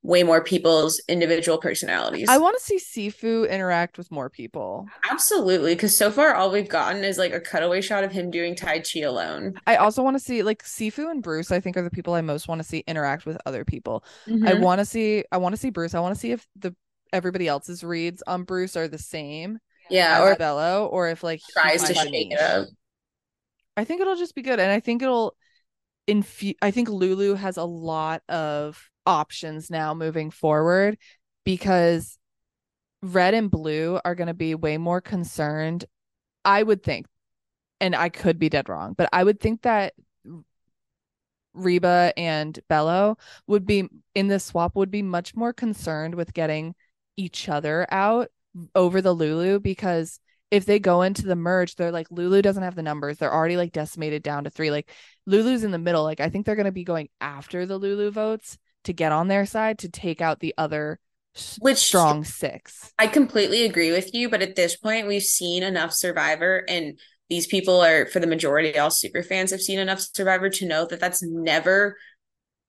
way 0.02 0.24
more 0.24 0.42
people's 0.42 1.00
individual 1.08 1.58
personalities. 1.58 2.28
I 2.28 2.38
want 2.38 2.58
to 2.58 2.64
see 2.64 2.78
Sifu 2.78 3.48
interact 3.48 3.96
with 3.96 4.10
more 4.10 4.28
people. 4.28 4.88
Absolutely, 5.08 5.76
because 5.76 5.96
so 5.96 6.10
far 6.10 6.34
all 6.34 6.50
we've 6.50 6.68
gotten 6.68 7.04
is 7.04 7.16
like 7.16 7.32
a 7.32 7.40
cutaway 7.40 7.80
shot 7.80 8.02
of 8.02 8.10
him 8.10 8.28
doing 8.32 8.56
Tai 8.56 8.80
Chi 8.80 9.02
alone. 9.02 9.54
I 9.68 9.76
also 9.76 10.02
want 10.02 10.16
to 10.16 10.20
see 10.24 10.42
like 10.42 10.64
Sifu 10.64 11.08
and 11.12 11.22
Bruce. 11.22 11.52
I 11.52 11.60
think 11.60 11.76
are 11.76 11.82
the 11.82 11.90
people 11.90 12.14
I 12.14 12.22
most 12.22 12.48
want 12.48 12.60
to 12.60 12.66
see 12.66 12.82
interact 12.88 13.24
with 13.24 13.38
other 13.46 13.64
people. 13.64 14.02
I 14.26 14.54
Mhm. 14.54 14.62
want 14.62 14.80
to 14.80 14.84
see. 14.84 15.22
I 15.30 15.36
want 15.36 15.54
to 15.54 15.60
see 15.60 15.70
Bruce. 15.70 15.94
I 15.94 16.00
want 16.00 16.16
to 16.16 16.20
see 16.20 16.32
if 16.32 16.44
the 16.56 16.74
everybody 17.12 17.46
else's 17.46 17.84
reads 17.84 18.20
on 18.26 18.42
Bruce 18.42 18.74
are 18.74 18.88
the 18.88 18.98
same 18.98 19.60
yeah, 19.90 20.22
or 20.22 20.36
Belo, 20.36 20.90
or 20.90 21.09
if 21.09 21.22
like 21.22 21.40
tries 21.52 21.82
to 21.84 21.94
shake 21.94 22.32
it 22.32 22.40
up. 22.40 22.68
I 23.76 23.84
think 23.84 24.00
it'll 24.00 24.16
just 24.16 24.34
be 24.34 24.42
good, 24.42 24.60
and 24.60 24.70
I 24.70 24.80
think 24.80 25.02
it'll 25.02 25.36
infu- 26.09 26.56
I 26.60 26.70
think 26.70 26.88
Lulu 26.88 27.34
has 27.34 27.56
a 27.56 27.64
lot 27.64 28.22
of 28.28 28.90
options 29.06 29.70
now 29.70 29.94
moving 29.94 30.30
forward 30.30 30.98
because 31.44 32.18
red 33.02 33.34
and 33.34 33.50
blue 33.50 33.98
are 34.04 34.14
going 34.14 34.28
to 34.28 34.34
be 34.34 34.54
way 34.54 34.78
more 34.78 35.00
concerned. 35.00 35.84
I 36.44 36.62
would 36.62 36.82
think, 36.82 37.06
and 37.80 37.94
I 37.94 38.09
could 38.09 38.38
be 38.38 38.48
dead 38.48 38.68
wrong, 38.68 38.94
but 38.96 39.09
I 39.12 39.24
would 39.24 39.40
think 39.40 39.62
that 39.62 39.94
Reba 41.54 42.12
and 42.16 42.59
Belo 42.70 43.18
would 43.46 43.66
be 43.66 43.88
in 44.14 44.28
this 44.28 44.44
swap 44.44 44.74
would 44.74 44.90
be 44.90 45.02
much 45.02 45.34
more 45.34 45.52
concerned 45.52 46.14
with 46.14 46.32
getting 46.32 46.74
each 47.16 47.48
other 47.48 47.86
out 47.90 48.28
over 48.74 49.00
the 49.00 49.12
Lulu 49.12 49.60
because 49.60 50.20
if 50.50 50.66
they 50.66 50.78
go 50.78 51.02
into 51.02 51.22
the 51.22 51.36
merge, 51.36 51.76
they're 51.76 51.92
like 51.92 52.10
Lulu 52.10 52.42
doesn't 52.42 52.62
have 52.62 52.74
the 52.74 52.82
numbers. 52.82 53.18
They're 53.18 53.32
already 53.32 53.56
like 53.56 53.72
decimated 53.72 54.22
down 54.22 54.44
to 54.44 54.50
three. 54.50 54.70
Like 54.70 54.90
Lulu's 55.26 55.64
in 55.64 55.70
the 55.70 55.78
middle. 55.78 56.02
Like 56.04 56.20
I 56.20 56.28
think 56.28 56.44
they're 56.44 56.56
gonna 56.56 56.72
be 56.72 56.84
going 56.84 57.08
after 57.20 57.64
the 57.64 57.78
Lulu 57.78 58.10
votes 58.10 58.58
to 58.84 58.92
get 58.92 59.12
on 59.12 59.28
their 59.28 59.46
side 59.46 59.78
to 59.78 59.88
take 59.88 60.20
out 60.20 60.40
the 60.40 60.54
other 60.58 60.98
Which- 61.60 61.78
strong 61.78 62.24
six. 62.24 62.92
I 62.98 63.06
completely 63.06 63.64
agree 63.64 63.92
with 63.92 64.12
you, 64.12 64.28
but 64.28 64.42
at 64.42 64.56
this 64.56 64.76
point, 64.76 65.06
we've 65.06 65.22
seen 65.22 65.62
enough 65.62 65.92
Survivor, 65.92 66.64
and 66.68 66.98
these 67.30 67.46
people 67.46 67.80
are, 67.80 68.06
for 68.06 68.20
the 68.20 68.26
majority, 68.26 68.76
all 68.76 68.90
super 68.90 69.22
fans 69.22 69.52
have 69.52 69.62
seen 69.62 69.78
enough 69.78 70.00
Survivor 70.00 70.50
to 70.50 70.66
know 70.66 70.84
that 70.86 71.00
that's 71.00 71.22
never 71.22 71.96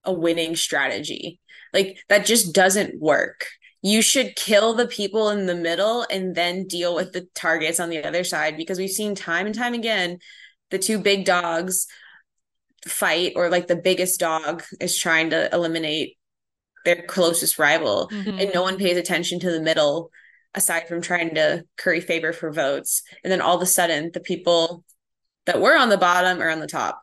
a 0.05 0.13
winning 0.13 0.55
strategy. 0.55 1.41
Like, 1.73 1.97
that 2.07 2.25
just 2.25 2.53
doesn't 2.53 3.01
work. 3.01 3.47
You 3.85 4.01
should 4.01 4.35
kill 4.37 4.73
the 4.73 4.87
people 4.87 5.29
in 5.29 5.45
the 5.45 5.53
middle 5.55 6.05
and 6.09 6.33
then 6.33 6.67
deal 6.67 6.95
with 6.95 7.11
the 7.11 7.27
targets 7.35 7.79
on 7.81 7.89
the 7.89 8.03
other 8.03 8.23
side 8.23 8.55
because 8.57 8.79
we've 8.79 8.89
seen 8.89 9.13
time 9.13 9.45
and 9.45 9.53
time 9.53 9.73
again 9.73 10.19
the 10.71 10.79
two 10.79 10.97
big 10.97 11.25
dogs 11.25 11.85
fight, 12.87 13.33
or 13.35 13.49
like 13.49 13.67
the 13.67 13.75
biggest 13.75 14.19
dog 14.19 14.63
is 14.81 14.97
trying 14.97 15.29
to 15.29 15.53
eliminate 15.53 16.17
their 16.85 17.03
closest 17.03 17.59
rival 17.59 18.09
Mhm. 18.11 18.41
and 18.41 18.53
no 18.53 18.61
one 18.61 18.77
pays 18.77 18.97
attention 18.97 19.39
to 19.39 19.51
the 19.51 19.61
middle 19.61 20.09
aside 20.55 20.87
from 20.87 21.01
trying 21.01 21.35
to 21.35 21.63
curry 21.77 22.01
favor 22.01 22.33
for 22.33 22.51
votes 22.51 23.01
and 23.23 23.31
then 23.31 23.39
all 23.41 23.55
of 23.55 23.61
a 23.61 23.65
sudden 23.65 24.11
the 24.13 24.19
people 24.19 24.83
that 25.45 25.61
were 25.61 25.75
on 25.77 25.89
the 25.89 25.97
bottom 25.97 26.41
are 26.41 26.49
on 26.49 26.59
the 26.59 26.67
top 26.67 27.01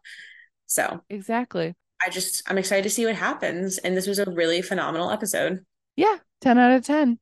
so 0.66 1.02
Exactly. 1.08 1.74
i 2.04 2.10
just 2.10 2.42
i'm 2.46 2.58
excited 2.58 2.82
to 2.84 2.90
see 2.90 3.06
what 3.06 3.14
happens 3.16 3.78
and 3.78 3.96
this 3.96 4.06
was 4.06 4.18
a 4.18 4.30
really 4.30 4.60
phenomenal 4.62 5.10
episode 5.10 5.64
Yeah. 6.00 6.16
10 6.40 6.58
out 6.58 6.72
of 6.72 6.84
10. 6.84 7.18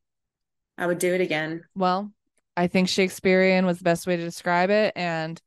i 0.78 0.86
would 0.86 0.98
do 1.00 1.12
it 1.14 1.20
again 1.20 1.62
Well, 1.74 2.12
I 2.56 2.66
think 2.68 2.88
Shakespearean 2.88 3.66
was 3.66 3.78
the 3.78 3.84
best 3.84 4.06
way 4.06 4.16
to 4.16 4.22
describe 4.22 4.70
it. 4.70 4.92
And 4.96 5.40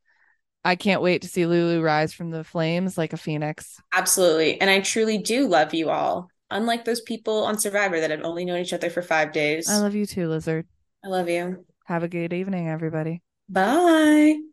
I 0.63 0.75
can't 0.75 1.01
wait 1.01 1.21
to 1.23 1.27
see 1.27 1.45
Lulu 1.45 1.81
rise 1.81 2.13
from 2.13 2.31
the 2.31 2.43
flames 2.43 2.97
like 2.97 3.13
a 3.13 3.17
phoenix. 3.17 3.79
absolutely 3.93 4.59
and 4.61 4.69
i 4.69 4.79
truly 4.81 5.17
do 5.17 5.47
love 5.47 5.73
you 5.73 5.89
all 5.89 6.27
unlike 6.51 6.83
those 6.85 7.01
people 7.01 7.45
on 7.45 7.57
survivor 7.57 7.99
that 8.01 8.11
have 8.11 8.23
only 8.23 8.43
known 8.45 8.59
each 8.59 8.73
other 8.73 8.89
for 8.89 9.01
five 9.01 9.31
days 9.31 9.69
I 9.69 9.77
love 9.77 9.95
you 9.95 10.05
too, 10.05 10.27
Lizard. 10.27 10.67
i 11.03 11.07
love 11.07 11.29
you 11.29 11.65
Have 11.85 12.03
a 12.03 12.07
good 12.09 12.33
evening, 12.33 12.67
everybody. 12.69 13.21
bye 13.49 14.50